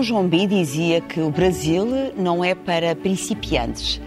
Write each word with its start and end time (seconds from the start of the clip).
Tom 0.00 0.04
Jombi 0.04 0.46
dizia 0.46 0.98
que 1.02 1.20
o 1.20 1.30
Brasil 1.30 1.86
não 2.16 2.42
é 2.42 2.54
para 2.54 2.96
principiantes. 2.96 4.00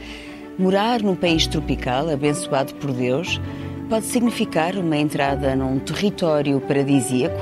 Morar 0.57 1.04
num 1.04 1.14
país 1.14 1.46
tropical, 1.46 2.10
abençoado 2.10 2.73
por 2.75 2.92
Deus, 2.92 3.39
pode 3.88 4.07
significar 4.07 4.75
uma 4.75 4.98
entrada 4.98 5.56
num 5.56 5.78
território 5.78 6.60
paradisíaco 6.61 7.38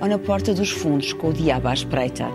ou 0.00 0.06
na 0.06 0.18
porta 0.18 0.54
dos 0.54 0.70
fundos 0.70 1.12
com 1.12 1.30
o 1.30 1.32
diabo 1.32 1.66
à 1.66 1.74
espreita. 1.74 2.28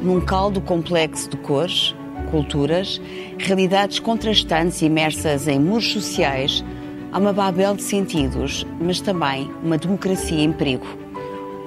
Num 0.00 0.20
caldo 0.20 0.60
complexo 0.60 1.30
de 1.30 1.36
cores, 1.36 1.94
culturas, 2.32 3.00
realidades 3.38 4.00
contrastantes 4.00 4.82
imersas 4.82 5.46
em 5.46 5.60
muros 5.60 5.92
sociais, 5.92 6.64
há 7.12 7.20
uma 7.20 7.32
babel 7.32 7.76
de 7.76 7.84
sentidos, 7.84 8.66
mas 8.80 9.00
também 9.00 9.48
uma 9.62 9.78
democracia 9.78 10.42
em 10.42 10.50
perigo. 10.50 10.88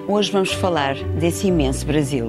Hoje 0.05 0.29
vamos 0.29 0.51
falar 0.51 0.95
desse 1.17 1.47
imenso 1.47 1.85
Brasil. 1.85 2.27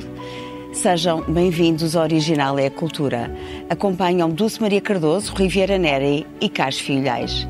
Sejam 0.73 1.23
bem-vindos 1.23 1.97
ao 1.97 2.02
Original 2.02 2.59
é 2.59 2.66
a 2.66 2.70
Cultura. 2.70 3.33
Acompanham 3.70 4.29
Dulce 4.29 4.61
Maria 4.61 4.80
Cardoso, 4.80 5.34
Riviera 5.34 5.79
Neri 5.79 6.27
e 6.41 6.48
Carlos 6.48 6.79
Filhais. 6.79 7.48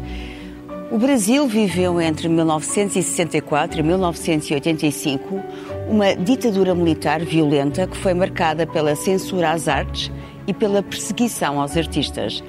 O 0.91 0.99
Brasil 0.99 1.49
viveu 1.49 2.01
entre 2.01 2.29
1964 2.29 3.81
e 3.81 3.83
1985 3.83 5.43
uma 5.89 6.15
ditadura 6.15 6.75
militar 6.75 7.25
violenta 7.25 7.87
que 7.87 7.97
foi 7.97 8.15
marcada 8.15 8.67
pela 8.67 8.95
censura 8.95 9.51
às 9.51 9.67
artes 9.67 10.13
e 10.47 10.55
pela 10.55 10.83
perseguição 10.83 11.61
aos 11.61 11.77
artistas. 11.77 12.43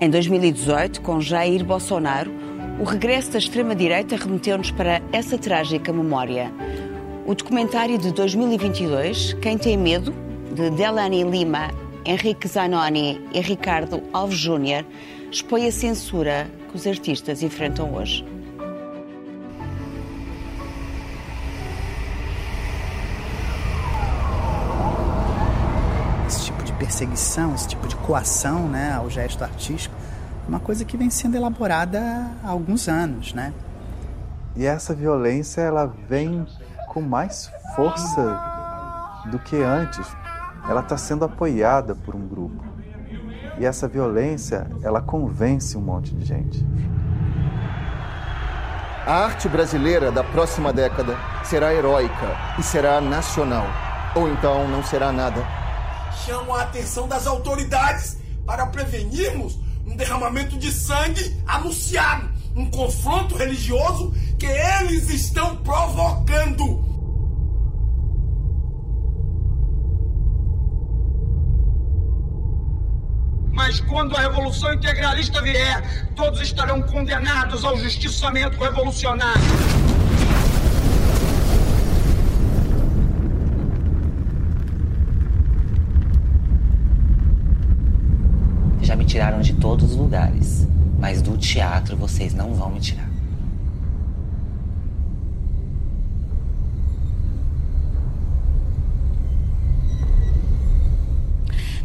Em 0.00 0.08
2018, 0.08 1.02
com 1.02 1.20
Jair 1.20 1.64
Bolsonaro, 1.64 2.32
o 2.80 2.84
regresso 2.84 3.32
da 3.32 3.38
extrema-direita 3.38 4.16
remeteu-nos 4.16 4.70
para 4.70 5.00
essa 5.12 5.38
trágica 5.38 5.92
memória. 5.92 6.52
O 7.26 7.34
documentário 7.34 7.98
de 7.98 8.12
2022, 8.12 9.32
Quem 9.42 9.58
Tem 9.58 9.76
Medo, 9.76 10.14
de 10.54 10.70
Delany 10.70 11.24
Lima, 11.24 11.72
Henrique 12.04 12.46
Zanoni 12.46 13.20
e 13.32 13.40
Ricardo 13.40 14.00
Alves 14.12 14.38
Júnior, 14.38 14.86
expõe 15.28 15.66
a 15.66 15.72
censura 15.72 16.48
que 16.70 16.76
os 16.76 16.86
artistas 16.86 17.42
enfrentam 17.42 17.92
hoje. 17.92 18.24
Esse 26.28 26.44
tipo 26.44 26.62
de 26.62 26.72
perseguição, 26.74 27.56
esse 27.56 27.66
tipo 27.66 27.88
de 27.88 27.96
coação 27.96 28.68
né, 28.68 28.92
ao 28.92 29.10
gesto 29.10 29.42
artístico, 29.42 29.96
é 30.44 30.48
uma 30.48 30.60
coisa 30.60 30.84
que 30.84 30.96
vem 30.96 31.10
sendo 31.10 31.36
elaborada 31.36 32.30
há 32.44 32.48
alguns 32.48 32.86
anos, 32.86 33.34
né? 33.34 33.52
E 34.54 34.64
essa 34.64 34.94
violência, 34.94 35.60
ela 35.60 35.92
vem 36.08 36.46
com 36.96 37.02
mais 37.02 37.52
força 37.74 38.40
do 39.30 39.38
que 39.38 39.54
antes. 39.54 40.06
Ela 40.66 40.80
está 40.80 40.96
sendo 40.96 41.26
apoiada 41.26 41.94
por 41.94 42.16
um 42.16 42.26
grupo. 42.26 42.64
E 43.58 43.66
essa 43.66 43.86
violência, 43.86 44.66
ela 44.82 45.02
convence 45.02 45.76
um 45.76 45.82
monte 45.82 46.14
de 46.14 46.24
gente. 46.24 46.66
A 49.06 49.12
arte 49.26 49.46
brasileira 49.46 50.10
da 50.10 50.24
próxima 50.24 50.72
década 50.72 51.18
será 51.44 51.74
heróica 51.74 52.34
e 52.58 52.62
será 52.62 52.98
nacional. 52.98 53.66
Ou 54.14 54.30
então 54.30 54.66
não 54.66 54.82
será 54.82 55.12
nada. 55.12 55.46
Chamo 56.24 56.54
a 56.54 56.62
atenção 56.62 57.06
das 57.06 57.26
autoridades 57.26 58.16
para 58.46 58.64
prevenirmos 58.68 59.58
um 59.86 59.94
derramamento 59.94 60.56
de 60.56 60.72
sangue 60.72 61.36
anunciado, 61.46 62.30
um 62.56 62.70
confronto 62.70 63.36
religioso 63.36 64.14
que 64.38 64.46
eles 64.46 65.08
estão 65.08 65.56
provocando. 65.56 66.84
Mas 73.52 73.80
quando 73.80 74.14
a 74.14 74.20
revolução 74.20 74.74
integralista 74.74 75.40
vier, 75.40 76.12
todos 76.14 76.40
estarão 76.40 76.82
condenados 76.82 77.64
ao 77.64 77.76
justiçamento 77.78 78.58
revolucionário. 78.58 79.42
Já 88.82 88.94
me 88.94 89.04
tiraram 89.04 89.40
de 89.40 89.54
todos 89.54 89.92
os 89.92 89.96
lugares, 89.96 90.68
mas 90.98 91.22
do 91.22 91.36
teatro 91.36 91.96
vocês 91.96 92.34
não 92.34 92.54
vão 92.54 92.70
me 92.70 92.78
tirar. 92.78 93.15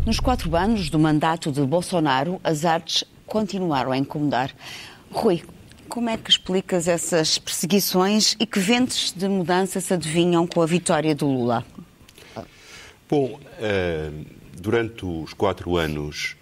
Nos 0.03 0.19
quatro 0.19 0.56
anos 0.56 0.89
do 0.89 0.97
mandato 0.97 1.51
de 1.51 1.62
Bolsonaro, 1.62 2.41
as 2.44 2.66
artes 2.66 3.03
continuaram 3.28 3.91
a 3.91 3.97
incomodar. 3.97 4.51
Rui, 5.12 5.44
como 5.88 6.09
é 6.09 6.17
que 6.17 6.31
explicas 6.31 6.88
essas 6.88 7.38
perseguições 7.38 8.35
e 8.39 8.47
que 8.47 8.59
ventos 8.59 9.13
de 9.16 9.28
mudança 9.28 9.79
se 9.79 9.94
adivinham 9.94 10.47
com 10.47 10.59
a 10.59 10.66
vitória 10.66 11.13
do 11.13 11.28
Lula? 11.28 11.63
Bom, 13.07 13.39
uh, 13.39 14.25
durante 14.59 15.06
os 15.06 15.34
quatro 15.34 15.78
anos 15.78 16.35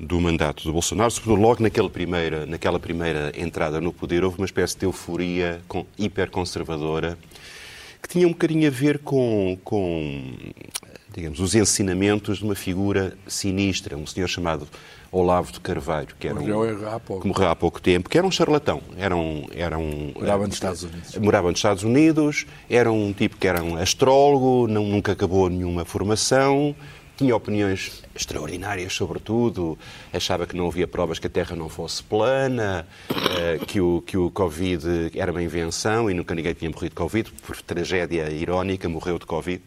do 0.00 0.20
mandato 0.20 0.64
do 0.64 0.72
Bolsonaro, 0.72 1.10
sobretudo 1.12 1.40
logo 1.40 1.62
naquela 1.62 1.88
primeira, 1.88 2.44
naquela 2.46 2.80
primeira 2.80 3.32
entrada 3.36 3.80
no 3.80 3.92
poder, 3.92 4.24
houve 4.24 4.38
uma 4.38 4.46
espécie 4.46 4.76
de 4.76 4.86
euforia 4.86 5.60
hiperconservadora 5.96 7.16
que 8.02 8.08
tinha 8.08 8.26
um 8.26 8.32
bocadinho 8.32 8.66
a 8.66 8.70
ver 8.70 8.98
com, 8.98 9.56
com 9.64 10.34
digamos, 11.14 11.38
os 11.38 11.54
ensinamentos 11.54 12.38
de 12.38 12.44
uma 12.44 12.56
figura 12.56 13.16
sinistra, 13.26 13.96
um 13.96 14.06
senhor 14.06 14.26
chamado 14.26 14.66
Olavo 15.12 15.52
de 15.52 15.60
Carvalho, 15.60 16.08
que 16.18 16.26
era 16.26 16.36
um, 16.36 16.40
morreu 16.40 16.88
há 16.88 16.98
pouco. 16.98 17.22
que 17.22 17.28
morreu 17.28 17.48
há 17.48 17.54
pouco 17.54 17.80
tempo, 17.80 18.10
que 18.10 18.18
era 18.18 18.26
um 18.26 18.32
charlatão, 18.32 18.82
era 18.96 19.16
um, 19.16 19.46
era 19.54 19.78
um 19.78 20.12
morava 20.12 20.44
nos 20.44 20.56
Estados 20.56 20.82
Unidos, 20.82 21.16
morava 21.18 21.50
nos 21.50 21.58
Estados 21.58 21.82
Unidos, 21.84 22.46
era 22.68 22.90
um 22.90 23.12
tipo 23.12 23.36
que 23.36 23.46
era 23.46 23.62
um 23.62 23.76
astrólogo, 23.76 24.66
não, 24.66 24.84
nunca 24.84 25.12
acabou 25.12 25.48
nenhuma 25.48 25.84
formação, 25.84 26.74
tinha 27.16 27.36
opiniões 27.36 28.02
extraordinárias 28.12 28.92
sobre 28.92 29.20
tudo, 29.20 29.78
achava 30.12 30.48
que 30.48 30.56
não 30.56 30.66
havia 30.66 30.88
provas 30.88 31.20
que 31.20 31.28
a 31.28 31.30
Terra 31.30 31.54
não 31.54 31.68
fosse 31.68 32.02
plana, 32.02 32.84
que, 33.68 33.80
o, 33.80 34.02
que 34.04 34.16
o 34.16 34.32
Covid 34.32 35.12
era 35.14 35.30
uma 35.30 35.42
invenção 35.42 36.10
e 36.10 36.14
nunca 36.14 36.34
ninguém 36.34 36.54
tinha 36.54 36.68
morrido 36.68 36.90
de 36.90 36.96
Covid, 36.96 37.30
por 37.46 37.62
tragédia 37.62 38.28
irónica, 38.30 38.88
morreu 38.88 39.16
de 39.16 39.26
Covid. 39.26 39.62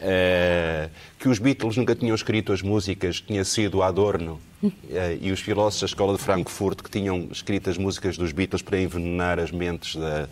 Uh, 0.00 0.90
que 1.18 1.28
os 1.28 1.38
Beatles 1.38 1.76
nunca 1.76 1.94
tinham 1.94 2.14
escrito 2.14 2.54
as 2.54 2.62
músicas, 2.62 3.20
tinha 3.20 3.44
sido 3.44 3.82
Adorno. 3.82 4.40
Uh, 4.62 4.72
e 5.20 5.30
os 5.30 5.40
filósofos 5.40 5.80
da 5.80 5.86
Escola 5.86 6.16
de 6.16 6.22
Frankfurt 6.22 6.82
que 6.82 6.90
tinham 6.90 7.28
escrito 7.30 7.68
as 7.68 7.76
músicas 7.76 8.16
dos 8.16 8.32
Beatles 8.32 8.62
para 8.62 8.80
envenenar 8.80 9.38
as 9.38 9.50
mentes 9.50 9.96
da, 9.96 10.28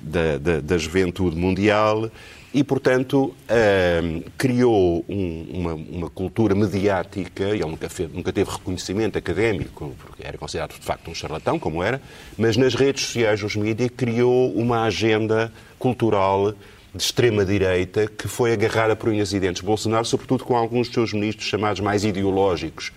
da, 0.00 0.38
da, 0.38 0.60
da 0.60 0.78
juventude 0.78 1.36
mundial. 1.36 2.10
E, 2.54 2.64
portanto, 2.64 3.34
uh, 3.34 4.30
criou 4.38 5.04
um, 5.08 5.46
uma, 5.52 5.74
uma, 5.74 6.10
cultura 6.10 6.54
mediática, 6.54 7.44
ele 7.44 7.64
nunca, 7.64 7.88
fez, 7.88 8.10
nunca 8.10 8.32
teve 8.32 8.50
reconhecimento 8.50 9.18
académico, 9.18 9.94
porque 9.98 10.26
era 10.26 10.38
considerado 10.38 10.78
de 10.78 10.84
facto 10.84 11.10
um 11.10 11.14
charlatão, 11.14 11.58
como 11.58 11.82
era, 11.82 12.00
mas 12.38 12.56
nas 12.56 12.74
redes 12.74 13.04
sociais, 13.04 13.42
nos 13.42 13.54
mídias, 13.54 13.90
criou 13.96 14.50
uma 14.54 14.84
agenda 14.84 15.52
cultural 15.78 16.54
de 16.94 17.02
extrema-direita 17.02 18.06
que 18.06 18.26
foi 18.26 18.52
agarrada 18.52 18.96
por 18.96 19.08
unhas 19.08 19.32
e 19.32 19.40
dentes 19.40 19.62
Bolsonaro, 19.62 20.04
sobretudo 20.04 20.44
com 20.44 20.56
alguns 20.56 20.88
dos 20.88 20.94
seus 20.94 21.12
ministros 21.12 21.46
chamados 21.46 21.80
mais 21.80 22.04
ideológicos. 22.04 22.92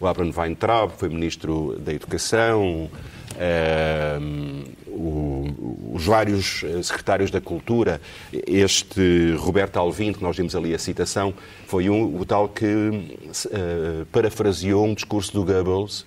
O 0.00 0.06
Abraham 0.06 0.32
Weintraub 0.36 0.92
foi 0.96 1.08
ministro 1.08 1.78
da 1.78 1.92
Educação, 1.92 2.90
uh, 3.34 4.64
o, 4.88 5.92
os 5.94 6.04
vários 6.04 6.64
secretários 6.82 7.30
da 7.30 7.40
Cultura. 7.40 8.00
Este 8.46 9.34
Roberto 9.38 9.76
Alvim, 9.76 10.12
que 10.12 10.22
nós 10.22 10.36
vimos 10.36 10.56
ali 10.56 10.74
a 10.74 10.78
citação, 10.78 11.32
foi 11.66 11.88
um, 11.88 12.18
o 12.18 12.24
tal 12.24 12.48
que 12.48 12.66
uh, 12.66 14.06
parafraseou 14.10 14.84
um 14.84 14.94
discurso 14.94 15.32
do 15.32 15.44
Goebbels, 15.44 16.04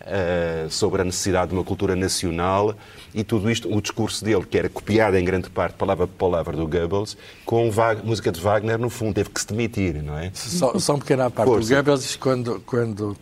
Uh, 0.00 0.70
sobre 0.70 1.02
a 1.02 1.04
necessidade 1.04 1.50
de 1.50 1.54
uma 1.54 1.62
cultura 1.62 1.94
nacional 1.94 2.74
e 3.14 3.22
tudo 3.22 3.50
isto, 3.50 3.70
o 3.70 3.82
discurso 3.82 4.24
dele, 4.24 4.46
que 4.46 4.56
era 4.56 4.66
copiado 4.66 5.14
em 5.18 5.22
grande 5.22 5.50
parte, 5.50 5.74
palavra 5.74 6.06
por 6.06 6.14
palavra, 6.14 6.56
do 6.56 6.66
Goebbels, 6.66 7.18
com 7.44 7.70
música 8.02 8.32
de 8.32 8.40
Wagner, 8.40 8.78
no 8.78 8.88
fundo, 8.88 9.12
teve 9.12 9.28
que 9.28 9.38
se 9.38 9.48
demitir, 9.48 10.02
não 10.02 10.16
é? 10.16 10.30
Só, 10.32 10.78
só 10.78 10.94
um 10.94 10.98
pequeno 10.98 11.24
à 11.24 11.30
parte. 11.30 11.48
Força. 11.48 11.70
O 11.70 11.76
Goebbels, 11.76 12.16
quando, 12.16 12.62
quando 12.64 13.14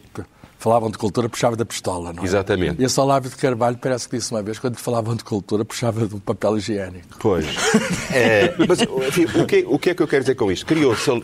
falavam 0.59 0.91
de 0.91 0.99
cultura, 0.99 1.29
puxava 1.29 1.57
da 1.57 1.65
pistola, 1.65 2.13
não 2.13 2.23
é? 2.23 2.27
Exatamente. 2.27 2.83
E 2.83 2.85
esse 2.85 3.01
Olavo 3.01 3.29
de 3.29 3.37
Carvalho 3.37 3.79
parece 3.79 4.09
que 4.09 4.19
disse 4.19 4.33
uma 4.33 4.43
vez, 4.43 4.59
quando 4.59 4.77
falavam 4.77 5.15
de 5.15 5.23
cultura, 5.23 5.65
puxava 5.65 6.07
de 6.07 6.15
um 6.17 6.19
papel 6.19 6.59
higiênico. 6.59 7.17
Pois. 7.21 7.47
é, 8.13 8.55
mas 8.67 8.81
enfim, 8.81 9.27
o, 9.41 9.47
que, 9.47 9.65
o 9.67 9.79
que 9.79 9.91
é 9.91 9.95
que 9.95 10.03
eu 10.03 10.09
quero 10.09 10.25
dizer 10.25 10.35
com 10.35 10.51
isto? 10.51 10.67
Criou-se. 10.67 11.11
Uh, 11.11 11.23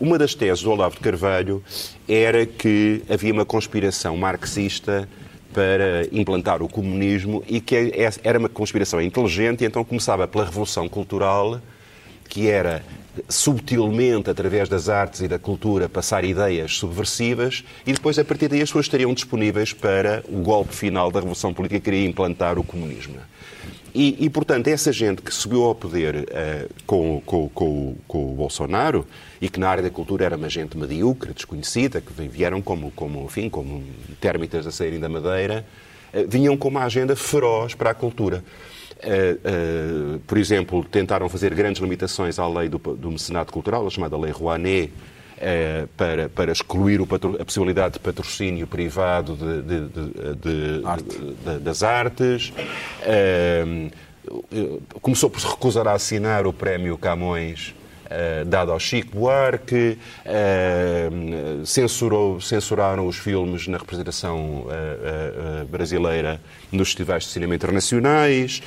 uma 0.00 0.16
das 0.16 0.34
teses 0.34 0.62
do 0.62 0.70
Olavo 0.70 0.94
de 0.94 1.00
Carvalho 1.00 1.62
era 2.08 2.46
que 2.46 3.02
havia 3.10 3.32
uma 3.32 3.44
conspiração 3.44 4.16
marxista 4.16 5.08
para 5.52 6.06
implantar 6.12 6.62
o 6.62 6.68
comunismo 6.68 7.42
e 7.48 7.60
que 7.60 7.74
é, 7.74 8.10
era 8.22 8.38
uma 8.38 8.48
conspiração 8.48 9.00
inteligente 9.02 9.62
e 9.62 9.66
então 9.66 9.82
começava 9.82 10.28
pela 10.28 10.44
Revolução 10.44 10.88
Cultural 10.88 11.60
que 12.28 12.48
era 12.48 12.82
subtilmente, 13.28 14.30
através 14.30 14.68
das 14.68 14.88
artes 14.88 15.20
e 15.22 15.28
da 15.28 15.38
cultura, 15.38 15.88
passar 15.88 16.24
ideias 16.24 16.76
subversivas 16.76 17.64
e 17.86 17.92
depois, 17.92 18.18
a 18.18 18.24
partir 18.24 18.48
daí, 18.48 18.62
as 18.62 18.68
pessoas 18.68 18.86
estariam 18.86 19.12
disponíveis 19.12 19.72
para 19.72 20.22
o 20.28 20.40
golpe 20.40 20.74
final 20.74 21.10
da 21.10 21.18
Revolução 21.18 21.52
Política 21.52 21.80
que 21.80 21.84
queria 21.86 22.06
implantar 22.06 22.58
o 22.58 22.62
comunismo. 22.62 23.16
E, 23.94 24.16
e, 24.24 24.30
portanto, 24.30 24.68
essa 24.68 24.92
gente 24.92 25.22
que 25.22 25.32
subiu 25.32 25.64
ao 25.64 25.74
poder 25.74 26.16
uh, 26.16 26.74
com, 26.86 27.20
com, 27.24 27.48
com, 27.48 27.96
com, 28.06 28.32
o 28.32 28.36
Bolsonaro 28.36 29.06
e 29.40 29.48
que 29.48 29.58
na 29.58 29.68
área 29.68 29.82
da 29.82 29.90
cultura 29.90 30.26
era 30.26 30.36
uma 30.36 30.48
gente 30.48 30.76
medíocre, 30.76 31.32
desconhecida, 31.32 32.00
que 32.00 32.12
vieram 32.28 32.60
como, 32.60 32.90
como, 32.92 33.24
enfim, 33.24 33.48
como 33.48 33.82
térmitas 34.20 34.66
a 34.66 34.70
saírem 34.70 35.00
da 35.00 35.08
madeira, 35.08 35.66
uh, 36.12 36.28
vinham 36.28 36.56
com 36.56 36.68
uma 36.68 36.84
agenda 36.84 37.16
feroz 37.16 37.74
para 37.74 37.90
a 37.90 37.94
cultura. 37.94 38.44
Uh, 38.98 40.16
uh, 40.16 40.18
por 40.26 40.36
exemplo, 40.36 40.84
tentaram 40.84 41.28
fazer 41.28 41.54
grandes 41.54 41.80
limitações 41.80 42.36
à 42.38 42.48
lei 42.48 42.68
do, 42.68 42.78
do 42.78 43.12
mecenato 43.12 43.52
cultural, 43.52 43.86
a 43.86 43.90
chamada 43.90 44.18
Lei 44.18 44.32
Rouanet, 44.32 44.92
uh, 45.36 45.86
para, 45.96 46.28
para 46.28 46.50
excluir 46.50 47.00
a 47.38 47.44
possibilidade 47.44 47.94
de 47.94 48.00
patrocínio 48.00 48.66
privado 48.66 49.36
de, 49.36 49.62
de, 49.62 50.34
de, 50.34 50.84
Arte. 50.84 51.60
das 51.60 51.82
artes. 51.84 52.52
começou 55.00 55.30
por 55.30 55.40
se 55.40 55.46
recusar 55.46 55.86
a 55.86 55.92
assinar 55.92 56.46
o 56.46 56.52
prémio 56.52 56.98
Camões 56.98 57.74
Uh, 58.08 58.44
dado 58.46 58.72
ao 58.72 58.80
Chico 58.80 59.18
Buarque, 59.18 59.98
uh, 60.24 61.66
censurou, 61.66 62.40
censuraram 62.40 63.06
os 63.06 63.18
filmes 63.18 63.68
na 63.68 63.76
representação 63.76 64.64
uh, 64.64 65.66
brasileira 65.66 66.40
nos 66.72 66.88
festivais 66.88 67.24
de 67.24 67.28
cinema 67.30 67.54
internacionais. 67.54 68.62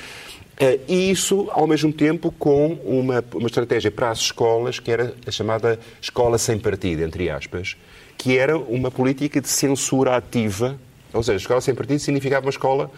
E 0.88 1.10
isso, 1.10 1.50
ao 1.54 1.66
mesmo 1.66 1.92
tempo, 1.92 2.32
com 2.38 2.74
uma, 2.86 3.24
uma 3.34 3.48
estratégia 3.48 3.90
para 3.90 4.12
as 4.12 4.20
escolas, 4.20 4.78
que 4.80 4.92
era 4.92 5.16
a 5.26 5.32
chamada 5.32 5.80
escola 6.00 6.38
sem 6.38 6.60
partido, 6.60 7.02
entre 7.02 7.32
aspas, 7.32 7.76
que 8.16 8.38
era 8.38 8.56
uma 8.56 8.92
política 8.92 9.42
de 9.42 9.50
censura 9.50 10.16
ativa, 10.16 10.78
ou 11.12 11.24
seja, 11.24 11.38
a 11.38 11.42
escola 11.42 11.62
sem 11.62 11.74
partido 11.74 11.98
significava 11.98 12.46
uma 12.46 12.52
escola 12.52 12.92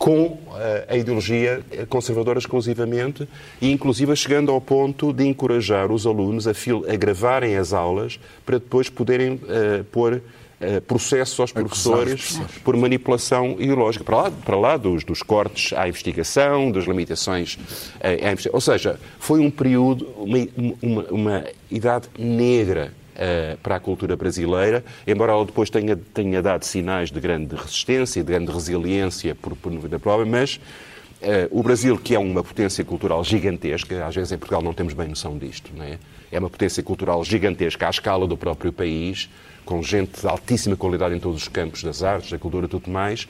com 0.00 0.38
eh, 0.56 0.86
a 0.88 0.96
ideologia 0.96 1.62
conservadora 1.90 2.38
exclusivamente 2.38 3.28
e, 3.60 3.70
inclusive, 3.70 4.16
chegando 4.16 4.50
ao 4.50 4.58
ponto 4.58 5.12
de 5.12 5.26
encorajar 5.26 5.92
os 5.92 6.06
alunos 6.06 6.48
a, 6.48 6.54
fil 6.54 6.86
a 6.88 6.96
gravarem 6.96 7.54
as 7.54 7.74
aulas 7.74 8.18
para 8.46 8.58
depois 8.58 8.88
poderem 8.88 9.34
uh, 9.34 9.84
pôr 9.92 10.14
uh, 10.14 10.80
processos 10.86 11.38
aos 11.38 11.52
professores 11.52 12.40
por 12.64 12.74
manipulação 12.78 13.56
ideológica, 13.58 14.02
para 14.02 14.16
lá, 14.16 14.30
para 14.30 14.56
lá 14.56 14.76
dos, 14.78 15.04
dos 15.04 15.22
cortes 15.22 15.74
à 15.76 15.86
investigação, 15.86 16.72
das 16.72 16.84
limitações 16.84 17.58
à 18.02 18.32
investigação. 18.32 18.54
Ou 18.54 18.60
seja, 18.62 18.98
foi 19.18 19.40
um 19.40 19.50
período, 19.50 20.08
uma, 20.16 20.38
uma, 20.80 21.02
uma 21.10 21.44
idade 21.70 22.08
negra 22.18 22.94
uh, 23.20 23.56
para 23.58 23.76
a 23.76 23.80
cultura 23.80 24.16
brasileira, 24.16 24.82
embora 25.06 25.32
ela 25.32 25.44
depois 25.44 25.68
tenha, 25.68 25.96
tenha 25.96 26.42
dado 26.42 26.64
sinais 26.64 27.10
de 27.10 27.20
grande 27.20 27.54
resistência, 27.54 28.22
de 28.22 28.32
grande 28.32 28.50
resiliência 28.50 29.34
por, 29.34 29.54
por 29.56 29.70
da 29.88 29.98
prova, 29.98 30.24
mas 30.24 30.56
uh, 30.56 31.48
o 31.50 31.62
Brasil, 31.62 31.98
que 31.98 32.14
é 32.14 32.18
uma 32.18 32.42
potência 32.42 32.84
cultural 32.84 33.22
gigantesca, 33.22 34.06
às 34.06 34.14
vezes 34.14 34.32
em 34.32 34.38
Portugal 34.38 34.62
não 34.62 34.72
temos 34.72 34.94
bem 34.94 35.08
noção 35.08 35.36
disto, 35.36 35.70
não 35.76 35.84
é? 35.84 35.98
É 36.32 36.38
uma 36.38 36.48
potência 36.48 36.82
cultural 36.82 37.24
gigantesca 37.24 37.86
à 37.86 37.90
escala 37.90 38.26
do 38.26 38.36
próprio 38.36 38.72
país, 38.72 39.28
com 39.64 39.82
gente 39.82 40.20
de 40.20 40.26
altíssima 40.26 40.76
qualidade 40.76 41.14
em 41.14 41.18
todos 41.18 41.42
os 41.42 41.48
campos 41.48 41.82
das 41.82 42.02
artes, 42.02 42.30
da 42.30 42.38
cultura 42.38 42.66
e 42.66 42.68
tudo 42.68 42.88
mais, 42.88 43.28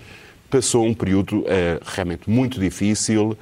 passou 0.50 0.84
um 0.84 0.94
período 0.94 1.40
uh, 1.40 1.46
realmente 1.84 2.28
muito 2.28 2.60
difícil. 2.60 3.36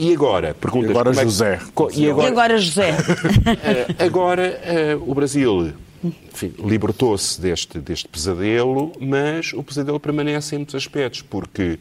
E 0.00 0.14
agora? 0.14 0.54
Perguntas, 0.54 0.88
e 0.88 0.90
agora 0.92 1.10
é 1.10 1.24
José. 1.24 1.60
E 1.92 2.10
agora, 2.10 2.26
e 2.26 2.32
agora 2.32 2.58
José? 2.58 2.90
uh, 2.92 2.96
agora 4.02 4.58
uh, 4.96 5.10
o 5.10 5.14
Brasil 5.14 5.74
libertou-se 6.58 7.38
deste, 7.38 7.78
deste 7.78 8.08
pesadelo, 8.08 8.92
mas 8.98 9.52
o 9.52 9.62
pesadelo 9.62 10.00
permanece 10.00 10.54
em 10.54 10.60
muitos 10.60 10.74
aspectos, 10.74 11.20
porque, 11.20 11.78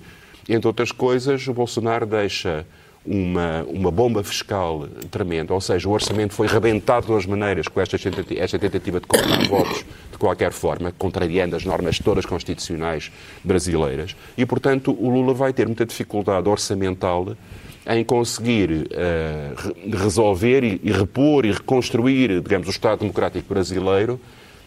entre 0.50 0.68
outras 0.68 0.92
coisas, 0.92 1.48
o 1.48 1.54
Bolsonaro 1.54 2.06
deixa 2.06 2.66
uma, 3.06 3.63
uma 3.69 3.89
bomba 3.89 4.22
fiscal 4.22 4.86
tremenda, 5.10 5.54
ou 5.54 5.62
seja, 5.62 5.88
o 5.88 5.92
orçamento 5.94 6.33
foi 6.33 6.48
rebentado 6.48 7.04
de 7.04 7.13
duas 7.13 7.25
maneiras 7.25 7.69
com 7.69 7.80
esta 7.80 7.98
tentativa, 7.98 8.42
esta 8.42 8.60
tentativa 8.60 9.00
de 9.00 9.07
cortar 9.07 9.48
votos 9.48 9.86
de 10.12 10.18
qualquer 10.18 10.51
forma, 10.51 10.92
contrariando 10.92 11.56
as 11.56 11.63
normas 11.63 12.00
todas 12.00 12.25
constitucionais 12.25 13.10
brasileiras, 13.45 14.13
e, 14.38 14.45
portanto, 14.45 14.92
o 15.00 15.10
Lula 15.10 15.33
vai 15.33 15.54
ter 15.54 15.65
muita 15.68 15.86
dificuldade 15.86 16.50
orçamental 16.50 17.38
em 17.89 18.03
conseguir 18.03 18.69
uh, 18.71 19.97
resolver 19.97 20.63
e, 20.63 20.80
e, 20.83 20.91
repor 20.91 21.44
e 21.44 21.51
reconstruir, 21.51 22.39
digamos, 22.39 22.68
o 22.68 22.71
Estado 22.71 23.00
Democrático 23.00 23.51
Brasileiro, 23.51 24.19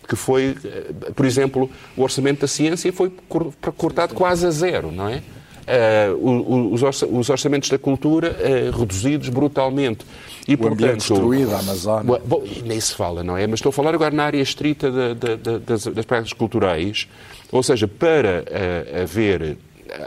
que 0.08 0.16
foi, 0.16 0.50
uh, 0.50 1.12
por 1.14 1.24
exemplo, 1.24 1.70
o 1.96 2.02
orçamento 2.02 2.40
da 2.40 2.48
ciência 2.48 2.92
foi 2.92 3.12
cortado 3.76 4.14
quase 4.14 4.44
a 4.44 4.50
zero, 4.50 4.90
não 4.90 5.08
é? 5.08 5.22
Uh, 5.62 6.74
os 6.74 7.30
orçamentos 7.30 7.70
da 7.70 7.78
cultura 7.78 8.36
reduzidos 8.76 9.28
brutalmente. 9.28 10.04
E, 10.48 10.54
o 10.54 10.58
portanto, 10.58 10.96
destruído, 10.96 11.54
a 11.54 11.60
Amazônia. 11.60 12.20
Bom, 12.26 12.42
nem 12.64 12.80
se 12.80 12.92
fala, 12.92 13.22
não 13.22 13.36
é? 13.36 13.46
Mas 13.46 13.60
estou 13.60 13.70
a 13.70 13.72
falar 13.72 13.94
agora 13.94 14.12
na 14.12 14.24
área 14.24 14.42
estrita 14.42 14.90
das, 15.14 15.86
das 15.86 16.04
práticas 16.04 16.32
culturais, 16.32 17.06
ou 17.52 17.62
seja, 17.62 17.86
para 17.86 18.44
haver 19.04 19.56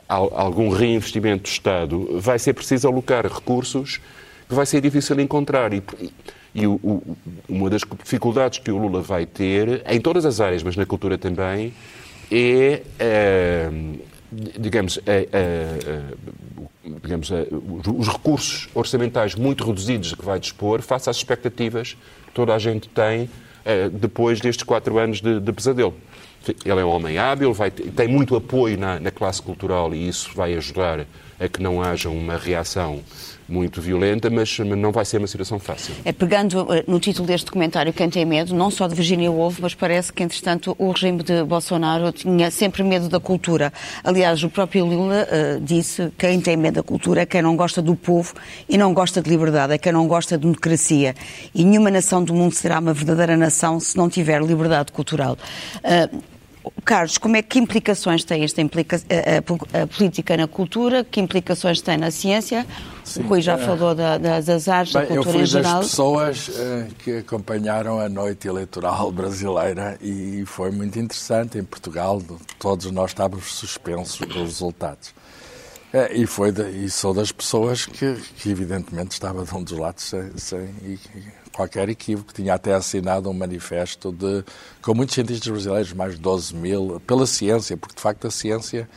algum 0.07 0.69
reinvestimento 0.69 1.43
do 1.43 1.49
Estado, 1.49 2.19
vai 2.19 2.39
ser 2.39 2.53
preciso 2.53 2.87
alocar 2.87 3.25
recursos 3.25 3.99
que 4.47 4.53
vai 4.53 4.65
ser 4.65 4.81
difícil 4.81 5.19
encontrar. 5.19 5.73
E, 5.73 5.83
e 6.53 6.67
o, 6.67 6.73
o, 6.83 7.17
uma 7.49 7.69
das 7.69 7.81
dificuldades 8.03 8.59
que 8.59 8.71
o 8.71 8.77
Lula 8.77 9.01
vai 9.01 9.25
ter, 9.25 9.83
em 9.87 9.99
todas 9.99 10.25
as 10.25 10.39
áreas, 10.39 10.63
mas 10.63 10.75
na 10.75 10.85
cultura 10.85 11.17
também, 11.17 11.73
é, 12.31 12.81
é 12.99 13.69
digamos, 14.57 14.99
é, 15.05 15.27
é, 15.31 16.01
digamos 17.01 17.29
os 17.97 18.07
recursos 18.07 18.67
orçamentais 18.73 19.35
muito 19.35 19.65
reduzidos 19.65 20.13
que 20.13 20.25
vai 20.25 20.39
dispor 20.39 20.81
face 20.81 21.09
às 21.09 21.17
expectativas 21.17 21.95
que 22.27 22.33
toda 22.33 22.53
a 22.53 22.59
gente 22.59 22.89
tem 22.89 23.29
depois 23.93 24.41
destes 24.41 24.63
quatro 24.63 24.97
anos 24.97 25.21
de, 25.21 25.39
de 25.39 25.53
pesadelo. 25.53 25.95
Ele 26.63 26.79
é 26.79 26.85
um 26.85 26.89
homem 26.89 27.17
hábil, 27.17 27.53
vai, 27.53 27.71
tem 27.71 28.07
muito 28.07 28.35
apoio 28.35 28.77
na, 28.77 28.99
na 28.99 29.11
classe 29.11 29.41
cultural 29.41 29.93
e 29.93 30.07
isso 30.07 30.31
vai 30.35 30.53
ajudar 30.55 31.05
a 31.39 31.47
que 31.47 31.61
não 31.61 31.81
haja 31.81 32.09
uma 32.09 32.37
reação 32.37 33.01
muito 33.47 33.79
violenta, 33.79 34.29
mas 34.29 34.57
não 34.59 34.91
vai 34.91 35.05
ser 35.05 35.17
uma 35.17 35.27
situação 35.27 35.59
fácil. 35.59 35.93
É 36.03 36.11
pegando 36.11 36.73
eh, 36.73 36.83
no 36.87 36.99
título 36.99 37.27
deste 37.27 37.45
documentário 37.45 37.93
Quem 37.93 38.09
tem 38.09 38.25
medo, 38.25 38.55
não 38.55 38.71
só 38.71 38.87
de 38.87 38.95
Virginia 38.95 39.31
Woolf, 39.31 39.59
mas 39.59 39.75
parece 39.75 40.11
que, 40.11 40.23
entretanto, 40.23 40.75
o 40.79 40.91
regime 40.91 41.21
de 41.21 41.43
Bolsonaro 41.43 42.11
tinha 42.11 42.49
sempre 42.49 42.83
medo 42.83 43.07
da 43.07 43.19
cultura. 43.19 43.71
Aliás, 44.03 44.43
o 44.43 44.49
próprio 44.49 44.85
Lula 44.85 45.27
uh, 45.27 45.59
disse 45.61 46.11
que 46.17 46.27
quem 46.27 46.41
tem 46.41 46.57
medo 46.57 46.75
da 46.75 46.83
cultura 46.83 47.21
é 47.21 47.25
quem 47.25 47.41
não 47.41 47.55
gosta 47.55 47.81
do 47.81 47.95
povo 47.95 48.33
e 48.67 48.77
não 48.77 48.93
gosta 48.93 49.21
de 49.21 49.29
liberdade, 49.29 49.73
é 49.73 49.77
quem 49.77 49.91
não 49.91 50.07
gosta 50.07 50.37
de 50.37 50.41
democracia. 50.41 51.15
E 51.53 51.63
nenhuma 51.63 51.91
nação 51.91 52.23
do 52.23 52.33
mundo 52.33 52.53
será 52.53 52.79
uma 52.79 52.93
verdadeira 52.93 53.37
nação 53.37 53.79
se 53.79 53.95
não 53.95 54.09
tiver 54.09 54.41
liberdade 54.41 54.91
cultural. 54.91 55.37
Uh, 55.83 56.34
Carlos, 56.83 57.17
como 57.17 57.35
é 57.35 57.41
que 57.41 57.59
implicações 57.59 58.23
tem 58.23 58.43
esta 58.43 58.61
implica 58.61 58.97
a, 58.97 59.79
a, 59.79 59.83
a, 59.83 59.87
política 59.87 60.37
na 60.37 60.47
cultura? 60.47 61.03
Que 61.03 61.19
implicações 61.19 61.81
tem 61.81 61.97
na 61.97 62.11
ciência? 62.11 62.65
Sim, 63.03 63.21
o 63.21 63.27
Rui 63.27 63.41
já 63.41 63.53
é... 63.53 63.57
falou 63.57 63.95
da, 63.95 64.17
das 64.17 64.67
artes, 64.67 64.93
bem, 64.93 65.03
da 65.03 65.15
cultura 65.15 65.37
em 65.37 65.45
geral. 65.45 65.71
Eu 65.71 65.75
fui 65.75 65.81
das 65.81 65.89
pessoas 65.89 66.47
uh, 66.47 66.95
que 66.99 67.17
acompanharam 67.17 67.99
a 67.99 68.09
noite 68.09 68.47
eleitoral 68.47 69.09
brasileira 69.13 69.97
e 70.01 70.43
foi 70.45 70.71
muito 70.71 70.97
interessante. 70.99 71.57
Em 71.57 71.63
Portugal, 71.63 72.21
todos 72.59 72.89
nós 72.91 73.11
estávamos 73.11 73.53
suspensos 73.53 74.19
dos 74.27 74.35
resultados. 74.35 75.09
Uh, 75.93 76.11
e, 76.13 76.25
foi 76.25 76.51
de, 76.51 76.69
e 76.69 76.89
sou 76.89 77.13
das 77.13 77.31
pessoas 77.31 77.85
que, 77.85 78.15
que, 78.37 78.49
evidentemente 78.49 79.11
estava 79.11 79.45
de 79.45 79.55
um 79.55 79.63
dos 79.63 79.77
lados 79.77 80.03
sem, 80.03 80.37
sem 80.37 80.59
e, 80.83 80.99
qualquer 81.55 81.87
equívoco. 81.89 82.33
Tinha 82.33 82.53
até 82.53 82.73
assinado 82.73 83.29
um 83.29 83.33
manifesto 83.33 84.11
de, 84.11 84.43
com 84.81 84.93
muitos 84.93 85.15
cientistas 85.15 85.47
brasileiros, 85.47 85.93
mais 85.93 86.15
de 86.15 86.21
12 86.21 86.55
mil, 86.55 87.01
pela 87.07 87.25
ciência, 87.25 87.77
porque 87.77 87.95
de 87.95 88.01
facto 88.01 88.27
a 88.27 88.31
ciência 88.31 88.89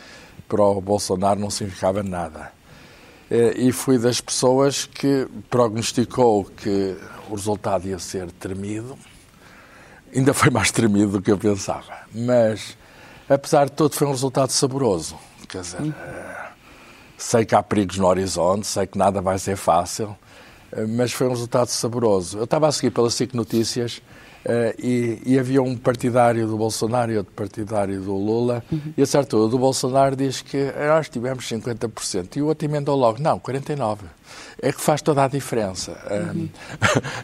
para 0.49 0.63
o 0.63 0.81
Bolsonaro 0.81 1.39
não 1.39 1.51
significava 1.51 2.03
nada. 2.03 2.53
Eh, 3.31 3.55
e 3.57 3.73
fui 3.73 3.99
das 3.99 4.21
pessoas 4.21 4.87
que 4.87 5.29
prognosticou 5.51 6.45
que 6.45 6.97
o 7.29 7.35
resultado 7.35 7.87
ia 7.87 7.99
ser 7.99 8.31
tremido. 8.33 8.99
Ainda 10.15 10.33
foi 10.33 10.51
mais 10.51 10.71
tremido 10.71 11.13
do 11.13 11.23
que 11.23 11.31
eu 11.31 11.39
pensava. 11.39 11.93
Mas, 12.13 12.77
apesar 13.29 13.67
de 13.67 13.73
tudo, 13.73 13.95
foi 13.95 14.07
um 14.07 14.13
resultado 14.13 14.51
saboroso. 14.51 15.17
Quer 15.47 15.61
dizer, 15.61 15.83
eh, 15.83 16.47
sei 17.17 17.45
que 17.45 17.55
há 17.55 17.63
perigos 17.63 17.99
no 17.99 18.07
horizonte, 18.07 18.67
sei 18.67 18.87
que 18.87 18.97
nada 18.97 19.21
vai 19.21 19.39
ser 19.39 19.57
fácil, 19.57 20.17
mas 20.97 21.13
foi 21.13 21.27
um 21.27 21.31
resultado 21.31 21.69
saboroso. 21.69 22.39
Eu 22.39 22.45
estava 22.45 22.69
a 22.69 22.73
seguir 22.73 22.91
pela 22.91 23.11
SIC 23.11 23.35
Notícias 23.35 24.03
Uh, 24.45 24.73
e, 24.79 25.21
e, 25.27 25.39
havia 25.39 25.61
um 25.61 25.77
partidário 25.77 26.47
do 26.47 26.57
Bolsonaro 26.57 27.13
e 27.13 27.19
outro 27.19 27.33
partidário 27.35 28.01
do 28.01 28.15
Lula, 28.15 28.63
uhum. 28.71 28.95
e 28.97 29.03
a 29.03 29.05
certa 29.05 29.37
altura 29.37 29.51
do 29.51 29.59
Bolsonaro 29.59 30.15
diz 30.15 30.41
que 30.41 30.73
nós 30.89 31.09
tivemos 31.09 31.45
50%, 31.45 32.37
e 32.37 32.41
o 32.41 32.47
outro 32.47 32.65
emendou 32.65 32.97
logo, 32.97 33.21
não, 33.21 33.39
49% 33.39 33.99
é 34.61 34.73
que 34.73 34.81
faz 34.81 35.03
toda 35.03 35.25
a 35.25 35.29
diferença. 35.29 35.97
Uhum. 36.11 36.49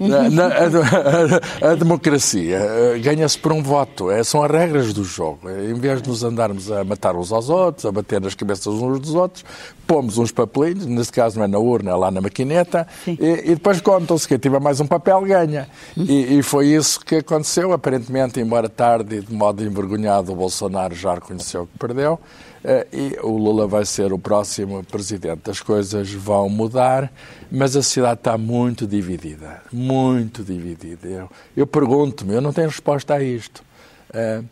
Na, 0.08 0.30
na, 0.30 0.46
a, 0.46 1.68
a, 1.68 1.73
a, 1.73 1.75
democracia 1.75 2.58
eh, 2.58 2.99
ganha-se 2.99 3.38
por 3.38 3.52
um 3.52 3.62
voto, 3.62 4.11
é, 4.11 4.23
são 4.23 4.42
as 4.42 4.50
regras 4.50 4.92
do 4.92 5.04
jogo. 5.04 5.49
Em 5.50 5.75
vez 5.75 6.02
de 6.02 6.08
nos 6.08 6.23
andarmos 6.23 6.70
a 6.70 6.84
matar 6.84 7.16
uns 7.16 7.32
aos 7.32 7.49
outros, 7.49 7.87
a 7.87 7.92
bater 7.92 8.20
nas 8.20 8.34
cabeças 8.34 8.66
uns 8.66 9.00
dos 9.00 9.14
outros, 9.14 9.44
pomos 9.87 10.18
uns 10.18 10.30
papelinhos, 10.30 10.87
nesse 10.87 11.12
caso 11.12 11.38
não 11.38 11.44
é 11.44 11.49
na 11.49 11.58
urna, 11.58 11.90
é 11.90 11.94
lá 11.94 12.11
na 12.11 12.20
maquineta, 12.20 12.87
e, 13.06 13.12
e, 13.44 13.54
depois 13.54 13.80
contam-se. 13.80 14.26
Quem 14.26 14.38
tiver 14.38 14.61
mais 14.61 14.80
um 14.80 14.87
papel 14.87 15.20
ganha. 15.23 15.68
E, 15.96 16.38
e, 16.38 16.42
foi 16.42 16.68
isso 16.68 17.00
que 17.00 17.16
aconteceu. 17.16 17.73
Aparentemente, 17.73 18.40
embora 18.40 18.68
tarde 18.68 19.16
e 19.16 19.20
de 19.20 19.32
modo 19.32 19.62
envergonhado, 19.62 20.32
o 20.32 20.37
Bolsonaro 20.37 20.94
já 20.94 21.14
reconheceu 21.14 21.66
que 21.66 21.78
perdeu. 21.78 22.18
Eh, 22.64 22.87
e 22.92 23.18
o 23.23 23.37
Lula 23.37 23.66
vai 23.66 23.85
ser 23.85 24.11
o 24.11 24.18
próximo 24.18 24.83
presidente. 24.85 25.50
As 25.50 25.61
coisas 25.61 26.11
vão 26.11 26.49
mudar, 26.49 27.12
mas 27.52 27.76
a 27.76 27.83
sociedade 27.83 28.21
está 28.21 28.38
muito 28.38 28.87
dividida, 28.87 29.62
muito 29.71 30.42
dividida. 30.42 31.06
Eu, 31.06 31.30
eu 31.54 31.66
pergunto-me, 31.66 32.33
eu 32.33 32.40
não 32.40 32.54
tenho 32.54 32.68
resposta 32.68 33.14
a 33.14 33.23
isto. 33.23 33.62
Uh, 34.09 34.44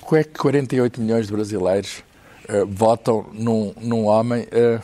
como 0.00 0.20
é 0.20 0.24
que 0.24 0.38
48 0.38 1.00
milhões 1.00 1.26
de 1.26 1.32
brasileiros 1.32 2.04
uh, 2.48 2.64
votam 2.68 3.26
num, 3.32 3.74
num 3.80 4.04
homem 4.04 4.44
uh, 4.44 4.80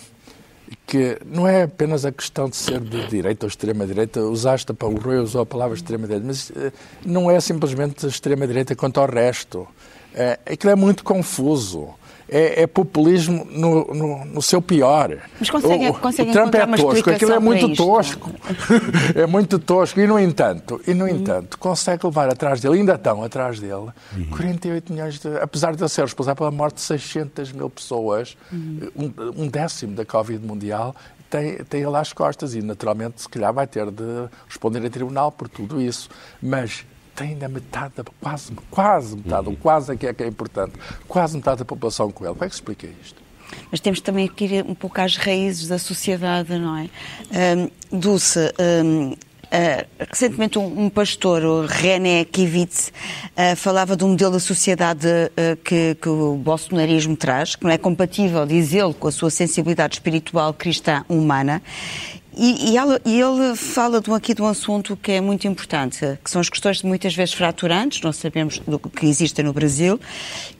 que 0.84 1.18
não 1.24 1.46
é 1.46 1.62
apenas 1.62 2.04
a 2.04 2.10
questão 2.10 2.48
de 2.48 2.56
ser 2.56 2.80
de 2.80 3.06
direita 3.06 3.46
ou 3.46 3.48
extrema-direita, 3.48 4.20
usaste, 4.22 4.72
o 4.72 4.98
Rui 4.98 5.18
usou 5.18 5.42
a 5.42 5.46
palavra 5.46 5.76
extrema-direita, 5.76 6.26
mas 6.26 6.52
não 7.04 7.30
é 7.30 7.38
simplesmente 7.38 8.04
extrema-direita 8.06 8.74
quanto 8.74 8.98
ao 8.98 9.08
resto. 9.08 9.66
Aquilo 10.44 10.72
é 10.72 10.76
muito 10.76 11.04
confuso 11.04 11.94
é, 12.28 12.62
é 12.62 12.66
populismo 12.66 13.46
no, 13.50 13.86
no, 13.94 14.24
no, 14.24 14.42
seu 14.42 14.60
pior. 14.60 15.16
Mas 15.38 15.48
consegue, 15.48 15.88
o, 15.88 15.94
consegue 15.94 16.30
o 16.30 16.32
Trump 16.32 16.54
é 16.54 16.66
tosco, 16.76 17.10
aquilo 17.10 17.32
é 17.32 17.38
muito 17.38 17.74
tosco. 17.74 18.30
é 19.14 19.26
muito 19.26 19.58
tosco. 19.58 20.00
E, 20.00 20.06
no 20.06 20.18
entanto, 20.18 20.80
e, 20.86 20.94
no 20.94 21.04
uhum. 21.04 21.10
entanto 21.10 21.58
consegue 21.58 22.04
levar 22.04 22.28
atrás 22.28 22.60
dele, 22.60 22.78
ainda 22.78 22.94
estão 22.94 23.22
atrás 23.22 23.60
dele, 23.60 23.90
uhum. 24.16 24.30
48 24.36 24.92
milhões 24.92 25.18
de. 25.18 25.28
Apesar 25.38 25.74
de 25.74 25.82
ele 25.82 25.88
ser 25.88 26.02
responsável 26.02 26.36
pela 26.36 26.50
morte 26.50 26.76
de 26.76 26.82
600 26.82 27.52
mil 27.52 27.70
pessoas, 27.70 28.36
uhum. 28.52 28.90
um, 28.96 29.42
um 29.44 29.48
décimo 29.48 29.94
da 29.94 30.04
Covid 30.04 30.44
mundial, 30.44 30.94
tem, 31.30 31.56
tem 31.64 31.82
ele 31.82 31.96
às 31.96 32.12
costas 32.12 32.54
e, 32.54 32.62
naturalmente, 32.62 33.22
se 33.22 33.28
calhar 33.28 33.52
vai 33.52 33.66
ter 33.66 33.90
de 33.90 34.28
responder 34.48 34.84
a 34.84 34.90
tribunal 34.90 35.30
por 35.30 35.48
tudo 35.48 35.80
isso. 35.80 36.08
Mas 36.42 36.84
tem 37.16 37.30
ainda 37.30 37.48
metade, 37.48 37.94
da, 37.96 38.04
quase, 38.20 38.52
quase 38.70 39.16
metade, 39.16 39.48
uhum. 39.48 39.56
quase 39.56 39.92
aqui 39.92 40.06
é 40.06 40.12
que 40.12 40.22
é 40.22 40.26
importante, 40.26 40.74
quase 41.08 41.36
metade 41.36 41.58
da 41.58 41.64
população 41.64 42.10
com 42.12 42.24
ele. 42.24 42.34
Como 42.34 42.44
é 42.44 42.48
que 42.48 42.54
se 42.54 42.60
explica 42.60 42.86
isto? 43.02 43.26
Mas 43.70 43.80
temos 43.80 44.00
também 44.00 44.28
que 44.28 44.44
ir 44.44 44.64
um 44.64 44.74
pouco 44.74 45.00
às 45.00 45.16
raízes 45.16 45.68
da 45.68 45.78
sociedade, 45.78 46.56
não 46.58 46.76
é? 46.76 46.88
Um, 47.90 47.98
Dulce, 47.98 48.52
um, 48.84 49.16
Uh, 49.46 49.86
recentemente 50.10 50.58
um, 50.58 50.86
um, 50.86 50.90
pastor, 50.90 51.44
o 51.44 51.66
René 51.66 52.24
Kivitz, 52.24 52.92
uh, 53.30 53.54
falava 53.54 53.96
de 53.96 54.04
um 54.04 54.08
modelo 54.08 54.32
da 54.32 54.40
sociedade 54.40 55.06
uh, 55.06 55.56
que, 55.62 55.94
que, 55.94 56.08
o 56.08 56.34
bolsonarismo 56.34 57.16
traz, 57.16 57.54
que 57.54 57.62
não 57.62 57.70
é 57.70 57.78
compatível, 57.78 58.44
diz 58.44 58.74
ele, 58.74 58.92
com 58.92 59.06
a 59.06 59.12
sua 59.12 59.30
sensibilidade 59.30 59.94
espiritual 59.94 60.52
cristã 60.52 61.04
humana. 61.08 61.62
E, 62.36 62.70
e, 62.70 62.76
ela, 62.76 63.00
e, 63.02 63.18
ele 63.18 63.56
fala 63.56 63.98
de 63.98 64.12
aqui 64.12 64.34
de 64.34 64.42
um 64.42 64.46
assunto 64.46 64.94
que 64.94 65.12
é 65.12 65.20
muito 65.22 65.48
importante, 65.48 66.18
que 66.22 66.30
são 66.30 66.38
as 66.38 66.50
questões 66.50 66.82
muitas 66.82 67.14
vezes 67.14 67.34
fraturantes, 67.34 68.02
nós 68.02 68.16
sabemos 68.16 68.58
do 68.58 68.78
que 68.78 69.06
existem 69.06 69.42
no 69.42 69.54
Brasil, 69.54 69.98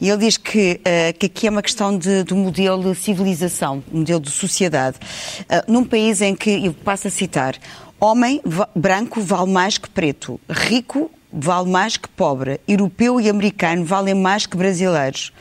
e 0.01 0.09
ele 0.09 0.19
diz 0.19 0.39
que, 0.39 0.81
uh, 0.81 1.19
que 1.19 1.27
aqui 1.27 1.47
é 1.47 1.51
uma 1.51 1.61
questão 1.61 1.97
de, 1.99 2.25
um 2.33 2.39
modelo 2.39 2.95
de 2.95 2.99
civilização, 2.99 3.85
modelo 3.93 4.21
de 4.21 4.31
sociedade. 4.31 4.97
Uh, 5.43 5.71
num 5.71 5.85
país 5.85 6.23
em 6.23 6.35
que, 6.35 6.65
eu 6.65 6.73
passo 6.73 7.09
a 7.09 7.11
citar, 7.11 7.57
homem 8.01 8.41
branco 8.75 9.21
vale 9.21 9.51
mais 9.51 9.77
que 9.77 9.91
preto, 9.91 10.41
rico 10.49 11.11
vale 11.37 11.69
mais 11.69 11.99
que 11.99 12.09
pobre, 12.09 12.59
europeu 12.67 13.21
e 13.21 13.29
americano 13.29 13.85
valem 13.85 14.15
mais 14.15 14.47
que 14.47 14.57
brasileiros. 14.57 15.33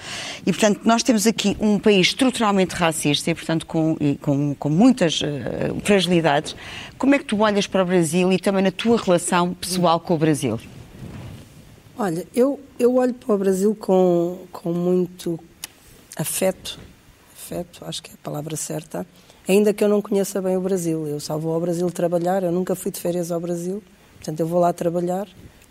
E, 0.46 0.52
portanto, 0.52 0.82
nós 0.84 1.02
temos 1.02 1.26
aqui 1.26 1.56
um 1.60 1.80
país 1.80 2.08
estruturalmente 2.08 2.76
racista 2.76 3.32
e, 3.32 3.36
portanto, 3.36 3.66
com, 3.66 3.96
e 4.02 4.16
com, 4.16 4.54
com 4.56 4.70
muitas 4.70 5.22
uh, 5.22 5.26
fragilidades. 5.84 6.54
Como 6.98 7.16
é 7.16 7.20
que 7.20 7.24
tu 7.24 7.40
olhas 7.40 7.66
para 7.66 7.82
o 7.82 7.86
Brasil 7.86 8.32
e 8.32 8.38
também 8.38 8.62
na 8.62 8.72
tua 8.72 8.98
relação 8.98 9.54
pessoal 9.54 10.00
com 10.00 10.16
o 10.16 10.18
Brasil? 10.18 10.60
Olha, 11.98 12.28
eu, 12.36 12.60
eu 12.78 12.96
olho 12.96 13.14
para 13.14 13.34
o 13.34 13.38
Brasil 13.38 13.74
com, 13.74 14.40
com 14.52 14.74
muito 14.74 15.40
afeto, 16.18 16.78
afeto, 17.34 17.86
acho 17.86 18.04
que 18.04 18.12
é 18.12 18.14
a 18.16 18.18
palavra 18.22 18.58
certa, 18.58 19.08
ainda 19.48 19.74
que 19.74 19.82
eu 19.82 19.88
não 19.88 20.02
conheça 20.02 20.42
bem 20.42 20.58
o 20.58 20.62
Brasil. 20.62 21.08
Eu 21.08 21.22
só 21.22 21.38
vou 21.38 21.54
ao 21.54 21.62
Brasil 21.62 21.90
trabalhar, 21.90 22.44
eu 22.44 22.52
nunca 22.52 22.76
fui 22.76 22.92
de 22.92 23.00
férias 23.00 23.32
ao 23.32 23.40
Brasil, 23.40 23.82
portanto 24.18 24.42
eu 24.42 24.48
vou 24.48 24.60
lá 24.60 24.74
trabalhar 24.74 25.26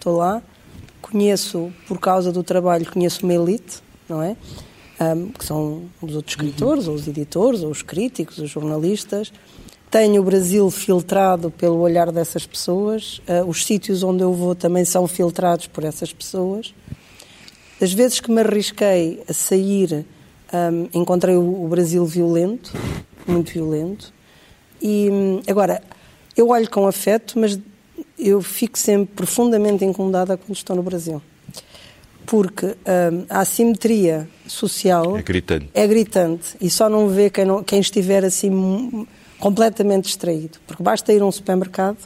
estou 0.05 0.19
lá, 0.19 0.43
conheço, 1.01 1.73
por 1.89 1.99
causa 1.99 2.31
do 2.31 2.43
trabalho, 2.43 2.85
conheço 2.91 3.25
uma 3.25 3.33
elite, 3.33 3.83
não 4.07 4.23
é? 4.23 4.37
Um, 5.01 5.31
que 5.31 5.45
são 5.45 5.85
os 6.01 6.15
outros 6.15 6.37
escritores, 6.37 6.87
ou 6.87 6.95
os 6.95 7.09
editores, 7.09 7.63
ou 7.63 7.71
os 7.71 7.83
críticos, 7.83 8.39
os 8.39 8.51
jornalistas. 8.51 9.33
Tenho 9.91 10.21
o 10.21 10.25
Brasil 10.25 10.71
filtrado 10.71 11.51
pelo 11.51 11.79
olhar 11.79 12.13
dessas 12.13 12.47
pessoas, 12.47 13.23
uh, 13.29 13.49
os 13.49 13.65
sítios 13.65 14.03
onde 14.03 14.23
eu 14.23 14.33
vou 14.35 14.55
também 14.55 14.85
são 14.85 15.07
filtrados 15.07 15.67
por 15.67 15.85
essas 15.85 16.13
pessoas. 16.13 16.75
As 17.81 17.93
vezes 17.93 18.21
que 18.21 18.31
me 18.31 18.43
arrisquei 18.43 19.23
a 19.27 19.33
sair, 19.33 20.05
um, 20.53 21.01
encontrei 21.01 21.35
o, 21.35 21.65
o 21.65 21.69
Brasil 21.69 22.05
violento, 22.05 22.73
muito 23.27 23.53
violento. 23.53 24.13
E 24.83 25.09
hum, 25.11 25.41
agora, 25.49 25.83
eu 26.37 26.49
olho 26.49 26.69
com 26.71 26.87
afeto, 26.87 27.39
mas 27.39 27.59
eu 28.19 28.41
fico 28.41 28.79
sempre 28.79 29.15
profundamente 29.15 29.85
incomodada 29.85 30.37
quando 30.37 30.57
estou 30.57 30.77
no 30.77 30.83
Brasil. 30.83 31.21
Porque 32.27 32.67
hum, 32.67 33.27
a 33.29 33.41
assimetria 33.41 34.29
social 34.47 35.19
é 35.19 35.23
gritante. 35.23 35.71
é 35.75 35.87
gritante 35.87 36.57
e 36.61 36.71
só 36.71 36.89
não 36.89 37.09
vê 37.09 37.29
quem, 37.29 37.45
não, 37.45 37.63
quem 37.63 37.81
estiver 37.81 38.25
assim 38.25 39.07
completamente 39.39 40.05
distraído. 40.05 40.59
Porque 40.67 40.83
basta 40.83 41.13
ir 41.13 41.21
a 41.21 41.27
um 41.27 41.33
supermercado 41.33 41.99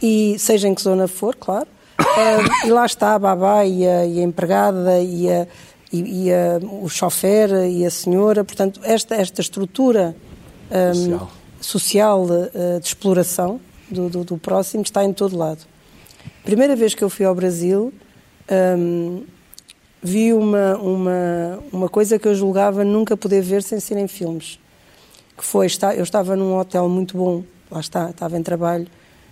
e, 0.00 0.38
seja 0.38 0.66
em 0.66 0.74
que 0.74 0.82
zona 0.82 1.06
for, 1.06 1.36
claro, 1.36 1.66
hum, 2.00 2.66
e 2.66 2.70
lá 2.70 2.86
está 2.86 3.14
a 3.14 3.18
babá 3.18 3.66
e 3.66 3.86
a, 3.86 4.06
e 4.06 4.20
a 4.20 4.22
empregada 4.22 5.00
e, 5.00 5.30
a, 5.30 5.46
e, 5.92 6.26
e 6.26 6.32
a, 6.32 6.58
o 6.82 6.88
chofer 6.88 7.50
e 7.68 7.84
a 7.84 7.90
senhora. 7.90 8.44
Portanto, 8.44 8.80
esta, 8.82 9.14
esta 9.14 9.42
estrutura 9.42 10.16
um, 10.70 10.94
social, 10.94 11.30
social 11.60 12.26
de, 12.26 12.50
eh, 12.54 12.78
de 12.80 12.86
exploração 12.86 13.60
do, 13.94 14.10
do, 14.10 14.24
do, 14.24 14.36
próximo 14.38 14.82
está 14.82 15.04
em 15.04 15.12
todo 15.12 15.36
lado. 15.36 15.60
Primeira 16.44 16.76
vez 16.76 16.94
que 16.94 17.02
eu 17.02 17.08
fui 17.08 17.24
ao 17.24 17.34
Brasil, 17.34 17.92
hum, 18.78 19.24
vi 20.02 20.34
uma, 20.34 20.76
uma, 20.76 21.58
uma 21.72 21.88
coisa 21.88 22.18
que 22.18 22.28
eu 22.28 22.34
julgava 22.34 22.84
nunca 22.84 23.16
poder 23.16 23.40
ver 23.40 23.62
sem 23.62 23.80
ser 23.80 23.96
em 23.96 24.06
filmes. 24.06 24.58
Que 25.36 25.44
foi, 25.44 25.66
eu 25.96 26.02
estava 26.02 26.36
num 26.36 26.58
hotel 26.58 26.88
muito 26.88 27.16
bom, 27.16 27.42
lá 27.70 27.80
está, 27.80 28.10
estava 28.10 28.36
em 28.36 28.42
trabalho, 28.42 28.86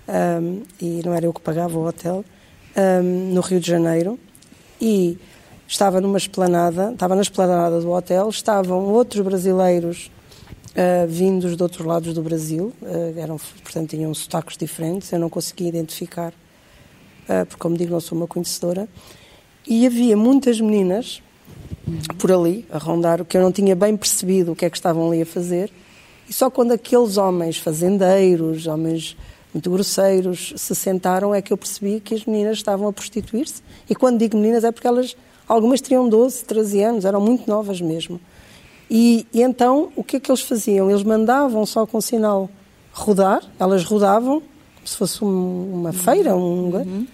um, 0.09 0.63
e 0.81 1.03
não 1.05 1.13
era 1.13 1.27
eu 1.27 1.33
que 1.33 1.41
pagava 1.41 1.79
o 1.79 1.87
hotel, 1.87 2.25
um, 2.77 3.35
no 3.35 3.41
Rio 3.43 3.61
de 3.61 3.69
Janeiro, 3.69 4.19
e 4.81 5.19
estava 5.69 6.01
numa 6.01 6.19
esplanada, 6.19 6.93
estava 6.93 7.15
na 7.15 7.23
esplanada 7.23 7.81
do 7.81 7.91
hotel, 7.91 8.29
estavam 8.31 8.85
outros 8.87 9.25
brasileiros 9.25 10.11
uh, 10.73 11.07
vindos 11.07 11.57
de 11.57 11.63
outros 11.63 11.87
lados 11.87 12.15
do 12.15 12.23
Brasil, 12.23 12.73
uh, 12.83 13.19
eram, 13.19 13.39
portanto 13.63 13.91
tinham 13.91 14.13
sotaques 14.15 14.57
diferentes, 14.57 15.13
eu 15.13 15.19
não 15.19 15.29
conseguia 15.29 15.69
identificar, 15.69 16.33
uh, 16.33 17.47
porque 17.47 17.61
como 17.61 17.77
digo, 17.77 17.93
não 17.93 18.01
sou 18.01 18.17
uma 18.17 18.27
conhecedora, 18.27 18.89
e 19.67 19.87
havia 19.87 20.17
muitas 20.17 20.61
meninas 20.61 21.23
por 22.19 22.33
ali, 22.33 22.67
a 22.71 22.79
rondar, 22.79 23.25
que 23.25 23.37
eu 23.37 23.43
não 23.43 23.53
tinha 23.53 23.77
bem 23.77 23.97
percebido 23.97 24.53
o 24.53 24.57
que 24.57 24.65
é 24.65 24.71
que 24.71 24.77
estavam 24.77 25.09
ali 25.09 25.23
a 25.23 25.27
fazer, 25.27 25.73
e 26.29 26.33
só 26.33 26.49
quando 26.49 26.73
aqueles 26.73 27.17
homens 27.17 27.59
fazendeiros, 27.59 28.67
homens 28.67 29.17
muito 29.53 29.71
grosseiros, 29.71 30.55
se 30.57 30.75
sentaram 30.75 31.35
é 31.35 31.43
que 31.43 31.53
eu 31.53 31.59
percebi 31.59 32.01
que 32.01 32.15
as 32.15 32.25
meninas 32.25 32.57
estavam 32.57 32.89
a 32.89 32.93
prostituir-se. 32.93 33.63
E 33.89 33.95
quando 33.95 34.19
digo 34.19 34.37
meninas 34.37 34.65
é 34.65 34.73
porque 34.73 34.87
elas, 34.87 35.15
algumas 35.47 35.81
teriam 35.81 36.09
12, 36.09 36.45
13 36.45 36.83
anos, 36.83 37.05
eram 37.05 37.21
muito 37.21 37.47
novas 37.47 37.81
mesmo. 37.81 38.19
E, 38.95 39.27
e, 39.33 39.41
então, 39.41 39.91
o 39.97 40.05
que 40.05 40.17
é 40.17 40.21
que 40.21 40.31
eles 40.31 40.43
faziam? 40.43 40.91
Eles 40.91 41.03
mandavam 41.03 41.65
só 41.65 41.87
com 41.87 41.99
sinal 41.99 42.51
rodar, 42.93 43.43
elas 43.59 43.85
rodavam, 43.85 44.41
como 44.43 44.87
se 44.87 44.97
fosse 44.99 45.25
um, 45.25 45.81
uma 45.81 45.95
feira, 45.95 46.37
um, 46.37 46.69
uhum. 46.69 47.07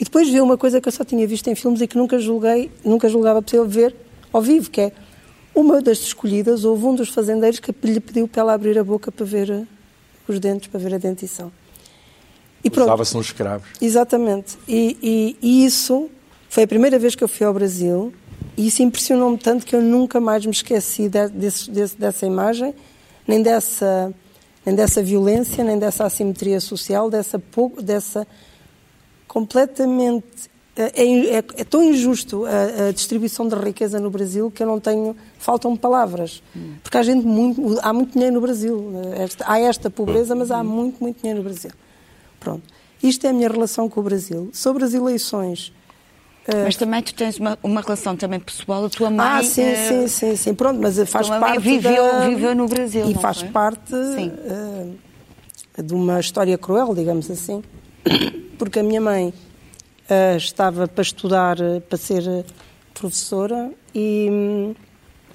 e 0.00 0.04
depois 0.04 0.30
viu 0.30 0.42
uma 0.42 0.56
coisa 0.56 0.80
que 0.80 0.88
eu 0.88 0.92
só 0.92 1.04
tinha 1.04 1.26
visto 1.26 1.46
em 1.48 1.54
filmes 1.54 1.82
e 1.82 1.86
que 1.86 1.98
nunca 1.98 2.18
julguei, 2.18 2.70
nunca 2.82 3.06
julgava 3.10 3.42
possível 3.42 3.68
ver 3.68 3.94
ao 4.32 4.40
vivo, 4.40 4.70
que 4.70 4.80
é 4.80 4.92
uma 5.54 5.82
das 5.82 5.98
escolhidas, 5.98 6.64
houve 6.64 6.86
um 6.86 6.94
dos 6.94 7.10
fazendeiros 7.10 7.60
que 7.60 7.70
lhe 7.84 8.00
pediu 8.00 8.26
para 8.26 8.40
ela 8.40 8.54
abrir 8.54 8.78
a 8.78 8.84
boca 8.84 9.12
para 9.12 9.26
ver 9.26 9.68
os 10.26 10.40
dentes, 10.40 10.68
para 10.68 10.80
ver 10.80 10.94
a 10.94 10.98
dentição. 10.98 11.52
E. 12.64 12.70
Usava-se 12.70 13.14
nos 13.14 13.26
escravos. 13.26 13.68
Exatamente. 13.78 14.56
E, 14.66 14.96
e- 15.02 15.36
e 15.42 15.66
isso 15.66 16.08
foi 16.48 16.62
a 16.62 16.66
primeira 16.66 16.98
vez 16.98 17.14
que 17.14 17.22
eu 17.22 17.28
fui 17.28 17.44
ao 17.44 17.52
Brasil 17.52 18.10
e 18.56 18.66
isso 18.68 18.82
impressionou-me 18.82 19.38
tanto 19.38 19.64
que 19.66 19.74
eu 19.76 19.82
nunca 19.82 20.20
mais 20.20 20.44
me 20.46 20.52
esqueci 20.52 21.08
de- 21.08 21.28
desse- 21.28 21.70
desse- 21.70 21.96
dessa 21.96 22.24
imagem, 22.26 22.74
nem 23.26 23.42
dessa, 23.42 24.12
nem 24.64 24.74
dessa 24.74 25.02
violência, 25.02 25.62
nem 25.64 25.78
dessa 25.78 26.04
assimetria 26.04 26.60
social, 26.60 27.10
dessa, 27.10 27.40
dessa 27.82 28.26
completamente. 29.28 30.24
É, 30.78 31.02
é- 31.02 31.36
é 31.38 31.64
tão 31.64 31.82
injusto 31.82 32.44
a, 32.44 32.88
a 32.88 32.92
distribuição 32.92 33.48
da 33.48 33.56
riqueza 33.56 33.98
no 33.98 34.10
Brasil 34.10 34.50
que 34.50 34.62
eu 34.62 34.66
não 34.66 34.78
tenho. 34.78 35.16
Faltam 35.38 35.74
palavras. 35.74 36.42
Porque 36.82 36.98
há 36.98 37.02
gente 37.02 37.24
muito. 37.26 37.78
Há 37.82 37.92
muito 37.94 38.12
dinheiro 38.12 38.34
no 38.34 38.40
Brasil. 38.42 38.92
Esta- 39.18 39.44
há 39.50 39.58
esta 39.58 39.88
pobreza, 39.88 40.34
mas 40.34 40.50
há 40.50 40.62
muito, 40.62 41.00
muito 41.02 41.18
dinheiro 41.20 41.38
no 41.42 41.44
Brasil. 41.48 41.70
Pronto. 42.38 42.62
Isto 43.02 43.26
é 43.26 43.30
a 43.30 43.32
minha 43.32 43.48
relação 43.48 43.88
com 43.88 44.00
o 44.00 44.02
Brasil. 44.02 44.50
Sobre 44.52 44.84
as 44.84 44.92
eleições. 44.92 45.72
Eh, 46.48 46.64
Mas 46.64 46.76
também 46.76 47.02
tu 47.02 47.14
tens 47.14 47.38
uma, 47.38 47.58
uma 47.62 47.80
relação 47.80 48.16
também 48.16 48.38
pessoal, 48.40 48.84
a 48.84 48.88
tua 48.90 49.10
mãe... 49.10 49.26
ah, 49.26 49.42
sim, 49.42 49.62
eh, 49.62 49.74
sim, 49.76 50.08
sim, 50.08 50.36
sim. 50.36 50.54
Pronto, 50.54 50.80
mas 50.80 50.96
faz 51.08 51.28
parte. 51.28 51.58
viveu- 51.58 52.04
da- 52.04 52.28
viveu 52.28 52.54
no 52.54 52.66
Brasil, 52.68 53.08
E 53.10 53.14
faz 53.14 53.40
foi? 53.40 53.48
parte 53.50 53.94
eh, 53.94 55.82
de 55.82 55.94
uma 55.94 56.20
história 56.20 56.56
cruel, 56.56 56.94
digamos 56.94 57.30
assim. 57.30 57.62
Porque 58.58 58.78
a 58.78 58.82
minha 58.82 59.00
mãe 59.00 59.34
eh, 60.08 60.36
estava 60.36 60.86
para 60.88 61.02
estudar, 61.02 61.56
para 61.88 61.98
ser 61.98 62.44
professora, 62.94 63.70
e, 63.94 64.28
hum, 64.30 64.74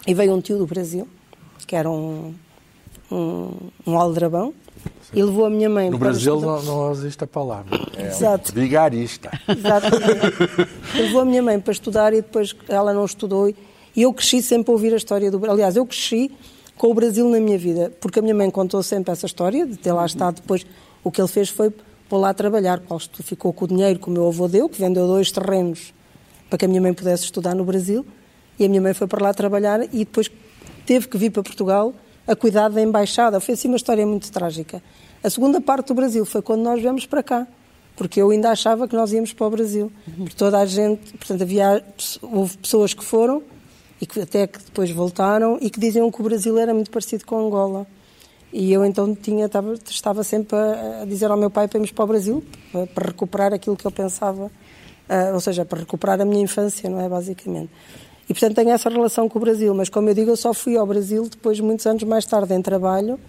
e 0.08 0.14
veio 0.14 0.34
um 0.34 0.42
tio 0.42 0.58
do 0.58 0.66
Brasil, 0.66 1.08
que 1.68 1.76
era 1.76 1.90
um, 1.90 2.34
um, 3.12 3.52
um 3.86 4.00
aldrabão, 4.00 4.54
e 5.14 5.22
levou 5.22 5.46
a 5.46 5.50
minha 5.50 5.70
mãe 5.70 5.90
No 5.90 5.98
Brasil 5.98 6.40
não, 6.40 6.62
não 6.62 6.92
existe 6.92 7.24
a 7.24 7.28
palavra. 7.28 7.78
É 7.98 8.08
Exato. 8.08 8.52
um 8.52 8.56
vigarista. 8.56 9.30
Exatamente. 9.48 10.70
Levou 10.96 11.22
a 11.22 11.26
minha 11.26 11.42
mãe 11.42 11.60
para 11.60 11.72
estudar 11.72 12.14
e 12.14 12.18
depois 12.18 12.56
ela 12.70 12.94
não 12.94 13.06
estudou. 13.06 13.50
E 13.50 14.02
eu 14.02 14.14
cresci 14.14 14.42
sempre 14.42 14.72
a 14.72 14.74
ouvir 14.74 14.94
a 14.94 14.98
história 14.98 15.30
do 15.30 15.38
Brasil. 15.38 15.54
Aliás, 15.56 15.76
eu 15.76 15.86
cresci 15.86 16.32
com 16.78 16.88
o 16.88 16.94
Brasil 16.94 17.28
na 17.30 17.40
minha 17.40 17.58
vida, 17.58 17.92
porque 18.00 18.20
a 18.20 18.22
minha 18.22 18.34
mãe 18.34 18.50
contou 18.50 18.82
sempre 18.82 19.12
essa 19.12 19.26
história 19.26 19.66
de 19.66 19.76
ter 19.78 19.92
lá 19.92 20.06
estado. 20.06 20.36
Depois, 20.36 20.66
o 21.04 21.12
que 21.12 21.20
ele 21.20 21.28
fez 21.28 21.50
foi 21.50 21.72
pôr 22.08 22.18
lá 22.18 22.34
trabalhar. 22.34 22.80
Paulo 22.80 23.04
ficou 23.22 23.52
com 23.52 23.66
o 23.66 23.68
dinheiro 23.68 24.00
que 24.00 24.08
o 24.08 24.12
meu 24.12 24.28
avô 24.28 24.48
deu, 24.48 24.70
que 24.70 24.80
vendeu 24.80 25.06
dois 25.08 25.32
terrenos 25.32 25.94
para 26.50 26.58
que 26.58 26.66
a 26.66 26.68
minha 26.68 26.82
mãe 26.82 26.94
pudesse 26.94 27.24
estudar 27.24 27.56
no 27.56 27.64
Brasil. 27.64 28.06
E 28.60 28.66
a 28.66 28.70
minha 28.70 28.82
mãe 28.82 28.94
foi 28.94 29.08
para 29.08 29.24
lá 29.24 29.34
trabalhar 29.34 29.84
e 29.86 30.00
depois 30.00 30.30
teve 30.86 31.08
que 31.08 31.18
vir 31.18 31.32
para 31.32 31.42
Portugal 31.42 31.94
a 32.28 32.36
cuidar 32.36 32.70
da 32.70 32.82
embaixada. 32.82 33.40
Foi 33.40 33.54
assim 33.54 33.68
uma 33.68 33.78
história 33.78 34.06
muito 34.06 34.32
trágica. 34.32 34.82
A 35.24 35.30
segunda 35.30 35.62
parte 35.62 35.88
do 35.88 35.94
Brasil 35.94 36.26
foi 36.26 36.42
quando 36.42 36.62
nós 36.62 36.82
viemos 36.82 37.06
para 37.06 37.22
cá 37.22 37.48
porque 37.96 38.22
eu 38.22 38.32
ainda 38.32 38.50
achava 38.50 38.88
que 38.88 38.96
nós 38.96 39.12
íamos 39.14 39.34
para 39.34 39.46
o 39.46 39.50
Brasil. 39.50 39.92
Porque 40.18 40.36
toda 40.36 40.58
a 40.58 40.66
gente, 40.66 41.14
portanto, 41.14 41.42
havia, 41.44 41.84
houve 42.22 42.58
pessoas 42.58 42.94
que 42.94 43.04
foram 43.04 43.44
e 44.00 44.06
que 44.06 44.20
até 44.20 44.48
que 44.48 44.58
depois 44.58 44.90
voltaram 44.90 45.60
e 45.62 45.70
que 45.70 45.80
diziam 45.80 46.10
que 46.10 46.20
o 46.20 46.24
Brasil 46.24 46.58
era 46.58 46.74
muito 46.74 46.90
parecido 46.90 47.26
com 47.26 47.38
Angola. 47.38 47.86
E 48.52 48.74
eu 48.74 48.84
então 48.84 49.14
tinha, 49.16 49.46
estava, 49.46 49.76
estava 49.88 50.24
sempre 50.24 50.58
a, 50.58 51.04
a 51.04 51.06
dizer 51.06 51.30
ao 51.30 51.38
meu 51.38 51.50
pai 51.50 51.68
para 51.68 51.78
irmos 51.78 51.92
para 51.92 52.04
o 52.04 52.08
Brasil, 52.08 52.44
para, 52.72 52.88
para 52.88 53.06
recuperar 53.08 53.54
aquilo 53.54 53.78
que 53.78 53.86
eu 53.86 53.92
pensava, 53.92 54.52
ah, 55.08 55.32
ou 55.34 55.40
seja, 55.40 55.64
para 55.64 55.80
recuperar 55.80 56.20
a 56.20 56.26
minha 56.26 56.44
infância, 56.44 56.90
não 56.90 57.00
é, 57.00 57.08
basicamente. 57.08 57.70
E 58.30 58.34
portanto 58.34 58.56
tenho 58.56 58.70
essa 58.70 58.90
relação 58.90 59.28
com 59.28 59.38
o 59.40 59.42
Brasil, 59.42 59.74
mas 59.74 59.90
como 59.90 60.10
eu 60.10 60.14
digo, 60.14 60.32
eu 60.32 60.38
só 60.38 60.54
fui 60.54 60.78
ao 60.78 60.86
Brasil 60.86 61.28
depois, 61.30 61.60
muitos 61.60 61.86
anos 61.86 62.04
mais 62.04 62.26
tarde, 62.26 62.54
em 62.54 62.62
trabalho, 62.62 63.20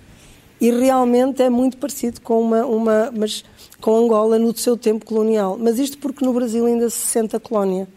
e 0.61 0.71
realmente 0.71 1.43
é 1.43 1.51
muito 1.51 1.77
parecido 1.77 2.21
com 2.21 2.41
uma, 2.41 2.65
uma 2.65 3.11
mas 3.17 3.45
com 3.81 3.97
Angola 3.97 4.39
no 4.39 4.57
seu 4.57 4.77
tempo 4.77 5.05
colonial. 5.05 5.57
Mas 5.61 5.79
isto 5.79 5.99
porque 5.99 6.25
no 6.25 6.33
Brasil 6.33 6.65
ainda 6.67 6.89
se 6.89 6.99
sente 6.99 7.35
a 7.35 7.41
colónia. 7.41 7.89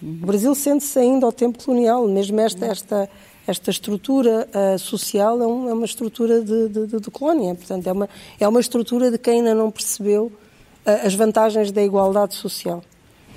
O 0.00 0.26
Brasil 0.26 0.54
sente-se 0.54 0.96
ainda 0.98 1.26
ao 1.26 1.32
tempo 1.32 1.64
colonial, 1.64 2.06
mesmo 2.06 2.38
esta, 2.40 2.66
esta, 2.66 3.10
esta 3.48 3.70
estrutura 3.70 4.46
ah, 4.52 4.78
social 4.78 5.42
é, 5.42 5.46
um- 5.46 5.68
é 5.68 5.72
uma 5.72 5.86
estrutura 5.86 6.40
de, 6.40 6.68
de- 6.68 6.86
de- 6.86 7.00
de 7.00 7.10
colónia. 7.10 7.52
Portanto, 7.54 7.86
é 7.88 7.92
uma, 7.92 8.08
é 8.38 8.46
uma 8.46 8.60
estrutura 8.60 9.10
de 9.10 9.18
quem 9.18 9.38
ainda 9.38 9.54
não 9.54 9.70
percebeu 9.72 10.30
ah, 10.86 11.00
as 11.06 11.14
vantagens 11.14 11.72
da 11.72 11.82
igualdade 11.82 12.34
social. 12.34 12.80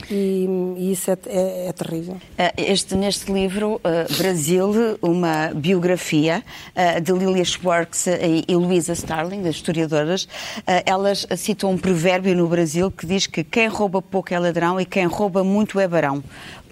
E, 0.10 0.48
e 0.78 0.92
isso 0.92 1.12
é, 1.12 1.18
é- 1.28 1.68
é 1.70 1.74
terrível. 1.74 2.18
Eh, 2.38 2.54
Este, 2.58 2.96
neste 2.96 3.32
livro, 3.32 3.82
eh, 3.84 4.06
Brasil, 4.18 4.98
uma 5.02 5.52
biografia 5.54 6.44
eh, 6.76 7.00
de 7.02 7.12
Lilia 7.12 7.44
Schwartz 7.44 8.08
e, 8.08 8.46
e 8.48 8.56
Starling, 8.94 9.42
das 9.42 9.56
historiadoras, 9.56 10.28
eh, 10.66 10.84
elas 10.86 11.28
citam 11.36 11.72
um 11.72 11.78
provérbio 11.78 12.36
no 12.36 12.48
Brasil 12.48 12.90
que 12.92 13.06
diz 13.06 13.28
que 13.28 13.44
quem 13.44 13.68
rouba 13.68 14.02
pouco 14.02 14.34
é 14.34 14.40
ladrão 14.40 14.80
e 14.80 14.86
quem 14.86 15.06
rouba 15.08 15.44
muito 15.44 15.80
é 15.80 15.88
barão. 15.88 16.24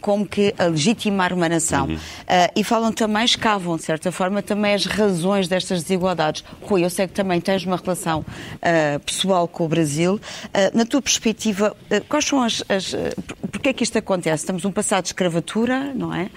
Como 0.06 0.24
que 0.24 0.54
a 0.60 0.66
legitimar 0.66 1.34
uma 1.34 1.50
nação. 1.50 1.88
Eh, 2.28 2.52
e 2.58 2.64
falam 2.64 2.92
também, 2.92 3.26
escavam, 3.26 3.76
de 3.76 3.82
certa 3.82 4.12
forma, 4.12 4.40
também 4.44 4.76
as 4.76 4.86
razões 4.86 5.48
destas 5.48 5.82
desigualdades. 5.82 6.44
Rui, 6.62 6.84
eu 6.86 6.90
sei 6.92 7.08
que 7.08 7.14
também 7.14 7.42
tens 7.42 7.66
uma 7.66 7.76
relação 7.76 8.24
eh, 8.62 9.00
pessoal 9.00 9.48
com 9.48 9.66
o 9.66 9.68
Brasil. 9.68 10.20
Eh, 10.54 10.70
na 10.76 10.86
tua 10.86 11.02
perspectiva, 11.02 11.76
quais 12.08 12.24
são 12.26 12.44
as. 12.44 12.64
as 12.70 12.94
por- 13.26 13.36
Porquê 13.56 13.70
é 13.70 13.74
que 13.74 13.84
isto 13.84 13.98
acontece? 13.98 14.44
Estamos 14.44 14.64
num 14.64 14.72
passado 14.72 15.04
de 15.04 15.10
escravatura, 15.10 15.92
não 15.96 16.14
é? 16.14 16.30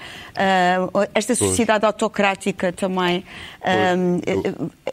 Esta 1.14 1.34
sociedade 1.34 1.84
autocrática 1.84 2.72
também 2.72 3.24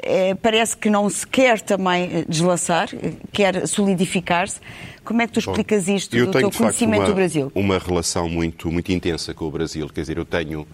eh, 0.04 0.36
parece 0.42 0.76
que 0.76 0.90
não 0.90 1.10
se 1.10 1.26
quer 1.26 1.62
também 1.62 2.26
deslaçar, 2.28 2.90
quer 3.32 3.68
solidificar-se. 3.68 4.60
Como 5.06 5.22
é 5.22 5.28
que 5.28 5.34
tu 5.34 5.40
explicas 5.40 5.88
isto 5.88 6.16
Eu 6.16 6.26
do 6.26 6.32
tenho, 6.34 6.42
teu 6.44 6.50
de 6.50 6.58
facto, 6.58 6.78
conhecimento 6.78 7.02
uma, 7.02 7.08
do 7.08 7.14
Brasil? 7.16 7.52
uma 7.56 7.78
relação 7.80 8.28
muito, 8.28 8.72
muito 8.72 8.92
intensa 8.92 9.34
com 9.34 9.46
o 9.46 9.52
Brasil. 9.52 9.88
Quer 9.94 10.02
dizer, 10.02 10.18
eu 10.18 10.26
tenho 10.26 10.68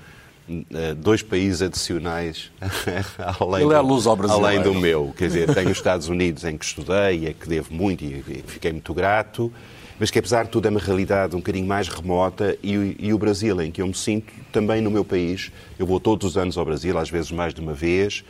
eh, 0.49 0.93
dois 0.95 1.21
países 1.21 1.61
adicionais 1.61 2.49
além, 3.39 3.63
Ele 3.65 3.73
é 3.73 3.77
do, 3.77 3.83
luso-brasileiro. 3.87 4.45
além 4.47 4.61
do 4.61 4.73
meu. 4.79 5.13
Quer 5.17 5.27
dizer, 5.27 5.53
tenho 5.53 5.69
os 5.69 5.77
Estados 5.77 6.07
Unidos 6.07 6.43
em 6.43 6.57
que 6.57 6.65
estudei, 6.65 7.27
é 7.27 7.33
que 7.33 7.47
devo 7.47 7.73
muito 7.73 8.03
e 8.03 8.23
e 8.27 8.43
fiquei 8.47 8.71
muito 8.71 8.93
grato, 8.93 9.51
mas 9.99 10.09
que 10.09 10.17
apesar 10.19 10.43
de 10.45 10.49
tudo 10.49 10.65
é 10.67 10.71
uma 10.71 10.79
realidade 10.79 11.35
um 11.35 11.39
bocadinho 11.39 11.67
mais 11.67 11.87
remota 11.87 12.57
e, 12.63 12.77
o- 12.77 12.95
e 12.97 13.13
o 13.13 13.17
Brasil, 13.17 13.61
em 13.61 13.69
que 13.69 13.81
eu 13.81 13.87
me 13.87 13.93
sinto 13.93 14.33
também 14.51 14.81
no 14.81 14.89
meu 14.89 15.05
país. 15.05 15.51
Eu 15.77 15.85
vou 15.85 15.99
todos 15.99 16.25
os 16.31 16.37
anos 16.37 16.57
ao 16.57 16.65
Brasil, 16.65 16.97
às 16.97 17.09
vezes 17.09 17.31
mais 17.31 17.53
de 17.53 17.61
uma 17.61 17.73
vez. 17.73 18.23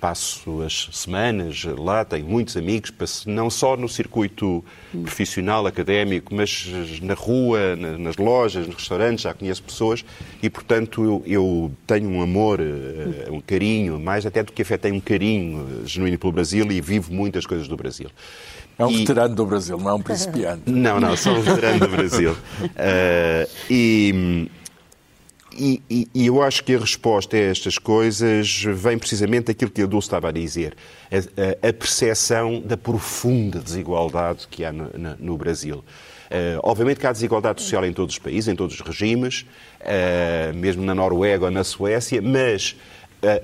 Passo 0.00 0.62
as 0.62 0.88
semanas 0.92 1.64
lá, 1.76 2.04
tenho 2.04 2.24
muitos 2.24 2.56
amigos, 2.56 2.92
não 3.26 3.50
só 3.50 3.76
no 3.76 3.88
circuito 3.88 4.64
profissional, 5.02 5.66
académico, 5.66 6.32
mas 6.32 6.68
na 7.02 7.14
rua, 7.14 7.74
na- 7.74 7.98
nas 7.98 8.16
lojas, 8.16 8.64
nos 8.66 8.76
restaurantes, 8.76 9.22
já 9.24 9.34
conheço 9.34 9.60
pessoas 9.62 10.04
e, 10.40 10.48
portanto, 10.48 11.02
eu, 11.04 11.22
eu 11.26 11.72
tenho 11.84 12.08
um 12.10 12.22
amor, 12.22 12.60
eh, 12.60 13.28
um 13.28 13.40
carinho, 13.40 13.98
mais 13.98 14.24
até 14.24 14.42
do 14.44 14.52
que 14.52 14.62
afé, 14.62 14.76
tenho 14.76 14.94
um 14.94 15.00
carinho 15.00 15.82
genuíno 15.84 16.16
pelo 16.16 16.32
Brasil 16.32 16.70
e 16.70 16.80
vivo 16.80 17.12
muitas 17.12 17.44
coisas 17.44 17.66
do 17.66 17.76
Brasil. 17.76 18.08
É 18.78 18.86
um 18.86 18.90
E- 18.92 18.98
veterano 18.98 19.34
do 19.34 19.44
Brasil, 19.46 19.76
não 19.78 19.88
é 19.90 19.94
um 19.94 20.00
principiante. 20.00 20.62
não, 20.70 21.00
não, 21.00 21.16
sou 21.16 21.34
um 21.34 21.40
veterano 21.42 21.80
do 21.80 21.88
Brasil. 21.88 22.36
Eh, 22.76 23.48
e, 23.68 24.48
e, 25.90 26.08
e- 26.14 26.26
eu 26.26 26.42
acho 26.42 26.62
que 26.64 26.74
a 26.74 26.78
resposta 26.78 27.36
a 27.36 27.40
estas 27.40 27.78
coisas 27.78 28.62
vem 28.74 28.98
precisamente 28.98 29.46
daquilo 29.46 29.70
que 29.70 29.82
a 29.82 29.86
Dulce 29.86 30.06
estava 30.06 30.28
a 30.28 30.32
dizer. 30.32 30.76
A, 31.10 31.68
a- 31.68 31.72
percepção 31.72 32.60
da 32.60 32.76
profunda 32.76 33.58
desigualdade 33.58 34.46
que 34.50 34.64
há 34.64 34.72
no, 34.72 34.90
no 35.18 35.36
Brasil. 35.36 35.84
Eh, 36.30 36.58
obviamente 36.62 37.00
que 37.00 37.06
há 37.06 37.12
desigualdade 37.12 37.62
social 37.62 37.84
em 37.86 37.92
todos 37.92 38.14
os 38.14 38.18
países, 38.18 38.48
em 38.48 38.54
todos 38.54 38.74
os 38.74 38.80
regimes, 38.82 39.46
eh, 39.80 40.52
mesmo 40.54 40.84
na 40.84 40.94
Noruega 40.94 41.46
ou 41.46 41.50
na 41.50 41.64
Suécia, 41.64 42.20
mas 42.20 42.76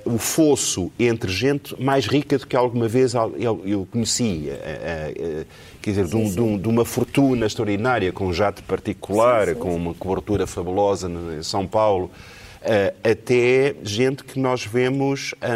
o 0.04 0.18
fosso 0.18 0.92
entre 0.98 1.30
gente 1.32 1.80
mais 1.82 2.06
rica 2.06 2.38
do 2.38 2.46
que 2.46 2.54
alguma 2.54 2.86
vez 2.86 3.14
eu, 3.14 3.60
eu 3.66 3.88
conheci, 3.90 4.48
eh, 4.48 4.52
eh, 4.62 5.14
eh, 5.16 5.44
quer 5.82 5.90
dizer, 5.90 6.06
de, 6.06 6.16
um- 6.16 6.30
de 6.30 6.40
um- 6.40 6.58
de 6.58 6.68
uma 6.68 6.84
fortuna 6.84 7.44
extraordinária, 7.46 8.12
com 8.12 8.26
um 8.26 8.32
jato 8.32 8.62
particular, 8.62 9.54
com 9.56 9.74
uma 9.74 9.92
cobertura 9.92 10.46
fabulosa 10.46 11.10
em 11.36 11.42
São 11.42 11.66
Paulo, 11.66 12.08
eh, 12.62 12.94
até 13.02 13.74
gente 13.82 14.22
que 14.22 14.38
nós 14.38 14.64
vemos 14.64 15.34
ah, 15.42 15.46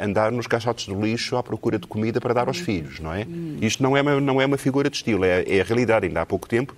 ah, 0.00 0.04
andar 0.04 0.30
nos 0.30 0.46
caixotes 0.46 0.86
do 0.86 1.00
lixo 1.00 1.36
à 1.36 1.42
procura 1.42 1.76
de 1.78 1.86
comida 1.88 2.20
para 2.20 2.32
dar 2.32 2.46
aos 2.46 2.58
filhos, 2.58 3.00
não 3.00 3.12
é? 3.12 3.26
Isto 3.60 3.82
não 3.82 3.96
é 3.96 4.00
uma, 4.02 4.20
não 4.20 4.40
é 4.40 4.46
uma 4.46 4.56
figura 4.58 4.88
de 4.88 4.96
estilo, 4.96 5.24
é, 5.24 5.42
é 5.46 5.60
a 5.60 5.64
realidade. 5.64 6.06
Ainda 6.06 6.20
há 6.22 6.26
pouco 6.26 6.48
tempo 6.48 6.74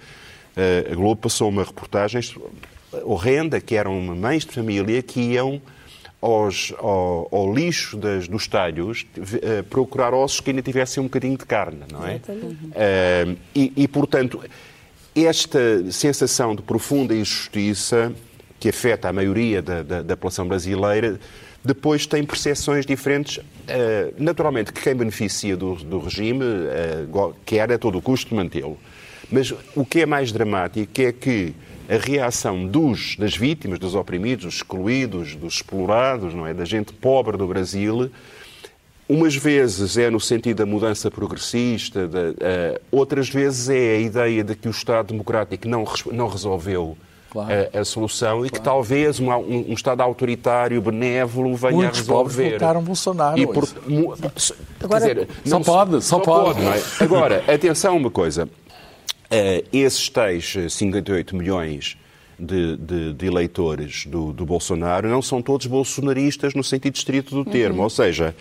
eh, 0.56 0.88
a 0.90 0.94
Globo 0.94 1.20
passou 1.20 1.48
uma 1.50 1.64
reportagem 1.64 2.20
horrenda, 3.04 3.60
que 3.60 3.74
eram 3.74 4.00
mães 4.00 4.44
de 4.44 4.52
família 4.52 5.02
que 5.02 5.20
iam 5.20 5.60
aos- 6.22 6.72
ao, 6.78 7.28
ao 7.30 7.52
lixo 7.52 7.96
das- 7.96 8.28
dos 8.28 8.46
talhos 8.46 9.04
eh, 9.42 9.62
procurar 9.68 10.14
ossos 10.14 10.40
que 10.40 10.50
ainda 10.50 10.62
tivessem 10.62 11.00
um 11.02 11.06
bocadinho 11.06 11.36
de 11.36 11.44
carne, 11.44 11.80
não 11.90 12.06
é? 12.06 12.14
Eh, 12.74 13.34
e, 13.54 13.72
e, 13.76 13.88
portanto, 13.88 14.40
esta 15.14 15.90
sensação 15.90 16.54
de 16.54 16.62
profunda 16.62 17.14
injustiça 17.14 18.12
que 18.58 18.68
afeta 18.68 19.08
a 19.08 19.12
maioria 19.12 19.60
da, 19.60 19.82
da- 19.82 20.02
da 20.02 20.16
população 20.16 20.46
brasileira 20.46 21.18
depois 21.64 22.06
tem 22.06 22.24
percepções 22.24 22.84
diferentes. 22.84 23.36
Uh, 23.36 23.42
naturalmente, 24.18 24.72
que 24.72 24.80
quem 24.82 24.96
beneficia 24.96 25.56
do, 25.56 25.76
do 25.76 26.00
regime 26.00 26.42
uh, 26.44 27.34
quer 27.46 27.70
a 27.70 27.78
todo 27.78 27.98
o 27.98 28.02
custo 28.02 28.34
mantê-lo. 28.34 28.76
Mas 29.30 29.54
o 29.76 29.84
que 29.86 30.00
é 30.00 30.06
mais 30.06 30.32
dramático 30.32 31.00
é 31.00 31.12
que 31.12 31.54
a 31.92 31.96
reação 31.98 32.66
dos, 32.66 33.16
das 33.16 33.36
vítimas, 33.36 33.78
dos 33.78 33.94
oprimidos, 33.94 34.46
dos 34.46 34.54
excluídos, 34.54 35.36
dos 35.36 35.56
explorados, 35.56 36.32
não 36.32 36.46
é? 36.46 36.54
da 36.54 36.64
gente 36.64 36.90
pobre 36.94 37.36
do 37.36 37.46
Brasil, 37.46 38.10
umas 39.06 39.36
vezes 39.36 39.98
é 39.98 40.08
no 40.08 40.18
sentido 40.18 40.58
da 40.58 40.66
mudança 40.66 41.10
progressista, 41.10 42.08
de, 42.08 42.16
uh, 42.16 42.80
outras 42.90 43.28
vezes 43.28 43.68
é 43.68 43.96
a 43.96 43.98
ideia 43.98 44.42
de 44.42 44.54
que 44.54 44.68
o 44.68 44.70
Estado 44.70 45.08
democrático 45.08 45.68
não, 45.68 45.84
não 46.10 46.28
resolveu 46.28 46.96
claro. 47.30 47.50
a, 47.74 47.80
a, 47.80 47.84
solução 47.84 48.36
claro. 48.38 48.46
e 48.46 48.50
que 48.50 48.60
talvez 48.60 49.20
um, 49.20 49.30
um, 49.30 49.66
um, 49.68 49.74
Estado 49.74 50.00
autoritário, 50.00 50.80
benévolo, 50.80 51.54
venha 51.56 51.74
Muitos 51.74 51.98
a 51.98 52.00
resolver. 52.00 52.42
Muitos 52.42 52.60
votaram 52.60 52.82
Bolsonaro. 52.82 53.38
E 53.38 53.46
por, 53.46 53.68
mu, 53.86 54.14
Agora, 54.82 55.00
dizer, 55.00 55.28
só 55.44 55.58
não, 55.58 55.62
pode, 55.62 55.92
só, 56.02 56.16
só 56.16 56.18
pode. 56.20 56.62
pode 56.62 56.78
é? 56.78 56.82
Agora, 57.04 57.44
atenção 57.46 57.98
uma 57.98 58.10
coisa. 58.10 58.48
Uh, 59.32 59.66
esses 59.72 60.10
tais 60.10 60.54
58 60.68 61.34
milhões 61.34 61.96
de, 62.38 62.76
de, 62.76 63.14
de 63.14 63.26
eleitores 63.26 64.04
do, 64.04 64.30
do, 64.30 64.44
Bolsonaro 64.44 65.08
não 65.08 65.22
são 65.22 65.40
todos 65.40 65.66
bolsonaristas 65.66 66.52
no 66.52 66.62
sentido 66.62 66.96
estrito 66.96 67.34
do 67.34 67.50
termo. 67.50 67.78
Uhum. 67.78 67.84
Ou 67.84 67.90
seja, 67.90 68.34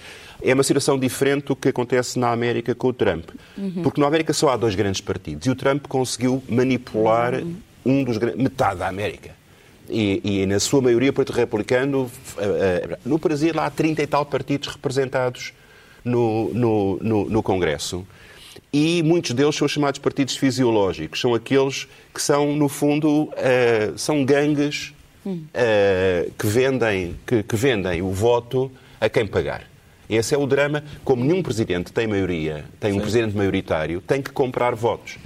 é 0.44 0.54
uma 0.54 0.64
situação 0.64 1.00
diferente 1.00 1.46
do 1.46 1.56
que 1.56 1.70
acontece 1.70 2.20
na 2.20 2.32
América 2.32 2.76
com 2.76 2.90
o 2.90 2.94
Trump. 2.94 3.30
Uhum. 3.58 3.84
Porque 3.84 4.02
na 4.02 4.08
América 4.08 4.34
só 4.34 4.50
há 4.50 4.58
dois 4.58 4.76
grandes 4.76 5.00
partidos 5.00 5.48
e 5.48 5.50
o 5.50 5.56
Trump 5.56 5.88
conseguiu 5.88 6.44
manipular 6.50 7.36
uhum. 7.36 7.56
um 7.86 8.04
dos 8.04 8.18
metade 8.18 8.80
da 8.80 8.90
América. 8.90 9.32
E, 9.90 10.22
e, 10.24 10.46
na 10.46 10.60
sua 10.60 10.82
maioria 10.82 11.12
o 11.12 11.14
Partido 11.14 11.36
Republicano. 11.36 12.04
Uh, 12.04 12.98
no 13.06 13.18
Brasil 13.18 13.54
há 13.58 13.70
30 13.70 14.04
e 14.04 14.08
tal 14.08 14.26
partidos 14.26 14.68
representados 14.68 15.54
no, 16.04 16.54
no, 16.54 16.98
no, 17.02 17.30
no 17.30 17.44
Congresso 17.44 18.06
e 18.74 19.04
muitos 19.04 19.32
deles 19.32 19.56
são 19.56 19.68
chamados 19.68 20.00
partidos 20.00 20.36
fisiológicos. 20.38 21.20
São 21.20 21.34
aqueles 21.34 21.88
que 22.14 22.22
são, 22.22 22.56
no 22.56 22.70
fundo, 22.70 23.24
uh, 23.24 23.98
são 23.98 24.24
gangues 24.24 24.94
uh, 25.26 26.32
que, 26.38 26.48
vendem, 26.48 27.16
que, 27.26 27.44
que, 27.44 27.56
vendem 27.56 28.02
o 28.02 28.12
voto 28.12 28.72
a 29.00 29.10
quem 29.10 29.28
pagar. 29.28 29.64
Esse 30.10 30.36
é 30.36 30.38
o 30.38 30.46
drama. 30.46 30.84
Como 31.04 31.24
nenhum 31.24 31.44
presidente 31.44 31.92
tem 31.92 32.08
maioria, 32.08 32.66
tem 32.80 32.92
um 32.92 32.96
Sim. 32.96 33.02
presidente 33.02 33.36
maioritário, 33.36 34.02
tem 34.02 34.22
que 34.22 34.32
comprar 34.32 34.74
votos. 34.76 35.18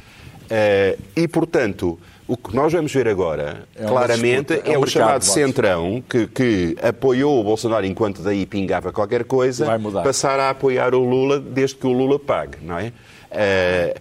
Uh, 0.46 1.02
e, 1.16 1.28
portanto, 1.28 2.00
o 2.28 2.36
que 2.36 2.56
nós 2.56 2.74
vamos 2.74 2.92
ver 2.92 3.08
agora, 3.08 3.68
é 3.76 3.86
claramente, 3.86 4.54
disputa, 4.54 4.72
é, 4.72 4.74
é 4.74 4.80
o 4.80 4.88
chamado 4.88 5.24
Centrão, 5.24 6.04
que, 6.08 6.26
que, 6.28 6.76
apoiou 6.82 7.40
o 7.40 7.44
Bolsonaro 7.44 7.86
enquanto 7.86 8.22
daí 8.24 8.46
pingava 8.48 8.92
qualquer 8.92 9.24
coisa, 9.26 9.68
passar 10.04 10.40
a 10.40 10.50
apoiar 10.50 10.96
o 10.96 11.04
Lula 11.04 11.40
desde 11.40 11.76
que 11.76 11.86
o 11.86 11.92
Lula 11.92 12.18
pague, 12.18 12.58
não 12.64 12.80
é? 12.80 12.92
Uh, 13.36 14.00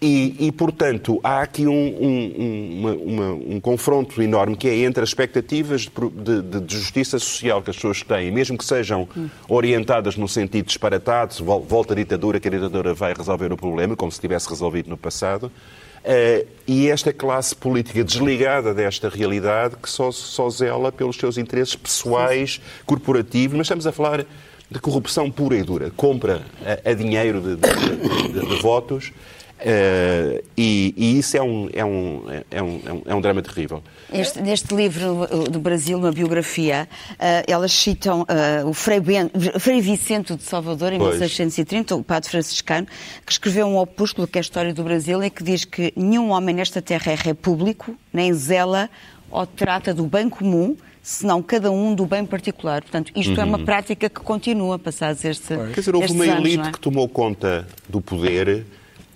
e, 0.00 0.46
e, 0.46 0.52
portanto, 0.52 1.18
há 1.24 1.40
aqui 1.40 1.66
um, 1.66 1.72
um, 1.72 2.78
uma, 2.78 2.92
uma, 2.92 3.32
um, 3.32 3.60
confronto 3.60 4.20
enorme 4.20 4.54
que 4.54 4.68
é 4.68 4.76
entre 4.80 5.02
as 5.02 5.08
expectativas 5.08 5.88
de, 5.88 6.42
de, 6.42 6.60
de, 6.60 6.74
justiça 6.76 7.18
social 7.18 7.62
que 7.62 7.70
as 7.70 7.76
pessoas 7.76 8.02
têm, 8.02 8.30
mesmo 8.30 8.58
que 8.58 8.64
sejam 8.64 9.08
orientadas 9.48 10.16
no 10.16 10.28
sentido 10.28 10.66
disparatado, 10.66 11.34
volta 11.42 11.94
à 11.94 11.96
ditadura, 11.96 12.38
que 12.38 12.46
a 12.46 12.50
ditadura 12.50 12.92
vai 12.92 13.14
resolver 13.14 13.50
o 13.52 13.56
problema, 13.56 13.96
como 13.96 14.12
se 14.12 14.20
tivesse 14.20 14.50
resolvido 14.50 14.90
no 14.90 14.98
passado, 14.98 15.44
uh, 15.44 16.46
e 16.66 16.88
esta 16.88 17.10
classe 17.10 17.56
política 17.56 18.04
desligada 18.04 18.74
desta 18.74 19.08
realidade 19.08 19.76
que 19.76 19.88
só, 19.88 20.12
só 20.12 20.50
zela 20.50 20.92
pelos 20.92 21.16
seus 21.16 21.38
interesses 21.38 21.74
pessoais, 21.74 22.60
corporativos, 22.84 23.56
mas 23.56 23.64
estamos 23.64 23.86
a 23.86 23.92
falar 23.92 24.26
de 24.70 24.80
corrupção 24.80 25.30
pura 25.30 25.56
e 25.56 25.62
dura, 25.62 25.90
compra 25.96 26.42
a, 26.64 26.90
a 26.90 26.94
dinheiro 26.94 27.40
de, 27.40 27.56
de, 27.56 28.32
de, 28.32 28.46
de 28.46 28.62
votos. 28.62 29.12
Uh, 29.56 30.44
e, 30.54 30.92
e, 30.98 31.18
isso 31.18 31.34
é 31.34 31.42
um, 31.42 31.68
é, 31.72 31.82
um, 31.82 32.22
é, 32.50 32.62
um, 32.62 33.02
é 33.06 33.14
um 33.14 33.20
drama 33.22 33.40
terrível. 33.40 33.82
Este, 34.12 34.42
neste 34.42 34.74
livro 34.74 35.26
do 35.50 35.58
Brasil, 35.58 35.96
uma 35.96 36.12
biografia, 36.12 36.86
uh, 37.12 37.16
elas 37.50 37.72
citam 37.72 38.20
uh, 38.22 38.68
o 38.68 38.74
Frei, 38.74 39.00
ben, 39.00 39.30
Frei 39.58 39.80
Vicente 39.80 40.36
de 40.36 40.42
Salvador, 40.42 40.92
em 40.92 40.98
pois. 40.98 41.18
1630, 41.18 41.96
o 41.96 42.04
padre 42.04 42.28
franciscano, 42.28 42.86
que 43.24 43.32
escreveu 43.32 43.66
um 43.66 43.78
opúsculo 43.78 44.26
que 44.26 44.36
é 44.36 44.40
a 44.40 44.42
história 44.42 44.74
do 44.74 44.84
Brasil, 44.84 45.22
em 45.22 45.30
que 45.30 45.42
diz 45.42 45.64
que 45.64 45.90
nenhum 45.96 46.32
homem 46.32 46.54
nesta 46.54 46.82
terra 46.82 47.12
é 47.12 47.14
repúblico, 47.14 47.96
nem 48.12 48.34
zela 48.34 48.90
ou 49.30 49.46
trata 49.46 49.92
do 49.92 50.06
bem 50.06 50.28
comum, 50.28 50.76
senão 51.02 51.42
cada 51.42 51.70
um 51.70 51.94
do 51.94 52.04
bem 52.04 52.26
particular. 52.26 52.82
Portanto, 52.82 53.12
isto 53.14 53.34
uhum. 53.34 53.40
é 53.40 53.44
uma 53.44 53.58
uhum. 53.58 53.64
prática 53.64 54.08
que 54.08 54.20
continua, 54.20 54.78
passados 54.78 55.24
este 55.24 55.56
Quer 55.56 55.80
dizer, 55.80 55.94
houve 55.94 56.12
uma 56.12 56.26
elite 56.26 56.68
é? 56.68 56.72
que 56.72 56.80
tomou 56.80 57.08
conta 57.08 57.66
do 57.88 58.00
poder 58.00 58.66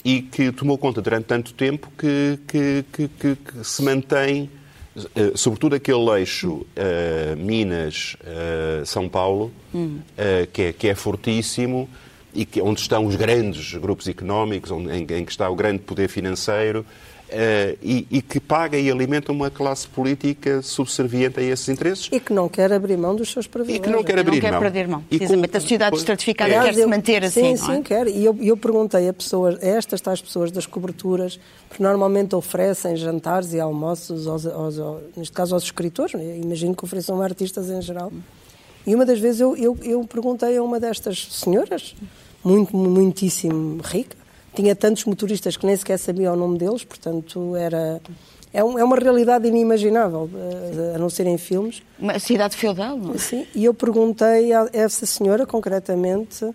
e 0.05 0.23
que 0.23 0.53
tomou 0.53 0.79
conta 0.79 1.03
durante 1.03 1.25
tanto 1.25 1.53
tempo 1.53 1.90
que, 1.99 2.38
que, 2.46 2.85
que, 2.92 3.09
que, 3.09 3.37
que 3.37 3.64
se 3.64 3.83
mantém, 3.83 4.49
uh, 4.96 5.37
sobretudo 5.37 5.75
aquele 5.75 6.09
eixo 6.18 6.53
uh, 6.53 7.37
Minas-São 7.37 9.07
uh, 9.07 9.11
Paulo, 9.11 9.53
uhum. 9.75 9.99
que, 10.53 10.62
é, 10.62 10.73
que 10.73 10.88
é 10.88 10.94
fortíssimo 10.94 11.88
e 12.33 12.44
que, 12.44 12.61
onde 12.62 12.81
estão 12.81 13.05
os 13.05 13.16
grandes 13.16 13.75
grupos 13.75 14.07
económicos, 14.07 14.70
onde, 14.70 14.90
em, 14.92 15.03
em 15.03 15.25
que 15.25 15.33
está 15.33 15.51
o 15.51 15.57
grande 15.57 15.81
poder 15.81 16.09
financeiro, 16.09 16.87
Uh, 17.31 17.79
e, 17.81 18.07
e, 18.11 18.21
que 18.21 18.40
paga 18.40 18.77
e 18.77 18.90
alimenta 18.90 19.31
uma 19.31 19.49
classe 19.49 19.87
política 19.87 20.61
subserviente 20.62 21.38
a 21.38 21.43
esses 21.45 21.69
interesses. 21.69 22.09
E 22.11 22.19
que 22.19 22.33
não 22.33 22.49
quer 22.49 22.73
abrir 22.73 22.97
mão 22.97 23.14
dos 23.14 23.31
seus 23.31 23.47
privilégios. 23.47 23.87
E 23.87 23.88
que 23.88 23.97
não 23.97 24.03
quer 24.03 24.19
abrir 24.19 24.35
não 24.35 24.40
quer 24.40 24.51
mão. 24.51 24.61
perder 24.61 24.88
mão. 24.88 25.05
E 25.09 25.16
Precisamente, 25.16 25.53
com... 25.53 25.57
a 25.57 25.61
sociedade 25.61 25.97
estratificada 25.97 26.53
é. 26.53 26.62
quer 26.64 26.75
se 26.75 26.87
manter 26.87 27.25
assim, 27.25 27.57
Sim, 27.57 27.66
sim, 27.66 27.79
é? 27.79 27.83
quer. 27.83 28.09
E 28.09 28.25
eu, 28.25 28.37
eu 28.40 28.57
perguntei 28.57 29.09
a 29.09 29.12
pessoas, 29.12 29.62
a 29.62 29.66
estas 29.66 30.01
tais 30.01 30.21
pessoas 30.21 30.51
das 30.51 30.66
coberturas, 30.66 31.38
que 31.71 31.81
normalmente 31.81 32.35
oferecem 32.35 32.97
jantares 32.97 33.53
e 33.53 33.61
almoços, 33.61 34.27
aos, 34.27 34.45
aos, 34.47 34.79
aos, 34.81 35.03
neste 35.16 35.33
caso 35.33 35.55
aos 35.55 35.62
escritores, 35.62 36.12
imagino 36.43 36.75
que 36.75 36.85
ofereçam 36.85 37.23
a 37.23 37.25
artistas 37.25 37.71
em 37.71 37.81
geral. 37.81 38.12
E 38.85 38.93
uma 38.93 39.07
das 39.07 39.21
vezes 39.21 39.40
eu, 39.40 39.57
eu, 39.57 39.79
eu 39.83 40.05
perguntei 40.05 40.57
a 40.57 40.62
uma 40.64 40.81
destas 40.81 41.29
senhoras, 41.31 41.95
muito, 42.43 42.77
muitíssimo 42.77 43.81
rica, 43.85 44.16
tinha 44.55 44.75
tantos 44.75 45.05
motoristas 45.05 45.57
que 45.57 45.67
nem 45.67 45.77
sequer 45.77 45.99
sabia 45.99 46.33
o 46.33 46.37
nome 46.37 46.59
deles, 46.59 46.85
portanto 46.85 47.55
era 47.57 48.01
é, 48.53 48.65
um, 48.65 48.79
é 48.79 48.85
uma 48.85 48.97
realidade 48.97 49.47
inimaginável, 49.47 50.29
a, 50.93 50.97
a 50.97 50.99
não 50.99 51.09
ser 51.09 51.27
em 51.27 51.39
filmes. 51.39 51.83
Uma 51.99 52.19
cidade 52.19 52.57
feudal, 52.57 52.97
não 52.97 53.15
é? 53.15 53.19
Sim, 53.19 53.47
e 53.55 53.65
eu 53.65 53.73
perguntei 53.73 54.53
a 54.53 54.69
essa 54.73 55.07
senhora, 55.07 55.47
concretamente, 55.47 56.53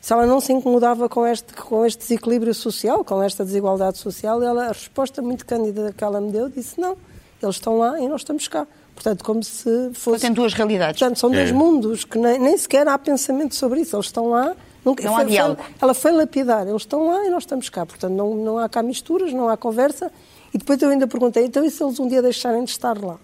se 0.00 0.12
ela 0.12 0.26
não 0.26 0.40
se 0.40 0.52
incomodava 0.52 1.08
com 1.08 1.26
este, 1.26 1.52
com 1.54 1.84
este 1.86 2.00
desequilíbrio 2.00 2.54
social, 2.54 3.04
com 3.04 3.22
esta 3.22 3.44
desigualdade 3.44 3.98
social, 3.98 4.42
e 4.42 4.46
ela, 4.46 4.64
a 4.66 4.72
resposta 4.72 5.22
muito 5.22 5.46
cândida 5.46 5.92
que 5.96 6.02
ela 6.02 6.20
me 6.20 6.32
deu 6.32 6.48
disse, 6.48 6.80
não, 6.80 6.96
eles 7.42 7.56
estão 7.56 7.78
lá 7.78 8.00
e 8.00 8.08
nós 8.08 8.22
estamos 8.22 8.48
cá. 8.48 8.66
Portanto, 8.94 9.24
como 9.24 9.44
se 9.44 9.90
fosse... 9.94 10.22
Tem 10.22 10.32
duas 10.32 10.52
realidades. 10.54 10.98
Portanto, 10.98 11.18
são 11.20 11.30
dois 11.30 11.50
é. 11.50 11.52
mundos 11.52 12.04
que 12.04 12.18
nem, 12.18 12.36
nem 12.40 12.58
sequer 12.58 12.88
há 12.88 12.98
pensamento 12.98 13.54
sobre 13.54 13.80
isso. 13.80 13.94
Eles 13.94 14.06
estão 14.06 14.30
lá 14.30 14.56
Nunca, 14.88 15.04
não 15.04 15.14
foi, 15.14 15.22
há 15.22 15.26
diálogo. 15.26 15.62
Foi, 15.62 15.74
ela 15.82 15.94
foi 15.94 16.12
lapidar. 16.12 16.66
Eles 16.66 16.82
estão 16.82 17.06
lá 17.06 17.26
e 17.26 17.30
nós 17.30 17.42
estamos 17.42 17.68
cá. 17.68 17.84
Portanto, 17.84 18.12
não, 18.12 18.34
não 18.34 18.58
há 18.58 18.68
cá 18.68 18.82
misturas, 18.82 19.32
não 19.34 19.48
há 19.48 19.56
conversa. 19.56 20.10
E 20.52 20.56
depois 20.56 20.80
eu 20.80 20.88
ainda 20.88 21.06
perguntei, 21.06 21.44
então 21.44 21.62
e 21.62 21.70
se 21.70 21.82
eles 21.82 22.00
um 22.00 22.08
dia 22.08 22.22
deixarem 22.22 22.64
de 22.64 22.70
estar 22.70 22.96
lá? 22.96 23.18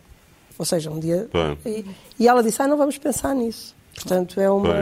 Ou 0.58 0.64
seja, 0.64 0.90
um 0.90 1.00
dia... 1.00 1.26
E, 1.64 1.84
e, 2.20 2.28
ela 2.28 2.42
disse, 2.42 2.60
ah, 2.60 2.68
não 2.68 2.76
vamos 2.76 2.98
pensar 2.98 3.34
nisso. 3.34 3.74
Portanto, 3.94 4.38
é, 4.38 4.50
uma, 4.50 4.74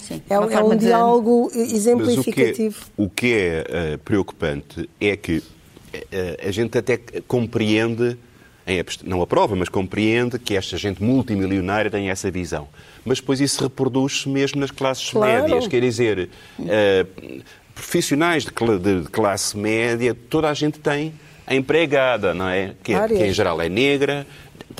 Sim, 0.00 0.20
é, 0.28 0.38
uma 0.38 0.52
é 0.52 0.62
um 0.62 0.70
de... 0.70 0.86
diálogo 0.86 1.50
exemplificativo. 1.54 2.86
Mas 2.98 3.06
o 3.06 3.10
que 3.10 3.32
é, 3.32 3.36
o 3.36 3.64
que 3.64 3.78
é 3.78 3.94
uh, 3.94 3.98
preocupante 3.98 4.90
é 5.00 5.16
que 5.16 5.38
uh, 5.38 5.44
a 6.46 6.50
gente 6.50 6.76
até 6.76 6.96
compreende, 7.28 8.18
não 9.04 9.22
aprova, 9.22 9.54
mas 9.54 9.68
compreende 9.68 10.38
que 10.38 10.56
esta 10.56 10.76
gente 10.76 11.02
multimilionária 11.02 11.90
tem 11.90 12.10
essa 12.10 12.30
visão 12.30 12.66
mas 13.06 13.20
depois 13.20 13.40
isso 13.40 13.62
reproduz-se 13.62 14.28
mesmo 14.28 14.60
nas 14.60 14.70
classes 14.70 15.10
claro. 15.10 15.42
médias. 15.42 15.68
Quer 15.68 15.80
dizer, 15.80 16.28
uh, 16.58 17.42
profissionais 17.72 18.44
de, 18.44 18.50
de, 18.50 19.08
classe 19.08 19.56
média, 19.56 20.14
toda 20.28 20.50
a 20.50 20.54
gente 20.54 20.80
tem 20.80 21.14
a 21.46 21.54
empregada, 21.54 22.34
não 22.34 22.48
é? 22.48 22.74
Que, 22.82 22.92
é, 22.92 23.06
que 23.06 23.24
em 23.24 23.32
geral 23.32 23.60
é 23.62 23.68
negra, 23.68 24.26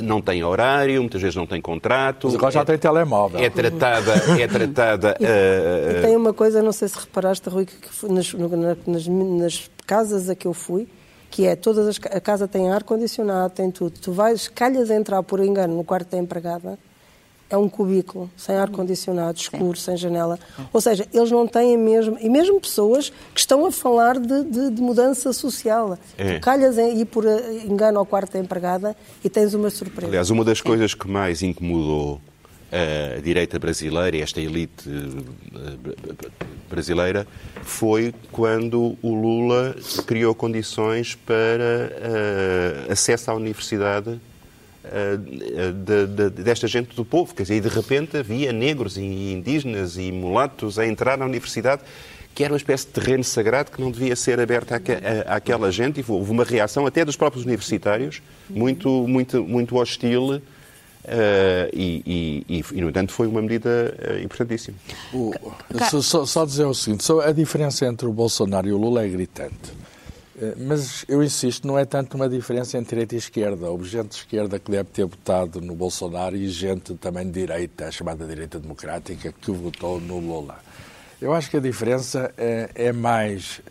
não 0.03 0.21
tem 0.21 0.43
horário, 0.43 1.01
muitas 1.01 1.23
vezes 1.23 1.37
não 1.37 1.47
tem 1.47 1.61
contrato. 1.61 2.27
Mas 2.27 2.35
agora 2.35 2.53
já 2.53 2.61
é, 2.63 2.65
tem 2.65 2.79
telemóvel. 2.79 3.41
É 3.41 3.49
tratada. 3.49 4.13
É 4.41 4.49
tratada 4.49 5.17
e, 5.21 5.25
uh, 5.25 5.99
e 5.99 6.03
tem 6.03 6.17
uma 6.17 6.35
coisa, 6.35 6.61
não 6.61 6.73
sei 6.73 6.89
se 6.89 6.99
reparaste, 6.99 7.49
Rui, 7.49 7.65
que 7.65 7.77
nas, 8.09 8.35
nas, 8.87 9.07
nas 9.07 9.71
casas 9.87 10.29
a 10.29 10.35
que 10.35 10.47
eu 10.47 10.53
fui, 10.53 10.89
que 11.31 11.47
é 11.47 11.55
todas 11.55 11.87
as, 11.87 12.01
a 12.11 12.21
casa 12.21 12.49
tem 12.49 12.71
ar 12.71 12.83
condicionado, 12.83 13.55
tem 13.55 13.71
tudo. 13.71 14.01
Tu 14.01 14.11
vais, 14.11 14.49
calhas 14.49 14.91
a 14.91 14.97
entrar 14.97 15.23
por 15.23 15.39
engano 15.39 15.77
no 15.77 15.85
quarto 15.85 16.11
da 16.11 16.19
empregada, 16.19 16.77
é 17.49 17.57
um 17.57 17.69
cubículo, 17.69 18.31
sem 18.37 18.57
ar-condicionado, 18.57 19.39
escuro, 19.39 19.77
Sim. 19.77 19.85
sem 19.85 19.97
janela. 19.97 20.39
Ou 20.73 20.81
seja, 20.81 21.07
eles 21.13 21.31
não 21.31 21.47
têm 21.47 21.77
mesmo. 21.77 22.17
E 22.21 22.29
mesmo 22.29 22.61
pessoas 22.61 23.11
que 23.33 23.41
estão 23.41 23.65
a 23.65 23.73
falar 23.73 24.19
de, 24.19 24.45
de, 24.45 24.71
de 24.71 24.83
mudança 24.83 25.33
social. 25.33 25.99
É. 26.19 26.35
Tu 26.35 26.41
calhas 26.41 26.77
em 26.77 27.01
ir 27.01 27.05
por 27.05 27.25
engano 27.65 27.99
ao 27.99 28.07
quarto 28.07 28.33
da 28.33 28.39
empregada 28.39 28.97
e 29.23 29.31
tens 29.31 29.55
uma 29.55 29.71
surpresa. 29.71 30.09
Aliás, 30.09 30.31
uma 30.31 30.45
das 30.45 30.61
coisas 30.61 30.95
que 30.95 31.09
mais 31.09 31.43
incomodou 31.43 32.21
a 33.17 33.21
direita 33.21 33.59
brasileira, 33.59 34.17
esta 34.19 34.41
elite 34.41 34.89
eh, 34.89 35.95
brasileira, 36.69 37.27
foi 37.63 38.13
quando 38.33 38.97
o 39.01 39.15
Lula 39.15 39.77
criou 40.05 40.35
condições 40.35 41.15
para 41.15 42.89
uh, 42.89 42.93
acesso 42.93 43.31
à 43.31 43.35
universidade 43.35 44.21
de, 45.85 46.07
de, 46.07 46.31
desta 46.43 46.67
gente 46.67 46.95
do 46.95 47.05
povo. 47.05 47.35
Quer 47.35 47.43
dizer, 47.43 47.57
e 47.57 47.61
de 47.61 47.69
repente 47.69 48.17
havia 48.17 48.53
negros 48.53 48.97
e 48.97 49.03
indígenas 49.03 49.97
e 49.97 50.13
mulatos 50.13 50.79
a 50.79 50.87
entrar 50.87 51.19
na 51.19 51.25
universidade 51.25 51.83
que 52.35 52.45
era 52.45 52.53
uma 52.53 52.59
espécie 52.59 52.87
de 52.87 52.93
terreno 52.93 53.25
sagrado 53.25 53.71
que 53.71 53.81
não 53.81 53.91
devia 53.91 54.15
ser 54.15 54.39
aberto 54.39 54.73
à, 54.73 54.77
à, 54.77 55.37
àquela 55.37 55.73
gente 55.73 56.01
e 56.01 56.05
houve 56.07 56.31
uma 56.31 56.45
reação 56.45 56.87
até 56.87 57.03
dos 57.03 57.17
próprios 57.17 57.47
universitários 57.47 58.21
muito, 58.51 59.09
muito, 59.09 59.43
muito 59.43 59.77
hostil 59.77 60.43
Uh, 61.07 61.71
e, 61.73 62.43
e, 62.49 62.65
e, 62.73 62.81
no 62.81 62.89
entanto, 62.89 63.13
foi 63.13 63.29
uma 63.29 63.41
medida 63.41 63.95
uh, 63.97 64.25
importantíssima. 64.25 64.77
O, 65.15 65.33
só, 66.03 66.27
só, 66.27 66.45
dizer 66.45 66.65
o 66.65 66.75
seguinte: 66.75 67.05
só 67.05 67.21
a 67.21 67.31
diferença 67.31 67.87
entre 67.87 68.09
o 68.09 68.13
Bolsonaro 68.13 68.67
e 68.67 68.73
o 68.73 68.77
Lula 68.77 69.05
é 69.05 69.09
gritante. 69.09 69.73
Uh, 70.37 70.55
mas 70.59 71.05
eu 71.09 71.23
insisto, 71.23 71.67
não 71.67 71.79
é 71.79 71.85
tanto 71.85 72.15
uma 72.15 72.29
diferença 72.29 72.77
entre 72.77 72.91
direita 72.91 73.15
e 73.15 73.19
esquerda. 73.19 73.71
Houve 73.71 73.89
gente 73.89 74.11
de 74.11 74.17
esquerda 74.17 74.59
que 74.59 74.71
deve 74.71 74.91
ter 74.91 75.07
votado 75.07 75.61
no 75.61 75.75
Bolsonaro 75.75 76.37
e 76.37 76.49
gente 76.49 76.95
também 76.95 77.27
de 77.27 77.33
direita, 77.33 77.91
chamada 77.91 78.27
direita 78.27 78.59
democrática, 78.59 79.33
que 79.33 79.51
votou 79.51 80.01
no 80.01 80.19
Lula. 80.19 80.59
Eu 81.21 81.33
acho 81.33 81.51
que 81.51 81.57
a 81.57 81.61
diferença 81.61 82.33
é, 82.37 82.71
é 82.75 82.93
mais 82.93 83.63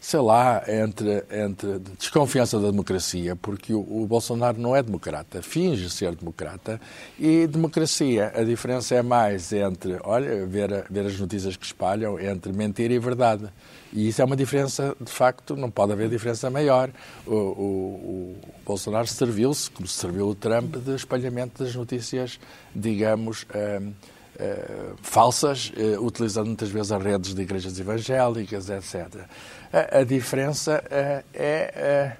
sei 0.00 0.20
lá, 0.20 0.62
entre, 0.68 1.24
entre 1.30 1.78
desconfiança 1.98 2.58
da 2.58 2.70
democracia, 2.70 3.34
porque 3.34 3.72
o, 3.72 3.80
o, 3.80 4.06
Bolsonaro 4.06 4.60
não 4.60 4.74
é 4.74 4.82
democrata, 4.82 5.42
finge 5.42 5.90
ser 5.90 6.14
democrata, 6.14 6.80
e 7.18 7.46
democracia, 7.46 8.32
a 8.34 8.44
diferença 8.44 8.94
é 8.94 9.02
mais 9.02 9.52
entre, 9.52 9.98
olha, 10.04 10.46
ver, 10.46 10.86
ver 10.88 11.06
as 11.06 11.18
notícias 11.18 11.56
que 11.56 11.66
espalham, 11.66 12.18
entre 12.18 12.52
mentira 12.52 12.94
e 12.94 12.98
verdade. 12.98 13.48
E 13.92 14.08
isso 14.08 14.20
é 14.20 14.24
uma 14.24 14.36
diferença, 14.36 14.94
de 15.00 15.10
facto, 15.10 15.56
não 15.56 15.70
pode 15.70 15.92
haver 15.92 16.08
diferença 16.10 16.50
maior. 16.50 16.90
O, 17.26 17.34
o, 17.34 17.34
o 17.34 18.36
Bolsonaro 18.64 19.06
serviu-se, 19.06 19.70
como 19.70 19.88
se 19.88 19.94
serviu 19.94 20.28
o 20.28 20.34
Trump, 20.34 20.76
de 20.76 20.94
espalhamento 20.94 21.64
das 21.64 21.74
notícias, 21.74 22.38
digamos, 22.74 23.46
hum, 23.80 23.92
Uh, 24.38 24.94
falsas, 25.02 25.72
uh, 25.76 26.00
utilizando 26.00 26.46
muitas 26.46 26.68
vezes 26.68 26.92
as 26.92 27.02
redes 27.02 27.34
de 27.34 27.42
igrejas 27.42 27.80
evangélicas, 27.80 28.70
etc 28.70 29.26
a, 29.72 29.98
a 29.98 30.04
diferença 30.04 30.82
é, 30.90 31.24
é, 31.34 32.16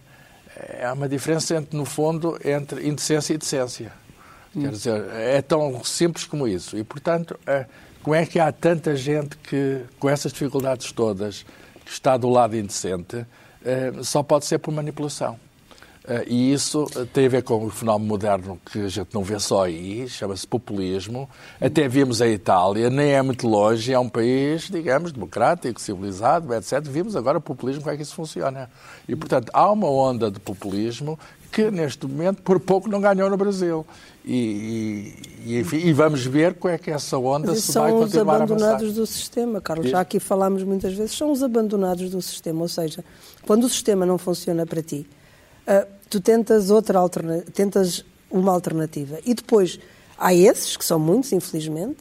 é 0.80 0.92
uma 0.92 1.08
diferença, 1.08 1.56
entre, 1.56 1.76
no 1.76 1.84
fundo, 1.84 2.38
entre 2.44 2.86
indecência 2.86 3.34
e 3.34 3.38
decência. 3.38 3.92
Hum. 4.54 4.62
Quer 4.62 4.70
dizer, 4.70 5.10
é 5.12 5.42
tão 5.42 5.82
simples 5.84 6.24
como 6.24 6.46
isso. 6.46 6.76
E, 6.76 6.84
portanto, 6.84 7.38
como 8.02 8.14
é 8.14 8.24
que 8.26 8.38
há 8.38 8.50
tanta 8.50 8.96
gente 8.96 9.36
que, 9.36 9.82
com 9.98 10.08
essas 10.08 10.32
dificuldades 10.32 10.92
todas, 10.92 11.44
que 11.84 11.90
está 11.90 12.16
do 12.16 12.28
lado 12.28 12.56
indecente, 12.56 13.26
só 14.02 14.22
pode 14.22 14.46
ser 14.46 14.58
por 14.58 14.72
manipulação. 14.72 15.38
Eh, 16.08 16.24
e 16.26 16.52
isso 16.54 16.86
eh, 16.96 17.04
tem 17.12 17.26
a 17.26 17.28
ver 17.28 17.42
com 17.42 17.66
o 17.66 17.68
fenómeno 17.68 18.08
moderno 18.08 18.58
que 18.64 18.80
a 18.80 18.88
gente 18.88 19.12
não 19.12 19.22
vê 19.22 19.38
só 19.38 19.64
aí, 19.64 20.08
chama-se 20.08 20.46
populismo. 20.46 21.28
Até 21.60 21.86
vimos 21.86 22.22
a 22.22 22.26
Itália, 22.26 22.88
nem 22.88 23.12
é 23.12 23.20
muito 23.20 23.46
longe, 23.46 23.92
é 23.92 23.98
um 23.98 24.08
país, 24.08 24.62
digamos, 24.70 25.12
democrático, 25.12 25.78
civilizado, 25.78 26.54
etc. 26.54 26.80
Vimos 26.82 27.14
agora 27.14 27.36
o 27.36 27.40
populismo, 27.42 27.82
como 27.82 27.92
é 27.92 27.96
que 27.96 28.02
isso 28.02 28.14
funciona. 28.14 28.70
E, 29.06 29.14
portanto, 29.14 29.50
há 29.52 29.70
uma 29.70 29.90
onda 29.90 30.30
de 30.30 30.40
populismo 30.40 31.18
que, 31.52 31.70
neste 31.70 32.06
momento, 32.06 32.40
por 32.40 32.58
pouco 32.58 32.88
não 32.88 33.02
ganhou 33.02 33.28
no 33.28 33.36
Brasil. 33.36 33.84
E, 34.24 35.14
e, 35.44 35.58
enfim, 35.58 35.76
e 35.76 35.92
vamos 35.92 36.24
ver 36.24 36.54
como 36.54 36.72
é 36.72 36.78
que 36.78 36.90
essa 36.90 37.18
onda 37.18 37.54
se 37.54 37.72
vai 37.72 37.92
continuar 37.92 38.42
a 38.42 38.46
São 38.46 38.46
os 38.46 38.52
abandonados 38.54 38.94
do 38.94 39.06
sistema, 39.06 39.60
Carlos. 39.60 39.90
Já 39.90 40.00
aqui 40.00 40.18
falámos 40.18 40.62
muitas 40.62 40.94
vezes, 40.94 41.12
são 41.12 41.30
os 41.30 41.42
abandonados 41.42 42.10
do 42.10 42.22
sistema. 42.22 42.62
Ou 42.62 42.68
seja, 42.68 43.04
quando 43.46 43.64
o 43.64 43.68
sistema 43.68 44.06
não 44.06 44.16
funciona 44.16 44.64
para 44.64 44.82
ti, 44.82 45.06
uh, 45.68 45.86
tu 46.08 46.20
tentas 46.20 46.70
outra 46.70 46.98
alternativa, 46.98 47.50
tentas 47.52 48.04
uma 48.30 48.52
alternativa. 48.52 49.18
E 49.24 49.34
depois 49.34 49.78
há 50.18 50.34
esses, 50.34 50.76
que 50.76 50.84
são 50.84 50.98
muitos, 50.98 51.32
infelizmente, 51.32 51.98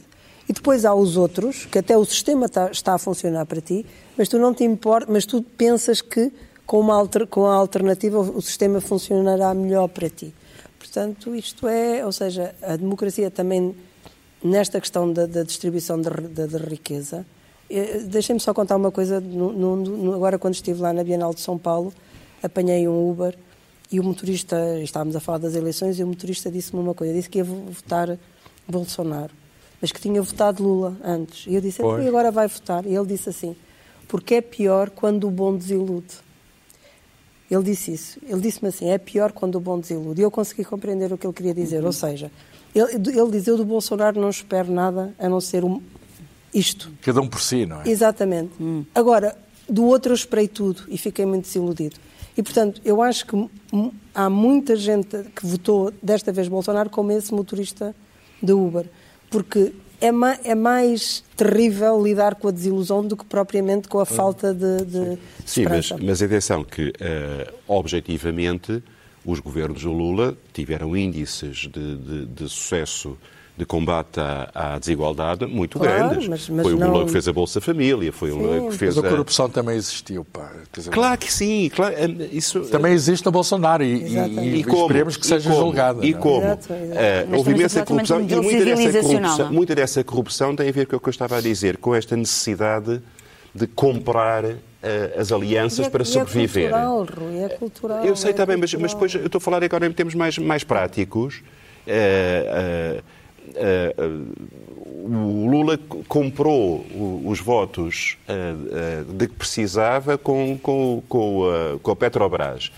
e 0.48 0.52
depois 0.52 0.84
há 0.84 0.94
os 0.94 1.16
outros, 1.16 1.66
que 1.66 1.78
até 1.78 1.96
o 1.96 2.04
sistema 2.04 2.46
está, 2.46 2.70
está 2.70 2.94
a 2.94 2.98
funcionar 2.98 3.44
para 3.44 3.60
ti, 3.60 3.84
mas 4.16 4.28
tu 4.28 4.38
não 4.38 4.54
te 4.54 4.64
importa, 4.64 5.10
mas 5.12 5.26
tu 5.26 5.42
pensas 5.42 6.00
que 6.00 6.32
com, 6.66 6.80
uma 6.80 6.94
alter, 6.94 7.26
com 7.26 7.46
a 7.46 7.54
alternativa 7.54 8.18
o 8.18 8.40
sistema 8.40 8.80
funcionará 8.80 9.52
melhor 9.54 9.88
para 9.88 10.08
ti. 10.08 10.34
Portanto, 10.78 11.34
isto 11.34 11.68
é, 11.68 12.04
ou 12.04 12.12
seja, 12.12 12.54
a 12.62 12.76
democracia 12.76 13.30
também, 13.30 13.76
nesta 14.42 14.80
questão 14.80 15.12
da, 15.12 15.26
da 15.26 15.42
distribuição 15.42 16.00
da 16.00 16.10
riqueza, 16.58 17.26
eh, 17.68 18.00
deixem-me 18.06 18.40
só 18.40 18.54
contar 18.54 18.76
uma 18.76 18.90
coisa, 18.90 19.20
no, 19.20 19.76
no, 19.76 20.14
agora 20.14 20.38
quando 20.38 20.54
estive 20.54 20.80
lá 20.80 20.92
na 20.92 21.04
Bienal 21.04 21.34
de 21.34 21.40
São 21.40 21.58
Paulo, 21.58 21.92
apanhei 22.42 22.88
um 22.88 23.10
Uber 23.10 23.36
e 23.90 23.98
o 23.98 24.04
motorista, 24.04 24.56
estávamos 24.80 25.16
a 25.16 25.20
falar 25.20 25.38
das 25.38 25.54
eleições, 25.54 25.98
e 25.98 26.04
o 26.04 26.06
motorista 26.06 26.50
disse-me 26.50 26.80
uma 26.80 26.94
coisa: 26.94 27.14
disse 27.14 27.28
que 27.28 27.38
ia 27.38 27.44
votar 27.44 28.18
Bolsonaro, 28.68 29.32
mas 29.80 29.90
que 29.92 30.00
tinha 30.00 30.20
votado 30.20 30.62
Lula 30.62 30.96
antes. 31.02 31.46
E 31.46 31.54
eu 31.54 31.60
disse: 31.60 31.80
então, 31.80 32.02
e 32.02 32.06
agora 32.06 32.30
vai 32.30 32.46
votar? 32.48 32.84
E 32.86 32.94
ele 32.94 33.06
disse 33.06 33.30
assim: 33.30 33.56
porque 34.06 34.36
é 34.36 34.40
pior 34.40 34.90
quando 34.90 35.26
o 35.26 35.30
bom 35.30 35.56
desilude. 35.56 36.26
Ele 37.50 37.62
disse 37.62 37.92
isso. 37.92 38.18
Ele 38.26 38.40
disse-me 38.40 38.68
assim: 38.68 38.90
é 38.90 38.98
pior 38.98 39.32
quando 39.32 39.54
o 39.54 39.60
bom 39.60 39.78
desilude. 39.78 40.20
E 40.20 40.24
eu 40.24 40.30
consegui 40.30 40.64
compreender 40.64 41.12
o 41.12 41.16
que 41.16 41.26
ele 41.26 41.34
queria 41.34 41.54
dizer. 41.54 41.80
Uhum. 41.80 41.86
Ou 41.86 41.92
seja, 41.92 42.30
ele, 42.74 42.92
ele 42.92 43.30
diz: 43.30 43.46
eu 43.46 43.56
do 43.56 43.64
Bolsonaro 43.64 44.20
não 44.20 44.28
espero 44.28 44.70
nada 44.70 45.14
a 45.18 45.28
não 45.28 45.40
ser 45.40 45.64
um, 45.64 45.80
isto. 46.52 46.90
Cada 47.02 47.20
um 47.20 47.28
por 47.28 47.40
si, 47.40 47.64
não 47.64 47.82
é? 47.82 47.88
Exatamente. 47.88 48.52
Hum. 48.60 48.84
Agora, 48.94 49.36
do 49.68 49.84
outro 49.84 50.12
eu 50.12 50.14
esperei 50.14 50.48
tudo 50.48 50.82
e 50.88 50.98
fiquei 50.98 51.24
muito 51.24 51.44
desiludido. 51.44 51.96
E, 52.38 52.42
portanto, 52.42 52.80
eu 52.84 53.02
acho 53.02 53.26
que 53.26 53.50
há 54.14 54.30
muita 54.30 54.76
gente 54.76 55.24
que 55.34 55.44
votou 55.44 55.92
desta 56.00 56.30
vez 56.30 56.46
Bolsonaro 56.46 56.88
como 56.88 57.10
esse 57.10 57.34
motorista 57.34 57.92
da 58.40 58.54
Uber, 58.54 58.88
porque 59.28 59.72
é, 60.00 60.12
ma 60.12 60.38
é, 60.44 60.54
mais 60.54 61.24
terrível 61.36 62.00
lidar 62.00 62.36
com 62.36 62.46
a 62.46 62.52
desilusão 62.52 63.04
do 63.04 63.16
que 63.16 63.24
propriamente 63.24 63.88
com 63.88 63.98
a 63.98 64.06
falta 64.06 64.54
de, 64.54 64.84
de 64.84 65.18
Sim, 65.44 65.64
mas, 65.64 65.90
mas 66.00 66.22
atenção 66.22 66.62
que, 66.62 66.90
uh, 66.90 67.54
objetivamente, 67.66 68.84
os 69.26 69.40
governos 69.40 69.82
do 69.82 69.92
Lula 69.92 70.38
tiveram 70.52 70.96
índices 70.96 71.68
de, 71.68 71.96
de, 71.96 72.26
de 72.26 72.48
sucesso 72.48 73.18
de 73.58 73.66
combate 73.66 74.20
à, 74.20 74.50
à 74.54 74.78
desigualdade 74.78 75.44
muito 75.44 75.80
claro, 75.80 76.10
grandes. 76.10 76.28
Mas, 76.28 76.48
mas 76.48 76.62
foi 76.62 76.74
o 76.74 76.78
Lula 76.78 77.04
que 77.04 77.10
fez 77.10 77.26
a 77.26 77.32
Bolsa 77.32 77.60
Família, 77.60 78.12
foi 78.12 78.30
sim, 78.30 78.36
o 78.36 78.40
Lula 78.40 78.70
que 78.70 78.78
fez 78.78 78.94
mas 78.94 79.04
a... 79.04 79.08
corrupção 79.10 79.50
também 79.50 79.76
existiu, 79.76 80.24
pá. 80.24 80.52
Dizer, 80.72 80.90
claro 80.90 81.18
que 81.18 81.32
sim. 81.32 81.68
Claro, 81.74 81.94
hum, 81.96 82.28
isso... 82.30 82.60
Também 82.70 82.92
existe 82.92 83.26
no 83.26 83.32
Bolsonaro 83.32 83.82
e, 83.82 84.04
e, 84.04 84.60
e 84.60 84.64
como, 84.64 84.82
esperemos 84.82 85.16
que 85.16 85.26
seja 85.26 85.52
julgada. 85.52 86.06
E 86.06 86.14
como? 86.14 86.44
Exato, 86.44 86.72
exato. 86.72 87.32
Uh, 87.32 87.36
houve 87.36 87.50
imensa 87.50 87.84
corrupção 87.84 88.20
e 88.20 88.36
muita 88.36 88.64
dessa 88.64 89.02
corrupção, 89.02 89.52
muita 89.52 89.74
dessa 89.74 90.04
corrupção 90.04 90.56
tem 90.56 90.68
a 90.68 90.72
ver 90.72 90.86
com 90.86 90.96
o 90.96 91.00
que 91.00 91.08
eu 91.08 91.10
estava 91.10 91.36
a 91.36 91.40
dizer, 91.40 91.78
com 91.78 91.92
esta 91.92 92.16
necessidade 92.16 93.02
de 93.52 93.66
comprar 93.66 94.44
uh, 94.44 94.56
as 95.18 95.32
alianças 95.32 95.86
é, 95.86 95.90
para 95.90 96.04
sobreviver. 96.04 96.66
É 96.66 96.70
cultural, 96.70 97.06
Rui, 97.18 97.42
é 97.42 97.48
cultural. 97.48 98.04
Eu 98.04 98.14
sei, 98.14 98.30
é 98.30 98.34
também, 98.34 98.56
mas, 98.56 98.72
mas 98.74 98.94
depois 98.94 99.12
eu 99.14 99.26
estou 99.26 99.38
a 99.38 99.42
falar 99.42 99.64
agora 99.64 99.84
em 99.84 99.92
termos 99.92 100.14
mais, 100.14 100.38
mais 100.38 100.62
práticos. 100.62 101.42
Uh, 101.88 103.02
o 105.04 105.48
Lula 105.50 105.78
comprou 106.06 106.84
os 107.24 107.40
votos 107.40 108.16
de 109.14 109.26
que 109.28 109.34
precisava 109.34 110.18
com, 110.18 110.58
com, 110.58 111.02
com, 111.08 111.48
a, 111.48 111.78
com 111.78 111.90
a 111.90 111.96
Petrobras. 111.96 112.70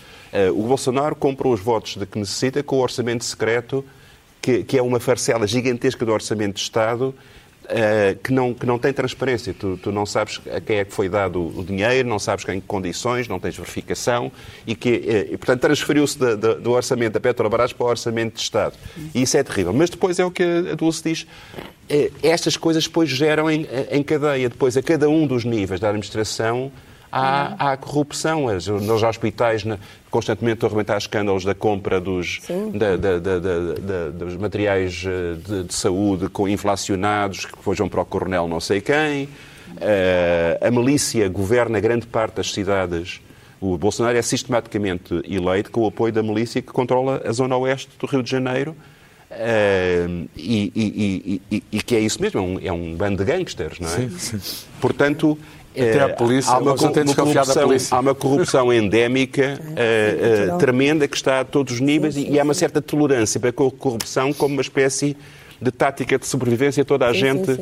O 0.55 0.63
Bolsonaro 0.63 1.15
comprou 1.15 1.53
os 1.53 1.59
votos 1.59 1.97
de 1.97 2.05
que 2.05 2.17
necessita 2.17 2.63
com 2.63 2.77
o 2.77 2.81
orçamento 2.81 3.23
secreto, 3.23 3.83
que, 4.41 4.63
que 4.63 4.77
é 4.77 4.81
uma 4.81 4.99
parcela 4.99 5.45
gigantesca 5.45 6.05
do 6.05 6.11
orçamento 6.11 6.55
de 6.55 6.61
Estado, 6.61 7.13
Uh, 7.63 8.17
que, 8.21 8.33
não, 8.33 8.53
que 8.53 8.65
não 8.65 8.77
tem 8.77 8.91
transparência. 8.91 9.53
Tu, 9.57 9.77
tu, 9.77 9.91
não 9.91 10.05
sabes 10.05 10.41
a 10.51 10.59
quem 10.59 10.79
é 10.79 10.83
que 10.83 10.91
foi 10.91 11.07
dado 11.07 11.57
o 11.57 11.63
dinheiro, 11.63 12.09
não 12.09 12.19
sabes 12.19 12.45
em 12.49 12.59
que 12.59 12.67
condições, 12.67 13.27
não 13.29 13.39
tens 13.39 13.55
verificação 13.55 14.29
e 14.67 14.75
que, 14.75 14.89
uh, 14.89 15.33
e, 15.33 15.37
portanto, 15.37 15.61
transferiu-se 15.61 16.17
do 16.17 16.71
orçamento 16.71 17.13
da 17.13 17.19
Petrobras 17.19 17.71
para 17.71 17.85
o 17.85 17.89
orçamento 17.89 18.35
de 18.35 18.41
Estado. 18.41 18.73
E 19.15 19.21
isso 19.21 19.37
é 19.37 19.43
terrível. 19.43 19.71
Mas 19.71 19.89
depois 19.89 20.19
é 20.19 20.25
o 20.25 20.31
que 20.31 20.43
a 20.43 20.75
Dulce 20.75 21.03
diz. 21.03 21.21
Uh, 21.21 22.11
estas 22.23 22.57
coisas 22.57 22.83
depois 22.83 23.09
geram 23.09 23.49
em, 23.49 23.65
em 23.89 24.03
cadeia. 24.03 24.49
Depois, 24.49 24.75
a 24.75 24.81
cada 24.81 25.07
um 25.07 25.25
dos 25.25 25.45
níveis 25.45 25.79
da 25.79 25.87
administração, 25.87 26.71
há, 27.11 27.71
há 27.71 27.77
corrupção. 27.77 28.47
Nos 28.47 29.03
hospitais 29.03 29.63
constantemente 30.09 30.55
estão 30.55 30.67
a 30.67 30.71
arrebentar 30.71 30.97
escândalos 30.97 31.43
da 31.43 31.53
compra 31.53 31.99
dos, 31.99 32.41
da, 32.73 32.95
da, 32.95 33.19
da, 33.19 34.09
dos 34.09 34.35
materiais 34.37 35.03
eh, 35.05 35.35
de, 35.35 35.63
de, 35.63 35.73
saúde 35.73 36.29
com 36.29 36.47
inflacionados 36.47 37.45
que 37.45 37.55
depois 37.55 37.77
vão 37.77 37.87
para 37.87 38.01
o 38.01 38.05
coronel 38.05 38.47
não 38.47 38.59
sei 38.59 38.81
quem. 38.81 39.25
Uh, 39.71 40.67
a 40.67 40.69
milícia 40.69 41.29
governa 41.29 41.79
grande 41.79 42.05
parte 42.05 42.35
das 42.35 42.51
cidades. 42.51 43.21
O 43.59 43.77
Bolsonaro 43.77 44.17
é 44.17 44.21
sistematicamente 44.21 45.21
eleito 45.23 45.71
com 45.71 45.81
o 45.81 45.87
apoio 45.87 46.11
da 46.11 46.21
milícia 46.21 46.61
que 46.61 46.71
controla 46.73 47.21
a 47.25 47.31
zona 47.31 47.55
oeste 47.55 47.89
do 47.97 48.05
Rio 48.05 48.21
de 48.21 48.29
Janeiro. 48.29 48.71
Uh, 48.71 49.01
Uh, 49.31 50.27
e, 50.35 50.71
e, 50.75 51.41
e, 51.49 51.63
e, 51.71 51.81
que 51.81 51.95
é 51.95 51.99
isso 52.01 52.21
mesmo, 52.21 52.37
é 52.37 52.43
um, 52.43 52.59
é 52.67 52.71
um 52.71 52.95
bando 52.95 53.23
de 53.23 53.31
gangsters, 53.31 53.79
não 53.79 53.87
é? 53.87 54.09
Sim, 54.09 54.09
sim. 54.17 54.65
Portanto, 54.81 55.39
até 55.75 56.01
a 56.01 56.09
polícia, 56.09 56.51
há 56.51 56.57
uma, 56.57 56.73
uma, 56.73 56.91
uma 56.91 57.15
corrupção, 57.15 57.69
há 57.91 57.99
uma 57.99 58.15
corrupção 58.15 58.73
endémica 58.73 59.59
uh, 59.59 60.55
uh, 60.55 60.57
tremenda 60.57 61.07
que 61.07 61.15
está 61.15 61.39
a 61.39 61.45
todos 61.45 61.75
os 61.75 61.79
níveis 61.79 62.15
sim, 62.15 62.25
sim, 62.25 62.31
e 62.33 62.39
há 62.39 62.43
uma 62.43 62.53
certa 62.53 62.81
tolerância 62.81 63.39
para 63.39 63.49
a 63.49 63.53
corrupção 63.53 64.33
como 64.33 64.53
uma 64.53 64.61
espécie 64.61 65.15
de 65.61 65.71
tática 65.71 66.17
de 66.17 66.25
sobrevivência. 66.25 66.83
Toda 66.83 67.07
a 67.07 67.13
gente 67.13 67.57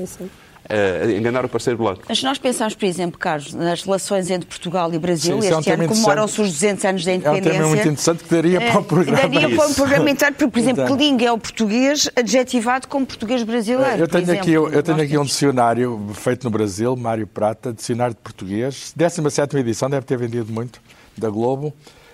uh, 0.69 1.09
enganar 1.11 1.43
o 1.45 1.49
parceiro 1.49 1.81
lado. 1.83 2.01
Mas 2.07 2.21
nós 2.21 2.37
pensarmos, 2.37 2.75
por 2.75 2.85
exemplo, 2.85 3.19
Carlos, 3.19 3.53
nas 3.53 3.83
relações 3.83 4.29
entre 4.29 4.47
Portugal 4.47 4.93
e 4.93 4.99
Brasil, 4.99 5.41
Sim, 5.41 5.47
este 5.47 5.69
é 5.69 5.75
um 5.75 5.79
ano 5.81 5.87
comemoram-se 5.87 6.41
os 6.41 6.51
200 6.51 6.85
anos 6.85 7.05
da 7.05 7.13
independência. 7.13 7.49
É 7.49 7.51
um 7.51 7.55
tema 7.55 7.67
muito 7.67 7.87
interessante 7.87 8.23
que 8.23 8.29
daria 8.29 8.61
para 8.61 8.79
o 8.79 8.83
programa. 8.83 9.17
Daria 9.17 9.55
para 9.55 9.67
um 9.67 9.73
programa 9.73 10.09
inteiro, 10.09 10.35
porque, 10.35 10.51
por 10.51 10.59
exemplo, 10.59 10.83
então. 10.83 10.97
que 10.97 11.03
língua 11.03 11.27
é 11.27 11.31
o 11.31 11.37
português 11.37 12.09
adjetivado 12.15 12.87
como 12.87 13.05
português 13.05 13.43
brasileiro. 13.43 13.97
Eu 14.03 14.07
tenho 14.07 14.23
exemplo, 14.23 14.41
aqui, 14.41 14.51
eu, 14.51 14.69
eu 14.69 14.83
tenho 14.83 15.01
aqui 15.01 15.17
um 15.17 15.25
dicionário 15.25 16.09
feito 16.13 16.43
no 16.43 16.49
Brasil, 16.49 16.95
Mário 16.95 17.27
Prata, 17.27 17.73
dicionário 17.73 18.13
de 18.13 18.21
português, 18.21 18.93
17 18.95 19.57
edição, 19.57 19.89
deve 19.89 20.05
ter 20.05 20.17
vendido 20.17 20.51
muito, 20.51 20.81
da 21.17 21.29
Globo, 21.29 21.73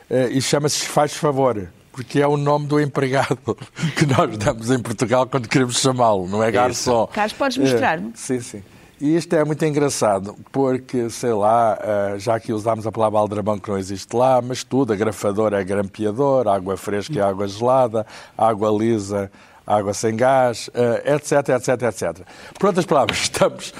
eh, 0.10 0.30
e 0.32 0.42
chama-se 0.42 0.86
Faz 0.86 1.14
Favor 1.14 1.68
porque 1.96 2.20
é 2.20 2.28
o 2.28 2.36
nome 2.36 2.68
do 2.68 2.78
empregado 2.78 3.58
que 3.96 4.06
nós 4.06 4.38
damos 4.38 4.70
em 4.70 4.80
Portugal 4.80 5.26
quando 5.26 5.48
queremos 5.48 5.80
chamá-lo, 5.80 6.28
não 6.28 6.44
é 6.44 6.52
garçom. 6.52 7.08
Carlos, 7.08 7.32
podes 7.32 7.58
mostrar-me? 7.58 8.10
É, 8.10 8.12
sim, 8.16 8.42
sim. 8.42 8.64
E 9.00 9.16
isto 9.16 9.34
é 9.34 9.44
muito 9.46 9.64
engraçado, 9.64 10.36
porque, 10.52 11.10
sei 11.10 11.32
lá, 11.32 11.78
eh, 11.82 12.16
já 12.18 12.40
que 12.40 12.52
usámos 12.52 12.86
a 12.86 12.92
palavra 12.92 13.20
aldrabão 13.20 13.58
que 13.58 13.70
não 13.70 13.78
existe 13.78 14.14
lá, 14.16 14.42
mas 14.42 14.64
tudo, 14.64 14.92
a 14.92 14.96
grafadora 14.96 15.60
é 15.60 15.64
grampeador, 15.64 16.48
água 16.48 16.76
fresca 16.76 17.18
é 17.18 17.22
água 17.22 17.48
gelada, 17.48 18.06
água 18.38 18.70
lisa 18.72 19.32
água 19.66 19.94
sem 19.94 20.16
gás, 20.16 20.70
etc, 21.06 21.50
etc, 21.50 21.82
etc. 21.84 22.28
Por 22.60 22.68
outras 22.68 22.86
palavras, 22.86 23.18
estamos 23.24 23.74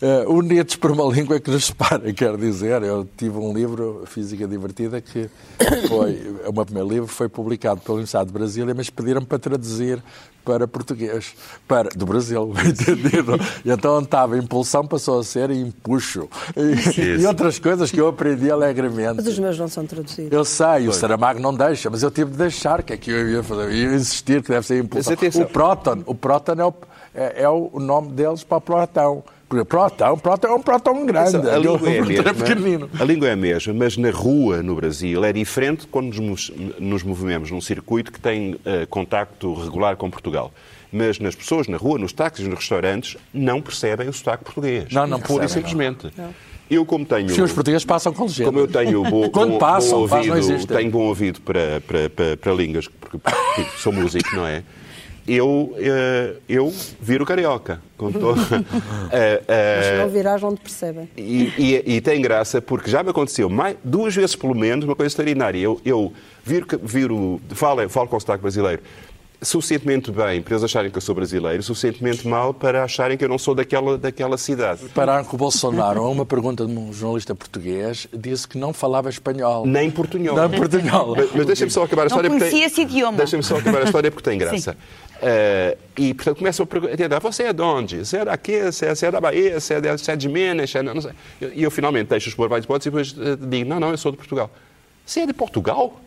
uh, 0.00 0.32
unidos 0.32 0.76
por 0.76 0.90
uma 0.90 1.04
língua 1.12 1.38
que 1.38 1.50
nos 1.50 1.66
separa, 1.66 2.12
quer 2.12 2.36
dizer. 2.36 2.82
Eu 2.82 3.08
tive 3.16 3.36
um 3.36 3.52
livro, 3.52 4.04
Física 4.06 4.46
Divertida, 4.46 5.00
que 5.00 5.28
foi, 5.88 6.36
o 6.46 6.52
meu 6.52 6.64
primeiro 6.64 6.88
livro 6.88 7.06
foi 7.08 7.28
publicado 7.28 7.80
pela 7.80 7.94
Universidade 7.96 8.26
de 8.26 8.32
Brasília, 8.32 8.74
mas 8.74 8.90
pediram-me 8.90 9.26
para 9.26 9.38
traduzir 9.38 10.02
para 10.44 10.66
português, 10.66 11.34
para, 11.66 11.88
do 11.90 12.04
Brasil, 12.06 12.52
entendido. 12.66 13.36
E 13.64 13.70
então 13.70 14.00
estava 14.00 14.36
impulsão, 14.36 14.86
passou 14.86 15.20
a 15.20 15.24
ser 15.24 15.50
empuxo. 15.50 16.28
E, 16.56 17.20
e, 17.20 17.26
outras 17.26 17.58
coisas 17.58 17.90
que 17.90 18.00
eu 18.00 18.08
aprendi 18.08 18.50
alegremente. 18.50 19.14
Mas 19.16 19.26
os 19.26 19.38
meus 19.38 19.58
não 19.58 19.68
são 19.68 19.86
traduzidos. 19.86 20.32
Eu 20.32 20.44
sei, 20.44 20.88
o 20.88 20.92
Saramago 20.92 21.40
não 21.40 21.54
deixa, 21.54 21.88
mas 21.90 22.02
eu 22.02 22.10
tive 22.10 22.30
de 22.30 22.36
deixar, 22.36 22.82
que 22.82 22.92
é 22.92 22.96
que 22.96 23.10
eu 23.10 23.28
ia 23.28 23.42
fazer? 23.42 23.62
Eu 23.62 23.72
ia 23.72 23.94
insistir 23.94 24.42
que 24.42 24.48
deve 24.48 24.66
ser 24.66 24.82
impulsão. 24.82 25.14
O 25.42 25.46
próton, 25.46 26.02
o 26.06 26.14
próton 26.14 26.52
é 26.52 26.64
o, 26.64 26.74
é, 27.14 27.42
é 27.42 27.48
o 27.48 27.70
nome 27.78 28.12
deles 28.12 28.44
para 28.44 28.58
o 28.58 28.60
Protão, 29.66 30.18
próton 30.18 30.48
é 30.48 30.54
um 30.54 30.62
próton 30.62 31.06
grande. 31.06 31.36
A 31.48 31.58
língua 31.58 31.90
é, 31.90 31.98
a 31.98 32.54
mesma, 32.54 32.88
a 32.98 33.04
língua 33.04 33.28
é 33.28 33.32
a 33.32 33.36
mesma, 33.36 33.74
mas 33.74 33.96
na 33.96 34.10
rua, 34.10 34.62
no 34.62 34.74
Brasil, 34.74 35.24
é 35.24 35.32
diferente 35.32 35.86
quando 35.86 36.14
nos, 36.20 36.52
nos 36.78 37.02
movemos 37.02 37.50
num 37.50 37.60
circuito 37.60 38.12
que 38.12 38.20
tem 38.20 38.54
uh, 38.54 38.86
contacto 38.88 39.54
regular 39.54 39.96
com 39.96 40.10
Portugal. 40.10 40.52
Mas 40.92 41.18
nas 41.18 41.34
pessoas, 41.34 41.68
na 41.68 41.78
rua, 41.78 41.98
nos 41.98 42.12
táxis, 42.12 42.46
nos 42.46 42.58
restaurantes, 42.58 43.16
não 43.32 43.62
percebem 43.62 44.08
o 44.08 44.12
sotaque 44.12 44.44
português. 44.44 44.92
Não, 44.92 45.06
não 45.06 45.18
Pura 45.18 45.46
e 45.46 45.48
simplesmente. 45.48 46.12
Não. 46.16 46.34
Eu, 46.70 46.86
como 46.86 47.04
tenho. 47.04 47.26
Os 47.26 47.52
portugueses 47.52 47.84
passam 47.84 48.12
com 48.12 48.24
legenda. 48.24 48.50
Como 48.50 48.58
eu 48.58 48.68
tenho 48.68 49.02
bo, 49.04 49.28
Quando 49.32 49.52
bom, 49.52 49.58
passam, 49.58 50.06
bom 50.06 50.16
ouvido, 50.16 50.66
tenho 50.66 50.90
bom 50.90 51.00
ouvido 51.00 51.40
para, 51.40 51.82
para, 51.86 52.08
para, 52.10 52.36
para 52.36 52.52
línguas, 52.54 52.88
porque, 52.88 53.18
porque 53.18 53.70
sou 53.76 53.92
músico, 53.92 54.34
não 54.34 54.46
é? 54.46 54.62
Eu, 55.26 55.74
uh, 55.76 56.40
eu 56.48 56.72
viro 57.00 57.24
carioca. 57.24 57.80
Com 57.96 58.10
todo... 58.10 58.40
uh, 58.40 58.42
uh, 58.42 58.62
Mas 59.76 59.86
se 59.86 59.98
não 59.98 60.08
virás 60.08 60.42
onde 60.42 60.60
percebem. 60.60 61.08
E, 61.16 61.52
e, 61.56 61.96
e, 61.96 62.00
tem 62.00 62.20
graça 62.20 62.60
porque 62.60 62.90
já 62.90 63.02
me 63.02 63.10
aconteceu 63.10 63.48
mais, 63.48 63.76
duas 63.84 64.14
vezes 64.14 64.34
pelo 64.34 64.54
menos 64.54 64.84
uma 64.84 64.96
coisa 64.96 65.08
extraordinária. 65.08 65.58
Eu, 65.58 65.80
eu 65.84 66.12
viro, 66.44 66.66
viro 66.82 67.40
falo, 67.50 67.88
falo 67.88 68.08
com 68.08 68.16
o 68.16 68.20
sotaque 68.20 68.42
brasileiro 68.42 68.82
suficientemente 69.42 70.10
bem 70.10 70.40
para 70.40 70.54
eles 70.54 70.64
acharem 70.64 70.90
que 70.90 70.96
eu 70.96 71.02
sou 71.02 71.14
brasileiro, 71.14 71.62
suficientemente 71.62 72.26
mal 72.26 72.54
para 72.54 72.84
acharem 72.84 73.18
que 73.18 73.24
eu 73.24 73.28
não 73.28 73.38
sou 73.38 73.54
daquela, 73.54 73.98
daquela 73.98 74.38
cidade. 74.38 74.88
Pararam 74.94 75.24
com 75.24 75.36
o 75.36 75.38
Bolsonaro, 75.38 76.02
a 76.02 76.08
uma 76.08 76.24
pergunta 76.24 76.64
de 76.64 76.72
um 76.72 76.92
jornalista 76.92 77.34
português, 77.34 78.06
disse 78.12 78.46
que 78.46 78.56
não 78.56 78.72
falava 78.72 79.10
espanhol. 79.10 79.66
Nem 79.66 79.90
portunhol. 79.90 80.36
Nem 80.36 80.58
portunhol. 80.58 81.16
Mas, 81.16 81.30
mas 81.34 81.46
deixem-me 81.46 81.70
só 81.70 81.82
acabar 81.82 82.04
a 82.04 82.06
história. 82.06 82.28
Não 82.28 82.38
conhecia 82.38 82.58
tem... 82.60 82.66
esse 82.66 82.80
idioma. 82.82 83.16
Deixem-me 83.18 83.42
só 83.42 83.56
acabar 83.56 83.82
a 83.82 83.84
história 83.84 84.10
porque 84.10 84.30
tem 84.30 84.38
graça. 84.38 84.76
Uh, 85.22 85.78
e, 85.96 86.14
portanto, 86.14 86.38
começam 86.38 86.64
a 86.64 86.66
perguntar, 86.66 87.20
você 87.20 87.44
é 87.44 87.52
de 87.52 87.62
onde? 87.62 87.98
Você 87.98 88.18
é 88.18 88.24
daqui? 88.24 88.60
Você 88.62 88.86
é, 88.86 88.94
você 88.94 89.06
é 89.06 89.10
da 89.10 89.20
Bahia? 89.20 89.60
Você 89.60 89.74
é 89.74 89.80
de, 89.80 89.90
você 89.92 90.12
é 90.12 90.16
de 90.16 90.28
Minas? 90.28 90.74
É, 90.74 90.82
não, 90.82 91.00
sei. 91.00 91.12
E 91.40 91.62
eu, 91.62 91.70
finalmente 91.70 92.08
deixo 92.08 92.28
os 92.28 92.48
mais 92.48 92.64
hipóteses 92.64 92.86
e 92.86 92.90
depois 92.90 93.12
uh, 93.12 93.36
digo, 93.36 93.68
não, 93.68 93.78
não, 93.78 93.90
eu 93.90 93.98
sou 93.98 94.10
de 94.10 94.18
Portugal. 94.18 94.50
Você 95.04 95.20
é 95.20 95.26
de 95.26 95.32
Portugal? 95.32 96.00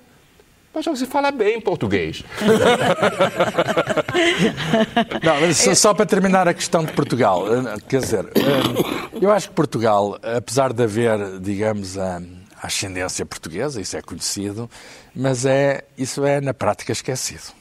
Mas 0.75 0.85
você 0.85 1.05
fala 1.05 1.31
bem 1.31 1.61
português. 1.61 2.21
não, 5.23 5.53
só, 5.53 5.73
só 5.73 5.93
para 5.93 6.05
terminar 6.05 6.49
a 6.49 6.53
questão 6.53 6.83
de 6.83 6.91
Portugal, 6.91 7.45
eh, 7.47 7.77
quer 7.87 8.01
dizer, 8.01 8.25
eu 9.21 9.31
acho 9.31 9.47
que 9.47 9.55
Portugal, 9.55 10.19
apesar 10.21 10.73
de 10.73 10.83
haver, 10.83 11.39
digamos, 11.39 11.97
a 11.97 12.21
ascendência 12.61 13.25
portuguesa, 13.25 13.79
isso 13.79 13.95
é 13.95 14.01
conhecido, 14.01 14.69
mas 15.15 15.45
é, 15.45 15.85
isso 15.97 16.25
é 16.25 16.41
na 16.41 16.53
prática 16.53 16.91
esquecido. 16.91 17.53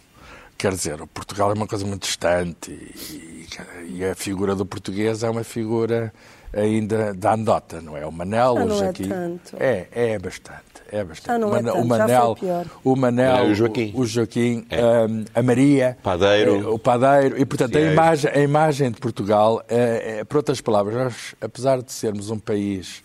Quer 0.56 0.72
dizer, 0.72 1.00
o 1.02 1.06
Portugal 1.06 1.50
é 1.50 1.54
uma 1.54 1.66
coisa 1.66 1.84
muito 1.84 2.02
distante 2.02 2.70
e, 2.70 3.46
e, 3.88 4.04
a 4.04 4.14
figura 4.14 4.54
do 4.54 4.64
português 4.64 5.22
é 5.22 5.28
uma 5.28 5.44
figura 5.44 6.12
ainda 6.52 7.12
da 7.12 7.32
anedota, 7.32 7.80
não 7.80 7.96
é? 7.96 8.06
O 8.06 8.12
Manel, 8.12 8.56
ah, 8.58 8.64
o 8.64 8.78
Joaquim. 8.78 9.04
É, 9.04 9.08
tanto. 9.08 9.56
é, 9.58 9.88
é 9.92 10.18
bastante. 10.18 10.62
É 10.90 11.04
bastante. 11.04 11.30
Ah, 11.30 11.38
não 11.38 11.50
o, 11.50 11.56
é 11.56 11.62
tanto. 11.62 11.78
o 11.78 11.84
Manel, 11.84 12.36
o 12.84 12.96
Manel, 12.96 13.46
o 13.46 13.54
Joaquim, 13.54 13.92
o, 13.94 14.06
Joaquim 14.06 14.66
é. 14.70 14.82
um, 14.82 15.24
a 15.34 15.42
Maria, 15.42 15.98
Padeiro. 16.02 16.56
Eh, 16.56 16.66
o 16.66 16.78
Padeiro, 16.78 17.38
e 17.38 17.44
portanto 17.44 17.76
a 17.76 17.80
imagem, 17.80 18.30
a 18.30 18.38
imagem 18.38 18.90
de 18.90 19.00
Portugal, 19.00 19.62
é, 19.68 20.18
é, 20.18 20.24
por 20.24 20.38
outras 20.38 20.60
palavras, 20.60 20.94
nós, 20.94 21.34
apesar 21.40 21.82
de 21.82 21.92
sermos 21.92 22.30
um 22.30 22.38
país, 22.38 23.02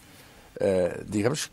digamos, 1.08 1.50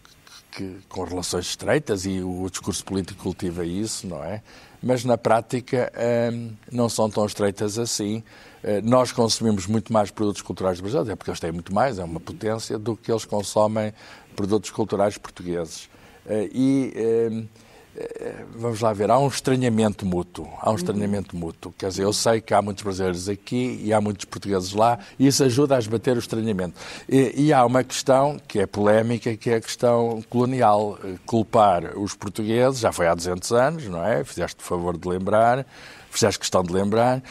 que, 0.57 0.79
com 0.89 1.05
relações 1.05 1.47
estreitas 1.47 2.07
e 2.07 2.23
o 2.23 2.49
discurso 2.51 2.83
político 2.85 3.23
cultiva 3.23 3.65
isso, 3.65 4.07
não 4.07 4.25
é? 4.25 4.43
mas 4.83 5.05
na 5.05 5.19
prática 5.19 5.93
hum, 6.33 6.53
não 6.71 6.89
são 6.89 7.11
tão 7.11 7.27
estreitas 7.27 7.79
assim. 7.79 8.23
Eh, 8.63 8.81
nós 8.83 9.11
consumimos 9.11 9.67
muito 9.67 9.93
mais 9.93 10.11
produtos 10.11 10.43
culturais 10.43 10.81
brasileiros, 10.81 11.11
é 11.11 11.17
porque 11.17 11.31
eles 11.31 11.41
têm 11.41 11.53
muito 11.53 11.75
mais, 11.75 11.99
é 11.99 12.05
uma 12.05 12.21
potência, 12.21 12.79
do 12.79 12.97
que 12.97 13.11
eles 13.11 13.25
consomem 13.25 13.93
produtos 14.35 14.71
culturais 14.71 15.19
portugueses. 15.19 15.89
Eh, 16.27 16.49
e 16.53 16.95
hum, 17.33 17.47
vamos 18.55 18.81
lá 18.81 18.93
ver, 18.93 19.11
há 19.11 19.19
um 19.19 19.29
estranhamento 19.29 20.05
mútuo, 20.05 20.49
há 20.61 20.71
um 20.71 20.77
estranhamento 20.77 21.37
mútuo. 21.37 21.75
Quer 21.77 21.89
dizer, 21.89 22.05
eu 22.05 22.13
sei 22.13 22.41
que 22.41 22.53
há 22.55 22.61
muitos 22.61 22.83
brasileiros 22.83 23.29
aqui 23.29 23.81
e 23.83 23.93
há 23.93 24.01
muitos 24.01 24.25
portugueses 24.25 24.73
lá, 24.73 24.99
e 25.19 25.27
isso 25.27 25.43
ajuda 25.45 25.77
a 25.77 25.79
esbater 25.79 26.17
o 26.17 26.19
estranhamento. 26.19 26.75
E, 27.09 27.47
e 27.47 27.53
há 27.53 27.65
uma 27.65 27.83
questão 27.83 28.39
que 28.47 28.61
é 28.61 28.67
polémica, 28.67 29.37
que 29.37 29.51
é 29.51 29.57
a 29.57 29.61
questão 29.61 30.23
colonial. 30.29 30.99
Eh, 31.05 31.15
culpar 31.27 31.97
os 31.99 32.15
portugueses, 32.15 32.81
já 32.81 32.93
foi 32.93 33.07
há 33.07 33.15
200 33.15 33.53
anos, 33.53 33.85
não 33.87 34.05
é? 34.05 34.25
Fizeste 34.25 34.61
o 34.61 34.65
favor 34.65 34.97
de 34.97 35.09
lembrar, 35.09 35.67
fizeste 36.11 36.39
questão 36.39 36.63
de 36.63 36.73
lembrar. 36.73 37.23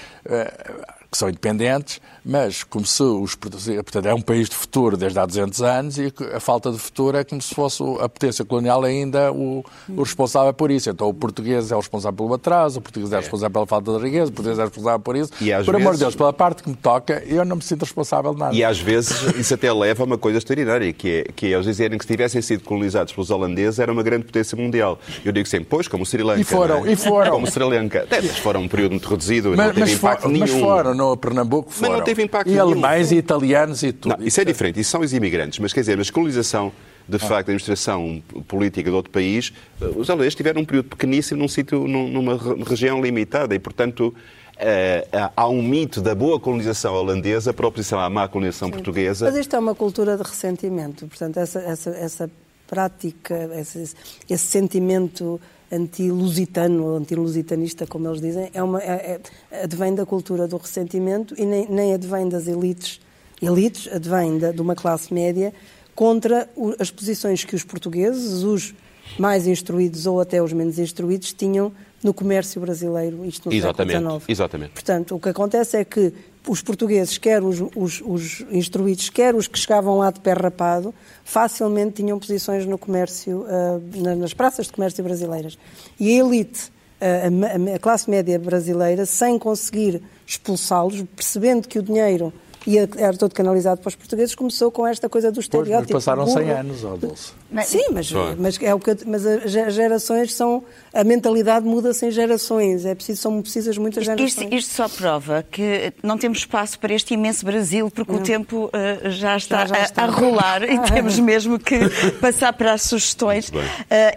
Que 1.16 1.20
são 1.20 1.30
independentes, 1.30 2.02
mas 2.26 2.62
como 2.64 2.86
se 2.86 3.02
os 3.02 3.36
portanto, 3.36 4.06
é 4.06 4.14
um 4.14 4.20
país 4.20 4.50
de 4.50 4.56
futuro 4.56 4.98
desde 4.98 5.18
há 5.18 5.26
200 5.26 5.62
anos 5.62 5.98
e 5.98 6.12
a 6.34 6.40
falta 6.42 6.70
de 6.72 6.78
futuro 6.78 7.16
é 7.18 7.24
como 7.24 7.42
se 7.42 7.56
fosse 7.56 7.82
a 8.02 8.10
potência 8.10 8.44
colonial 8.44 8.84
ainda 8.84 9.32
o, 9.32 9.64
o 9.88 10.04
responsável 10.04 10.54
por 10.54 10.70
isso. 10.70 10.90
Então 10.90 11.08
o 11.08 11.14
português 11.14 11.72
é 11.72 11.76
o 11.76 11.80
responsável 11.80 12.18
pelo 12.18 12.34
atraso, 12.34 12.80
o 12.80 12.82
português 12.82 13.14
é 13.14 13.18
o 13.18 13.20
responsável 13.22 13.52
pela 13.54 13.66
falta 13.66 13.98
de 13.98 14.04
riqueza, 14.04 14.30
o 14.30 14.34
português 14.34 14.60
é 14.60 14.64
responsável 14.64 15.00
por 15.00 15.16
isso. 15.16 15.32
E 15.40 15.52
por 15.52 15.66
vezes... 15.66 15.70
amor 15.70 15.94
de 15.94 16.00
Deus, 16.00 16.16
pela 16.16 16.34
parte 16.34 16.64
que 16.64 16.70
me 16.70 16.76
toca, 16.76 17.24
eu 17.26 17.46
não 17.46 17.56
me 17.56 17.62
sinto 17.62 17.84
responsável 17.84 18.34
de 18.34 18.40
nada. 18.40 18.54
E 18.54 18.64
às 18.64 18.78
vezes 18.78 19.22
isso 19.38 19.54
até 19.54 19.72
leva 19.72 20.04
a 20.04 20.06
uma 20.06 20.18
coisa 20.18 20.40
extraordinária, 20.40 20.92
que 20.92 21.10
é, 21.10 21.24
que 21.34 21.46
é 21.46 21.50
eles 21.52 21.66
dizerem 21.66 21.98
que 21.98 22.04
se 22.04 22.12
tivessem 22.12 22.42
sido 22.42 22.64
colonizados 22.64 23.14
pelos 23.14 23.30
holandeses 23.30 23.80
era 23.80 23.92
uma 23.92 24.04
grande 24.04 24.26
potência 24.26 24.58
mundial. 24.58 25.00
Eu 25.24 25.32
digo 25.32 25.48
sempre, 25.48 25.68
pois, 25.70 25.88
como 25.88 26.06
Sri 26.06 26.24
Lanka. 26.24 26.42
E 26.42 26.44
foram, 26.44 26.86
é? 26.86 26.92
e 26.92 26.96
foram. 26.96 27.32
Como 27.32 27.48
Sri 27.48 27.64
Lanka. 27.64 28.08
Eles 28.12 28.38
foram 28.40 28.62
um 28.62 28.68
período 28.68 28.92
muito 28.92 29.08
reduzido, 29.08 29.54
mas, 29.56 29.68
não 29.68 29.74
teve 29.74 29.94
impacto 29.94 30.24
for, 30.24 30.32
nenhum. 30.32 30.46
Mas 30.46 30.52
foram, 30.52 30.94
no 31.12 31.18
Pernambuco 31.18 31.72
foram. 31.72 31.92
Mas 31.92 32.00
não 32.00 32.06
teve 32.06 32.24
impacto 32.24 32.48
e 32.48 32.52
nenhum. 32.52 32.64
alemães 32.64 33.12
e 33.12 33.16
italianos 33.16 33.84
e 33.84 33.92
tudo. 33.92 34.18
Não, 34.18 34.26
isso 34.26 34.40
é 34.42 34.46
diferente, 34.46 34.80
isso 34.80 34.92
são 34.92 35.02
os 35.02 35.14
imigrantes, 35.14 35.60
mas 35.60 35.74
quer 35.74 35.82
dizer, 35.82 35.98
mas 35.98 36.10
colonização 36.10 36.72
de 37.08 37.20
facto, 37.20 37.50
a 37.50 37.52
administração 37.52 38.22
política 38.48 38.90
de 38.90 38.96
outro 38.96 39.12
país, 39.12 39.54
os 39.96 40.10
holandeses 40.10 40.34
tiveram 40.34 40.62
um 40.62 40.66
período 40.66 40.90
pequeníssimo 40.90 41.40
num 41.40 41.48
sítio, 41.48 41.88
numa 41.88 42.36
região 42.68 43.00
limitada 43.00 43.54
e, 43.54 43.60
portanto, 43.60 44.08
uh, 44.08 45.32
há 45.36 45.48
um 45.48 45.62
mito 45.62 46.02
da 46.02 46.16
boa 46.16 46.40
colonização 46.40 46.96
holandesa 46.96 47.54
para 47.54 47.68
oposição 47.68 48.00
à 48.00 48.10
má 48.10 48.28
colonização 48.28 48.70
Sim. 48.70 48.74
portuguesa. 48.74 49.26
Mas 49.26 49.36
isto 49.36 49.56
é 49.56 49.60
uma 49.60 49.76
cultura 49.76 50.18
de 50.18 50.24
ressentimento, 50.24 51.06
portanto, 51.08 51.38
essa, 51.38 51.60
essa, 51.60 51.90
essa 51.92 52.32
prática, 52.68 53.52
esse, 53.54 53.94
esse 54.28 54.46
sentimento 54.46 55.40
anti-lusitano 55.76 56.84
ou 56.84 56.98
anti-lusitanista, 56.98 57.86
como 57.86 58.08
eles 58.08 58.22
dizem, 58.22 58.50
é 58.54 58.64
uma, 58.64 58.82
é, 58.82 59.20
é, 59.52 59.64
advém 59.64 59.94
da 59.94 60.06
cultura 60.06 60.48
do 60.48 60.58
ressentimento 60.58 61.36
e 61.38 61.46
nem, 61.46 61.68
nem 61.70 61.94
advém 61.94 62.28
das 62.30 62.48
elites. 62.48 63.00
Elites 63.42 63.90
advém 63.94 64.38
da, 64.38 64.52
de 64.52 64.62
uma 64.62 64.76
classe 64.76 65.14
média 65.14 65.54
contra 65.94 66.50
o, 66.56 66.74
as 66.80 66.90
posições 66.90 67.44
que 67.44 67.56
os 67.56 67.64
portugueses, 67.64 68.44
os 68.44 68.74
mais 69.20 69.48
instruídos 69.48 70.06
ou 70.06 70.20
até 70.20 70.42
os 70.42 70.52
menos 70.52 70.80
instruídos, 70.80 71.34
tinham 71.34 71.72
no 72.04 72.14
comércio 72.14 72.60
brasileiro, 72.62 73.26
isto 73.26 73.50
no 73.50 73.56
exatamente, 73.56 73.94
século 73.94 74.20
XIX. 74.20 74.30
Exatamente. 74.30 74.72
Portanto, 74.72 75.16
o 75.16 75.20
que 75.20 75.30
acontece 75.30 75.78
é 75.78 75.86
que 75.86 76.14
os 76.48 76.62
portugueses, 76.62 77.18
quer 77.18 77.44
os, 77.44 77.62
os, 77.76 78.02
os, 78.06 78.46
instruídos, 78.52 79.10
quer 79.10 79.36
os 79.36 79.48
que 79.48 79.58
chegavam 79.58 79.98
lá 79.98 80.12
de 80.12 80.20
pé 80.20 80.34
rapado, 80.34 80.94
facilmente 81.24 81.96
tinham 81.96 82.20
posições 82.20 82.66
no 82.66 82.78
comércio, 82.78 83.46
uh, 83.46 84.16
nas 84.16 84.34
praças 84.34 84.68
de 84.68 84.74
comércio 84.74 85.04
brasileiras. 85.04 85.58
E 86.00 86.10
a 86.10 86.24
elite, 86.24 86.72
uh, 87.02 87.72
a, 87.72 87.76
a 87.76 87.80
classe 87.80 88.10
média 88.10 88.38
brasileira, 88.38 89.06
sem 89.06 89.40
conseguir 89.40 90.02
expulsá-los, 90.26 91.04
percebendo 91.16 91.68
que 91.68 91.80
o 91.80 91.84
dinheiro 91.84 92.34
e 92.68 92.78
era 92.78 93.16
todo 93.16 93.34
canalizado 93.34 93.80
para 93.82 93.90
os 93.90 93.96
portugueses, 93.96 94.34
começou 94.34 94.72
com 94.72 94.88
esta 94.88 95.08
coisa 95.08 95.32
do 95.32 95.40
estereótipo. 95.40 95.92
Pois, 95.92 96.06
mas 96.06 96.16
passaram 96.16 96.28
100 96.28 96.52
anos, 96.52 96.84
ó, 96.84 96.96
Dulce. 96.96 97.34
Sim, 97.64 97.86
mas, 97.94 98.12
mas, 98.38 98.62
é 98.62 98.74
o 98.74 98.80
que, 98.80 98.98
mas 99.06 99.26
as 99.26 99.74
gerações 99.74 100.34
são. 100.34 100.64
A 100.94 101.04
mentalidade 101.04 101.66
muda-se 101.66 102.06
em 102.06 102.12
gerações. 102.12 102.86
É 102.86 102.96
preciso, 102.96 103.22
são 103.22 103.42
precisas 103.42 103.78
muitas 103.78 104.02
isto, 104.02 104.18
gerações. 104.18 104.46
Isto, 104.46 104.56
isto, 104.56 104.74
só 104.74 104.90
prova 104.90 105.46
que 105.50 105.94
não 106.02 106.18
temos 106.18 106.40
espaço 106.40 106.80
para 106.80 106.94
este 106.94 107.14
imenso 107.14 107.46
Brasil, 107.46 107.90
porque 107.90 108.12
não. 108.12 108.20
o 108.20 108.24
tempo 108.24 108.66
uh, 108.66 109.10
já, 109.10 109.38
está 109.38 109.66
já, 109.66 109.76
já 109.76 109.84
está 109.84 110.02
a, 110.04 110.06
a, 110.06 110.12
rolar 110.12 110.64
e 110.64 110.80
temos 110.92 111.20
mesmo 111.20 111.60
que 111.60 111.80
passar 112.20 112.52
para 112.54 112.74
as 112.74 112.82
sugestões. 112.82 113.50
Uh, 113.50 113.54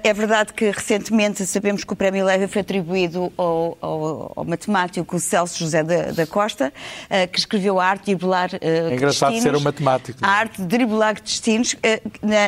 é 0.03 0.13
verdade 0.15 0.53
que 0.53 0.71
recentemente 0.71 1.45
sabemos 1.47 1.85
que 1.85 1.93
o 1.93 1.97
Prémio 1.97 2.25
Leve 2.25 2.49
foi 2.49 2.63
atribuído 2.63 3.33
ao, 3.37 3.77
ao, 3.81 4.33
ao 4.37 4.45
matemático 4.45 5.19
Celso 5.21 5.59
José 5.59 5.83
da, 5.83 6.13
da 6.13 6.27
Costa, 6.27 6.73
uh, 7.05 7.29
que 7.31 7.39
escreveu 7.39 7.79
a 7.79 7.85
arte 7.85 8.07
de 8.07 8.13
driblar 8.47 8.51
É 8.61 8.95
engraçado 8.95 9.33
destinos, 9.33 9.43
ser 9.43 9.61
um 9.61 9.65
matemático. 9.65 10.19
A 10.23 10.29
arte 10.29 10.61
de 10.61 10.67
driblar 10.67 11.21
destinos, 11.21 11.75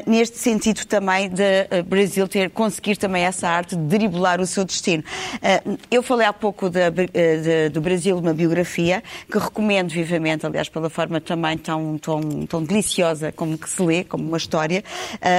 neste 0.06 0.38
sentido 0.38 0.84
também 0.86 1.28
de 1.28 1.82
Brasil 1.86 2.28
ter 2.28 2.50
conseguir 2.50 2.96
também 2.96 3.24
essa 3.24 3.48
arte 3.48 3.74
de 3.74 3.82
driblar 3.82 4.40
o 4.40 4.46
seu 4.46 4.64
destino. 4.64 5.02
Eu 5.90 6.02
falei 6.02 6.26
há 6.26 6.32
pouco 6.32 6.70
da, 6.70 6.90
de, 6.90 7.68
do 7.70 7.80
Brasil, 7.80 8.16
uma 8.18 8.34
biografia 8.34 9.02
que 9.30 9.38
recomendo 9.38 9.90
vivamente, 9.90 10.46
aliás, 10.46 10.68
pela 10.68 10.90
forma 10.90 11.20
também 11.20 11.56
tão, 11.56 11.98
tão, 11.98 12.20
tão 12.46 12.62
deliciosa 12.62 13.32
como 13.32 13.58
que 13.58 13.68
se 13.68 13.82
lê, 13.82 14.04
como 14.04 14.24
uma 14.24 14.36
história. 14.36 14.84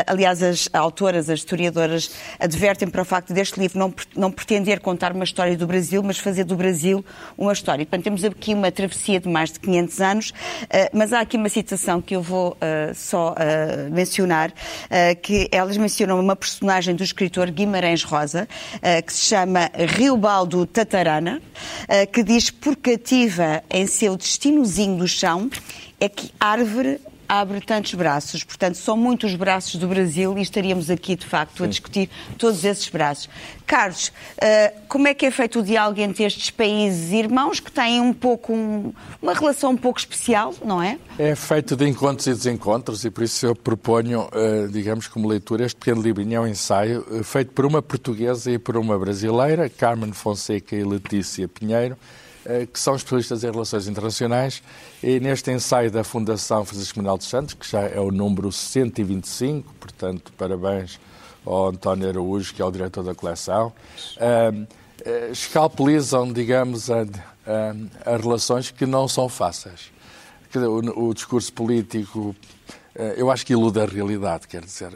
Aliás, 0.07 0.41
as 0.41 0.67
autoras, 0.73 1.29
as 1.29 1.39
historiadoras, 1.39 2.11
advertem 2.39 2.89
para 2.89 3.01
o 3.01 3.05
facto 3.05 3.33
deste 3.33 3.59
livro 3.59 3.79
não, 3.79 3.93
não 4.15 4.31
pretender 4.31 4.79
contar 4.79 5.13
uma 5.13 5.23
história 5.23 5.55
do 5.55 5.67
Brasil, 5.67 6.01
mas 6.03 6.17
fazer 6.17 6.43
do 6.43 6.55
Brasil 6.55 7.05
uma 7.37 7.53
história. 7.53 7.85
Portanto, 7.85 8.03
temos 8.03 8.23
aqui 8.23 8.53
uma 8.53 8.71
travessia 8.71 9.19
de 9.19 9.29
mais 9.29 9.51
de 9.51 9.59
500 9.59 10.01
anos, 10.01 10.33
mas 10.93 11.13
há 11.13 11.21
aqui 11.21 11.37
uma 11.37 11.49
citação 11.49 12.01
que 12.01 12.15
eu 12.15 12.21
vou 12.21 12.57
só 12.95 13.35
mencionar, 13.91 14.53
que 15.21 15.47
elas 15.51 15.77
mencionam 15.77 16.19
uma 16.19 16.35
personagem 16.35 16.95
do 16.95 17.03
escritor 17.03 17.49
Guimarães 17.51 18.03
Rosa, 18.03 18.47
que 19.05 19.13
se 19.13 19.25
chama 19.25 19.71
Riobaldo 19.73 20.65
Tatarana, 20.65 21.41
que 22.11 22.23
diz 22.23 22.49
por 22.49 22.75
cativa 22.75 23.63
em 23.69 23.87
seu 23.87 24.15
destinozinho 24.15 24.97
do 24.97 25.07
chão 25.07 25.49
é 26.01 26.09
que 26.09 26.31
árvore 26.39 26.99
abre 27.31 27.61
tantos 27.61 27.93
braços. 27.93 28.43
Portanto, 28.43 28.75
são 28.75 28.97
muitos 28.97 29.35
braços 29.35 29.75
do 29.75 29.87
Brasil 29.87 30.37
e 30.37 30.41
estaríamos 30.41 30.89
aqui, 30.89 31.15
de 31.15 31.25
facto, 31.25 31.63
a 31.63 31.67
discutir 31.67 32.09
todos 32.37 32.65
esses 32.65 32.89
braços. 32.89 33.29
Carlos, 33.65 34.09
uh, 34.09 34.81
como 34.89 35.07
é 35.07 35.13
que 35.13 35.25
é 35.25 35.31
feito 35.31 35.59
o 35.59 35.63
diálogo 35.63 36.01
entre 36.01 36.25
estes 36.25 36.49
países 36.49 37.13
irmãos 37.13 37.61
que 37.61 37.71
têm 37.71 38.01
um 38.01 38.11
pouco 38.11 38.51
um, 38.51 38.93
uma 39.21 39.33
relação 39.33 39.71
um 39.71 39.77
pouco 39.77 39.97
especial, 39.97 40.53
não 40.61 40.83
é? 40.83 40.99
É 41.17 41.33
feito 41.33 41.77
de 41.77 41.87
encontros 41.87 42.27
e 42.27 42.31
desencontros 42.31 43.05
e 43.05 43.09
por 43.09 43.23
isso 43.23 43.45
eu 43.45 43.55
proponho, 43.55 44.23
uh, 44.23 44.67
digamos, 44.67 45.07
como 45.07 45.25
leitura, 45.25 45.65
este 45.65 45.77
pequeno 45.77 46.01
livrinho 46.01 46.35
é 46.35 46.39
um 46.41 46.47
ensaio 46.47 47.05
uh, 47.09 47.23
feito 47.23 47.53
por 47.53 47.65
uma 47.65 47.81
portuguesa 47.81 48.51
e 48.51 48.59
por 48.59 48.75
uma 48.75 48.99
brasileira, 48.99 49.69
Carmen 49.69 50.11
Fonseca 50.11 50.75
e 50.75 50.83
Letícia 50.83 51.47
Pinheiro, 51.47 51.97
que 52.73 52.79
são 52.79 52.95
especialistas 52.95 53.43
em 53.43 53.51
relações 53.51 53.87
internacionais, 53.87 54.63
e 55.03 55.19
neste 55.19 55.51
ensaio 55.51 55.91
da 55.91 56.03
Fundação 56.03 56.65
Francisco 56.65 56.99
Manuel 56.99 57.17
dos 57.17 57.27
Santos, 57.27 57.53
que 57.53 57.69
já 57.69 57.81
é 57.81 57.99
o 57.99 58.11
número 58.11 58.51
125, 58.51 59.73
portanto, 59.79 60.33
parabéns 60.37 60.99
ao 61.45 61.69
António 61.69 62.09
Araújo, 62.09 62.53
que 62.53 62.61
é 62.61 62.65
o 62.65 62.71
diretor 62.71 63.03
da 63.03 63.13
coleção, 63.15 63.71
escalpelizam, 65.31 66.31
digamos, 66.31 66.89
as 66.89 68.21
relações 68.21 68.71
que 68.71 68.85
não 68.85 69.07
são 69.07 69.27
fáceis. 69.27 69.91
O, 70.95 71.13
discurso 71.13 71.53
político, 71.53 72.35
eu 73.15 73.31
acho 73.31 73.45
que 73.45 73.53
ilude 73.53 73.79
a 73.79 73.85
realidade, 73.85 74.47
quer 74.47 74.65
dizer, 74.65 74.91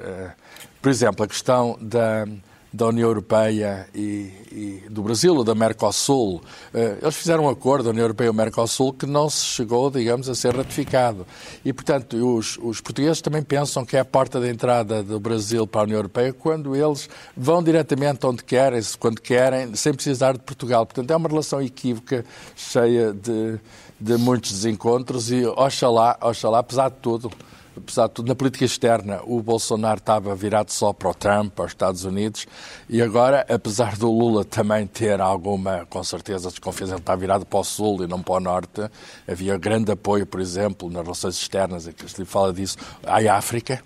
por 0.81 0.89
exemplo, 0.89 1.23
a 1.23 1.27
questão 1.27 1.77
da 1.79 2.27
da 2.75 2.87
União 2.87 3.07
Europeia 3.07 3.87
e, 3.95 4.31
e, 4.51 4.83
do 4.89 5.01
Brasil, 5.01 5.33
ou 5.33 5.43
da 5.43 5.55
Mercosul. 5.55 6.41
Eh, 6.73 6.97
eles 7.01 7.15
fizeram 7.15 7.45
um 7.45 7.49
acordo, 7.49 7.87
a 7.87 7.91
União 7.91 8.03
Europeia 8.03 8.27
e 8.27 8.29
o 8.29 8.33
Mercosul, 8.33 8.91
que 8.91 9.05
não 9.05 9.29
se 9.29 9.45
chegou, 9.45 9.89
digamos, 9.89 10.27
a 10.27 10.35
ser 10.35 10.53
ratificado. 10.53 11.25
E, 11.63 11.71
portanto, 11.71 12.17
os, 12.37 12.57
os 12.61 12.81
portugueses 12.81 13.21
também 13.21 13.41
pensam 13.41 13.85
que 13.85 13.95
é 13.95 14.01
a 14.01 14.05
porta 14.05 14.41
de 14.41 14.49
entrada 14.49 15.01
do 15.01 15.19
Brasil 15.19 15.65
para 15.65 15.81
a 15.81 15.83
União 15.85 15.97
Europeia 15.97 16.33
quando 16.33 16.75
eles 16.75 17.09
vão 17.35 17.63
diretamente 17.63 18.25
onde 18.25 18.43
querem, 18.43 18.81
quando 18.99 19.21
querem, 19.21 19.73
sem 19.75 19.93
precisar 19.93 20.33
de 20.33 20.39
Portugal. 20.39 20.85
Portanto, 20.85 21.11
é 21.11 21.15
uma 21.15 21.29
relação 21.29 21.61
equívoca, 21.61 22.25
cheia 22.55 23.13
de, 23.13 23.57
de 23.99 24.17
muitos 24.17 24.51
desencontros 24.51 25.31
e, 25.31 25.45
oxalá, 25.45 26.17
oxalá, 26.21 26.59
apesar 26.59 26.89
de 26.89 26.97
tudo, 26.97 27.31
apesar 27.77 28.07
de 28.07 28.13
tudo, 28.13 28.27
na 28.27 28.35
política 28.35 28.65
externa, 28.65 29.21
o 29.25 29.41
Bolsonaro 29.41 29.99
estava 29.99 30.35
virado 30.35 30.71
só 30.71 30.93
para 30.93 31.09
o 31.09 31.13
Trump, 31.13 31.53
para 31.53 31.65
os 31.65 31.71
Estados 31.71 32.03
Unidos, 32.03 32.47
e 32.89 33.01
agora, 33.01 33.45
apesar 33.49 33.97
do 33.97 34.09
Lula 34.11 34.45
também 34.45 34.87
ter 34.87 35.19
alguma, 35.19 35.85
com 35.85 36.03
certeza, 36.03 36.49
desconfiança, 36.49 36.93
ele 36.93 37.01
está 37.01 37.15
virado 37.15 37.45
para 37.45 37.59
o 37.59 37.63
Sul 37.63 38.03
e 38.03 38.07
não 38.07 38.21
para 38.21 38.35
o 38.35 38.39
Norte, 38.39 38.89
havia 39.27 39.57
grande 39.57 39.91
apoio, 39.91 40.25
por 40.25 40.39
exemplo, 40.39 40.89
nas 40.89 41.03
relações 41.03 41.35
externas, 41.35 41.87
em 41.87 41.91
que 41.91 42.09
se 42.09 42.25
fala 42.25 42.53
disso, 42.53 42.77
à 43.05 43.17
África, 43.35 43.83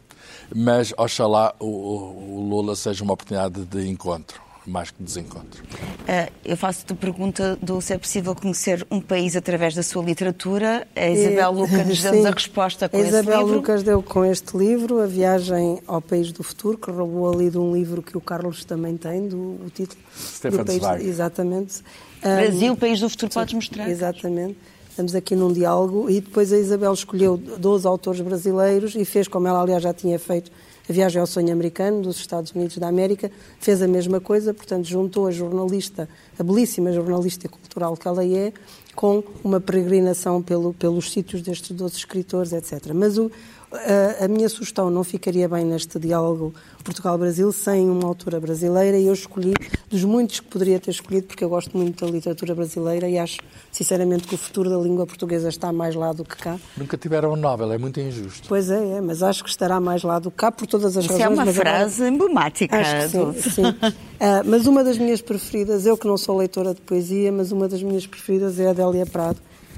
mas, 0.54 0.94
oxalá, 0.98 1.54
o, 1.60 1.66
o 1.66 2.48
Lula 2.50 2.76
seja 2.76 3.04
uma 3.04 3.14
oportunidade 3.14 3.66
de 3.66 3.88
encontro 3.88 4.49
mais 4.70 4.92
que 4.92 5.02
desencontro. 5.02 5.64
Uh, 5.64 6.32
eu 6.46 6.56
faço-te 6.56 6.94
a 6.94 6.96
pergunta 6.96 7.58
do 7.62 7.82
se 7.82 7.94
é 7.94 7.98
possível 7.98 8.36
conhecer 8.36 8.86
um 8.90 9.02
país 9.02 9.36
através 9.36 9.76
da 9.76 9.84
sua 9.84 10.04
literatura. 10.04 10.88
A 10.96 11.10
Isabel 11.10 11.52
Lucas 11.52 11.86
nos 11.88 12.02
deu 12.02 12.28
a 12.28 12.32
resposta 12.32 12.88
com 12.88 12.98
a 12.98 13.00
Isabel 13.00 13.42
esse 13.42 13.52
Lucas 13.52 13.84
deu 13.84 14.04
com 14.04 14.24
este 14.24 14.58
livro, 14.58 15.02
A 15.02 15.06
Viagem 15.06 15.80
ao 15.88 16.02
País 16.02 16.32
do 16.32 16.44
Futuro, 16.44 16.78
que 16.78 16.92
roubou 16.92 17.34
ali 17.34 17.50
de 17.50 17.58
um 17.58 17.74
livro 17.74 18.02
que 18.02 18.18
o 18.18 18.22
Carlos 18.22 18.64
também 18.64 18.96
tem, 18.96 19.28
do 19.28 19.38
o 19.38 19.72
título. 19.74 20.00
Stefan 20.16 20.64
do 20.64 20.80
país, 20.80 21.06
Exatamente. 21.08 21.84
Brasil, 22.22 22.74
um, 22.74 22.76
País 22.76 23.00
do 23.00 23.10
Futuro, 23.10 23.32
podes 23.32 23.54
mostrar? 23.54 23.90
Exatamente. 23.90 24.58
Estamos 24.90 25.16
aqui 25.16 25.34
num 25.34 25.54
diálogo 25.54 26.10
e 26.10 26.20
depois 26.20 26.52
a 26.52 26.58
Isabel 26.58 26.94
escolheu 26.94 27.38
12 27.38 27.88
autores 27.88 28.20
brasileiros 28.20 28.96
e 28.96 29.06
fez, 29.06 29.30
como 29.30 29.48
ela 29.48 29.62
aliás 29.62 29.82
já 29.82 29.94
tinha 29.94 30.20
feito, 30.20 30.52
a 30.90 30.94
Viagem 30.94 31.22
ao 31.22 31.28
Sonho 31.28 31.54
Americano, 31.54 32.02
dos 32.02 32.18
Estados 32.18 32.52
Unidos 32.52 32.78
da 32.78 32.88
América, 32.88 33.32
fez 33.60 33.82
a 33.82 33.88
mesma 33.88 34.20
coisa, 34.20 34.54
portanto, 34.54 34.86
juntou 34.86 35.28
a 35.28 35.32
jornalista, 35.32 36.10
a 36.38 36.44
belíssima 36.44 36.92
jornalista 36.92 37.48
cultural 37.48 37.96
que 37.96 38.08
ela 38.08 38.26
é, 38.26 38.52
com 38.96 39.24
uma 39.44 39.60
peregrinação 39.60 40.42
pelo, 40.42 40.74
pelos 40.74 41.12
sítios 41.12 41.42
destes 41.42 41.72
12 41.72 41.96
escritores, 41.96 42.54
etc. 42.54 42.92
Mas 42.94 43.18
o, 43.18 43.32
a, 43.72 44.28
minha 44.28 44.50
sugestão 44.50 44.90
não 44.90 45.04
ficaria 45.04 45.48
bem 45.48 45.64
neste 45.64 46.00
diálogo 46.00 46.54
Portugal-Brasil 46.84 47.52
sem 47.52 47.88
uma 47.88 48.08
autora 48.08 48.40
brasileira 48.40 48.98
e 48.98 49.06
eu 49.06 49.14
escolhi 49.14 49.54
dos 49.88 50.04
muitos 50.04 50.40
que 50.40 50.48
poderia 50.48 50.80
ter 50.80 50.92
escolhido 50.92 51.28
porque 51.28 51.44
eu 51.44 51.50
gosto 51.50 51.78
muito 51.78 52.04
da 52.04 52.12
literatura 52.12 52.56
brasileira 52.56 53.08
e 53.08 53.18
acho 53.18 53.38
sinceramente 53.72 54.28
que 54.28 54.34
o 54.34 54.38
futuro 54.38 54.70
da 54.70 54.78
língua 54.78 55.06
portuguesa 55.06 55.50
está 55.50 55.72
mais 55.72 55.94
lá 55.94 56.12
do 56.12 56.26
que 56.26 56.36
cá. 56.38 56.58
Nunca 56.76 56.98
tiveram 56.98 57.34
um 57.34 57.36
Nobel, 57.36 57.72
é 57.72 57.78
muito 57.78 58.00
injusto. 58.00 58.48
Pois 58.48 58.72
é, 58.72 58.98
é 58.98 59.02
mas 59.02 59.22
acho 59.22 59.44
que 59.44 59.50
estará 59.50 59.80
mais 59.80 60.02
lá 60.02 60.18
do 60.18 60.32
que 60.32 60.38
cá 60.38 60.52
por 60.52 60.66
todas 60.66 60.98
as 60.98 61.06
Isso 61.06 61.14
razões. 61.14 61.32
Isso 61.32 61.42
é 61.42 61.44
uma 61.44 61.54
frase 61.54 62.02
agora... 62.02 62.16
emblemática. 62.16 62.76
Acho 62.76 62.96
que 62.96 63.10
sim, 63.42 63.52
sim. 63.52 63.66
uh, 63.66 64.46
mas 64.46 64.66
uma 64.66 64.84
das 64.84 64.98
minhas 64.98 65.22
preferidas, 65.22 65.86
eu 65.86 65.96
que 65.96 66.08
não 66.08 66.18
sou 66.18 66.38
leitora 66.38 66.74
de 66.74 66.82
poesia, 66.82 67.32
mas 67.32 67.52
uma 67.52 67.68
das 67.68 67.84
minhas 67.84 68.08
preferidas 68.08 68.60
é 68.60 68.68
a 68.68 68.72
Adélia 68.72 69.06
Prado. 69.06 69.38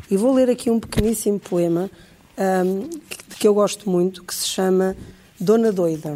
E 0.10 0.16
vou 0.16 0.34
ler 0.34 0.50
aqui 0.50 0.70
um 0.70 0.80
pequeníssimo 0.80 1.40
poema 1.40 1.90
um, 2.38 2.90
que 3.42 3.48
eu 3.48 3.56
gosto 3.56 3.90
muito, 3.90 4.24
que 4.24 4.36
se 4.36 4.46
chama 4.46 4.96
Dona 5.40 5.72
Doida. 5.72 6.16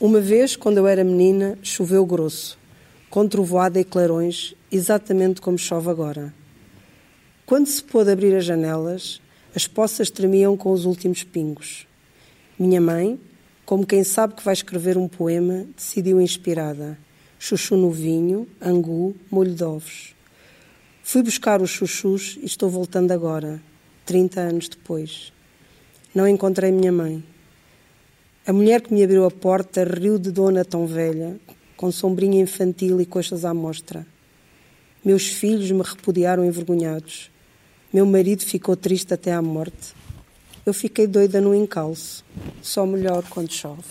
Uma 0.00 0.18
vez, 0.18 0.56
quando 0.56 0.78
eu 0.78 0.86
era 0.86 1.04
menina, 1.04 1.58
choveu 1.62 2.06
grosso, 2.06 2.58
com 3.10 3.28
trovoada 3.28 3.78
e 3.78 3.84
clarões, 3.84 4.54
exatamente 4.72 5.42
como 5.42 5.58
chove 5.58 5.90
agora. 5.90 6.32
Quando 7.44 7.66
se 7.66 7.82
pôde 7.82 8.10
abrir 8.10 8.34
as 8.34 8.46
janelas, 8.46 9.20
as 9.54 9.66
poças 9.66 10.08
tremiam 10.08 10.56
com 10.56 10.72
os 10.72 10.86
últimos 10.86 11.22
pingos. 11.22 11.86
Minha 12.58 12.80
mãe, 12.80 13.20
Como 13.66 13.86
quem 13.86 14.02
sabe 14.02 14.36
que 14.36 14.42
vai 14.42 14.54
escrever 14.54 14.96
um 14.96 15.06
poema, 15.06 15.66
decidiu 15.76 16.18
inspirada. 16.18 16.98
Chuchu 17.38 17.76
no 17.76 17.90
vinho, 17.90 18.48
angu, 18.58 19.14
molho 19.30 19.54
de 19.54 19.62
ovos. 19.62 20.14
Fui 21.02 21.22
buscar 21.22 21.60
os 21.60 21.68
chuchus 21.68 22.38
e 22.40 22.46
estou 22.46 22.70
voltando 22.70 23.12
agora, 23.12 23.60
30 24.06 24.40
anos 24.40 24.68
depois. 24.70 25.30
Não 26.18 26.26
encontrei 26.26 26.72
minha 26.72 26.90
mãe. 26.90 27.22
A 28.44 28.52
mulher 28.52 28.80
que 28.80 28.92
me 28.92 29.04
abriu 29.04 29.24
a 29.24 29.30
porta 29.30 29.84
riu 29.84 30.18
de 30.18 30.32
dona 30.32 30.64
tão 30.64 30.84
velha, 30.84 31.38
com 31.76 31.92
sombrinha 31.92 32.42
infantil 32.42 33.00
e 33.00 33.06
coxas 33.06 33.44
à 33.44 33.54
mostra. 33.54 34.04
Meus 35.04 35.28
filhos 35.28 35.70
me 35.70 35.80
repudiaram 35.80 36.44
envergonhados. 36.44 37.30
Meu 37.92 38.04
marido 38.04 38.42
ficou 38.42 38.74
triste 38.74 39.14
até 39.14 39.32
à 39.32 39.40
morte. 39.40 39.94
Eu 40.66 40.74
fiquei 40.74 41.06
doida 41.06 41.40
no 41.40 41.54
encalço. 41.54 42.24
Só 42.60 42.84
melhor 42.84 43.22
quando 43.30 43.52
chove. 43.52 43.84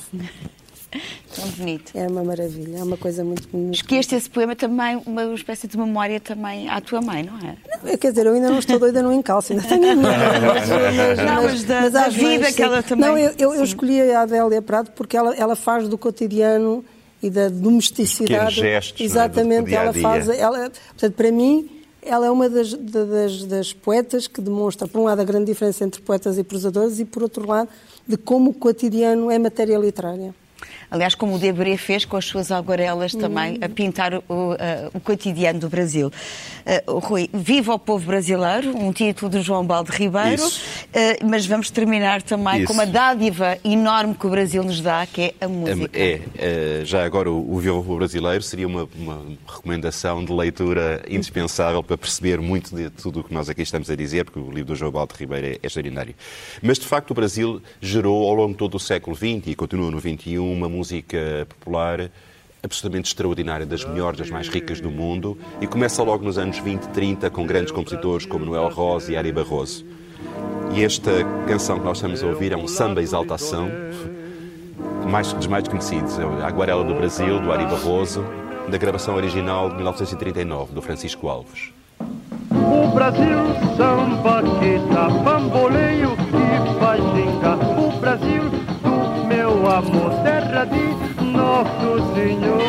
Tão 1.36 1.48
bonito. 1.50 1.92
É 1.96 2.08
uma 2.08 2.24
maravilha, 2.24 2.78
é 2.80 2.84
uma 2.84 2.98
coisa 2.98 3.24
muito 3.24 3.48
bonita. 3.50 3.76
Esqueceste 3.76 4.16
esse 4.16 4.30
poema 4.30 4.56
também, 4.56 5.02
uma 5.06 5.24
espécie 5.34 5.68
de 5.68 5.78
memória 5.78 6.20
também 6.20 6.70
à 6.70 6.80
tua 6.82 7.02
mãe, 7.02 7.24
não 7.24 7.38
é? 7.38 7.56
Eu, 7.94 7.98
quer 7.98 8.12
dizer, 8.12 8.26
eu 8.26 8.34
ainda 8.34 8.50
não 8.50 8.60
estou 8.60 8.80
doida 8.80 9.02
no 9.04 9.12
encalço, 9.14 9.54
ainda 9.54 9.68
tenho 9.68 9.92
a 9.92 9.96
minha. 9.96 10.10
Mas, 10.10 10.70
mas, 10.70 11.18
Não, 11.20 11.44
mas 11.44 11.64
da- 11.64 11.90
da 11.90 12.06
às 12.06 12.14
vida 12.16 12.30
vezes, 12.40 12.56
que 12.56 12.62
ela 12.64 12.82
também- 12.82 13.06
Não, 13.06 13.18
eu, 13.18 13.32
eu, 13.38 13.54
eu 13.56 13.64
escolhi 13.64 14.02
a 14.12 14.22
Adélia 14.22 14.62
Prado 14.62 14.92
porque 14.92 15.16
ela, 15.18 15.36
ela 15.36 15.56
faz 15.56 15.88
do 15.88 15.98
cotidiano 15.98 16.84
e 17.22 17.30
da 17.30 17.50
domesticidade. 17.50 18.56
Gestos, 18.56 18.94
não 19.00 19.06
é? 19.06 19.08
Do- 19.08 19.12
Exatamente, 19.12 19.62
do 19.64 19.68
dia 19.68 19.80
a 19.80 19.84
ela 19.84 19.94
dia. 19.94 20.02
faz. 20.02 20.30
Ela, 20.30 20.72
portanto, 20.90 21.14
para 21.14 21.32
mim, 21.32 21.70
ela 22.02 22.26
é 22.28 22.32
uma 22.32 22.50
das, 22.50 22.74
da- 22.74 23.04
das, 23.04 23.44
das 23.46 23.74
poetas 23.74 24.28
que 24.28 24.40
demonstra, 24.40 24.88
por 24.88 25.00
um 25.02 25.04
lado, 25.04 25.20
a 25.22 25.26
grande 25.26 25.46
diferença 25.46 25.84
entre 25.84 26.02
poetas 26.02 26.38
e 26.38 26.44
prosadores 26.44 27.00
e, 27.00 27.06
por 27.06 27.24
outro 27.24 27.46
lado, 27.46 27.68
de 28.08 28.16
como 28.18 28.52
o 28.52 28.54
cotidiano 28.54 29.30
é 29.30 29.38
matéria 29.38 29.78
literária. 29.78 30.34
Aliás, 30.90 31.16
como 31.16 31.36
o 31.36 31.40
Debré 31.40 31.76
fez 31.76 32.06
com 32.06 32.16
as 32.16 32.26
suas 32.26 32.52
aguarelas 32.52 33.14
também, 33.14 33.58
a 33.62 33.68
pintar 33.68 34.14
o, 34.14 34.20
uh, 34.20 34.58
o 34.94 35.00
cotidiano 35.00 35.60
do 35.60 35.70
Brasil. 35.70 36.12
Uh, 36.88 37.00
Rui, 37.00 37.30
Viva 37.34 37.74
o 37.74 37.80
Povo 37.80 38.06
Brasileiro, 38.06 38.76
um 38.78 38.94
título 38.94 39.30
de 39.30 39.42
João 39.42 39.66
Balde 39.66 39.92
Ribeiro, 39.92 40.46
uh, 40.46 41.26
mas 41.26 41.46
vamos 41.46 41.70
terminar 41.70 42.22
também 42.22 42.60
Isso. 42.60 42.68
com 42.68 42.74
uma 42.74 42.86
dádiva 42.86 43.58
enorme 43.66 44.16
que 44.16 44.26
o 44.26 44.30
Brasil 44.30 44.64
nos 44.64 44.80
dá, 44.80 45.06
que 45.06 45.22
é 45.22 45.34
a 45.42 45.48
música. 45.48 45.90
É, 45.94 46.22
é, 46.38 46.82
já 46.86 47.04
agora 47.04 47.30
o, 47.30 47.54
o 47.54 47.60
Viva 47.60 47.76
o 47.76 47.84
Povo 47.84 47.98
Brasileiro 47.98 48.42
seria 48.42 48.68
uma, 48.68 48.88
uma 48.98 49.26
recomendação 49.46 50.24
de 50.24 50.32
leitura 50.32 51.04
indispensável 51.10 51.84
para 51.84 51.98
perceber 51.98 52.40
muito 52.40 52.74
de 52.74 52.90
tudo 52.90 53.20
o 53.20 53.24
que 53.26 53.34
nós 53.34 53.50
aqui 53.50 53.62
estamos 53.62 53.90
a 53.90 53.96
dizer, 53.96 54.24
porque 54.24 54.40
o 54.40 54.50
livro 54.50 54.66
do 54.66 54.76
João 54.76 54.92
Baldo 54.92 55.14
Ribeiro 55.14 55.48
é, 55.48 55.52
é 55.52 55.60
extraordinário. 55.64 56.16
Mas, 56.62 56.80
de 56.80 56.86
facto, 56.86 57.12
o 57.12 57.14
Brasil 57.14 57.62
gerou 57.82 58.26
ao 58.26 58.34
longo 58.34 58.54
de 58.54 58.58
todo 58.58 58.76
o 58.76 58.80
século 58.80 59.16
XX 59.16 59.48
e 59.48 59.56
continua 59.56 59.92
no 59.92 60.00
XXI 60.00 60.38
uma 60.38 60.77
música 60.78 61.48
popular 61.50 62.10
absolutamente 62.64 63.08
extraordinária, 63.08 63.66
das 63.66 63.86
melhores, 63.86 64.20
das 64.20 64.30
mais 64.30 64.48
ricas 64.50 64.82
do 64.82 64.90
mundo, 64.90 65.38
e 65.62 65.68
começa 65.68 66.04
logo 66.04 66.24
nos 66.24 66.38
anos 66.38 66.58
20, 66.60 66.88
30, 66.90 67.30
com 67.30 67.46
grandes 67.46 67.72
compositores 67.72 68.26
como 68.26 68.46
Noel 68.46 68.70
Rosa 68.70 69.12
e 69.12 69.18
Ari 69.18 69.32
Barroso. 69.32 69.86
E 70.74 70.84
esta 70.84 71.12
canção 71.48 71.80
que 71.80 71.86
nós 71.86 71.98
estamos 71.98 72.22
a 72.24 72.28
ouvir 72.28 72.52
é 72.52 72.58
um 72.58 72.68
samba 72.68 73.02
exaltação, 73.02 73.70
mais, 75.10 75.32
dos 75.32 75.48
mais 75.48 75.68
conhecidos. 75.68 76.20
É 76.20 76.24
a 76.24 76.48
Aguarela 76.48 76.84
do 76.84 76.94
Brasil, 76.94 77.40
do 77.40 77.52
Ari 77.52 77.66
Barroso, 77.66 78.26
da 78.70 78.78
gravação 78.78 79.16
original 79.16 79.70
de 79.70 79.76
1939, 79.76 80.74
do 80.74 80.82
Francisco 80.82 81.28
Alves. 81.30 81.72
O 82.52 82.88
Brasil 82.94 83.38
samba 83.78 84.44
que 84.60 84.94
dá 84.94 85.10
bamboleio 85.10 86.12
e 86.14 86.80
faz. 86.80 86.98
O 87.78 88.00
Brasil 88.00 88.44
do 88.50 89.28
meu 89.28 89.68
amor, 89.70 90.07
Nosso 91.58 92.14
Senhor. 92.14 92.62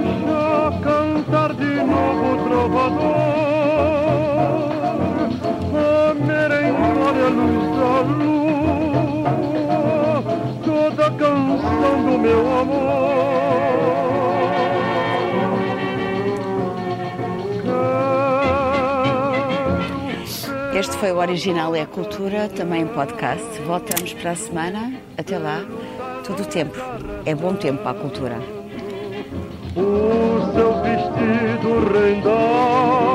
Deixa 0.00 0.72
cantar 0.82 1.50
de 1.54 1.72
novo 1.84 2.28
trovador, 2.48 3.08
a 5.74 6.14
merengar 6.14 7.14
a 7.14 7.28
luz 7.28 7.66
da 7.78 7.94
lua, 8.18 9.30
toda 10.64 11.02
a 11.06 11.10
canção 11.10 11.96
do 12.04 12.18
meu 12.18 12.40
amor. 12.60 13.27
Este 20.78 20.96
foi 20.98 21.10
o 21.10 21.16
Original 21.16 21.74
é 21.74 21.84
Cultura, 21.84 22.48
também 22.48 22.82
em 22.82 22.86
podcast. 22.86 23.42
Voltamos 23.66 24.14
para 24.14 24.30
a 24.30 24.36
semana. 24.36 24.92
Até 25.18 25.36
lá, 25.36 25.64
todo 26.24 26.44
o 26.44 26.46
tempo. 26.46 26.78
É 27.26 27.34
bom 27.34 27.52
tempo 27.54 27.82
para 27.82 27.98
a 27.98 28.00
cultura. 28.00 28.36
o 29.74 30.52
seu 30.54 30.80
vestido 30.80 31.80
rendado, 31.92 33.07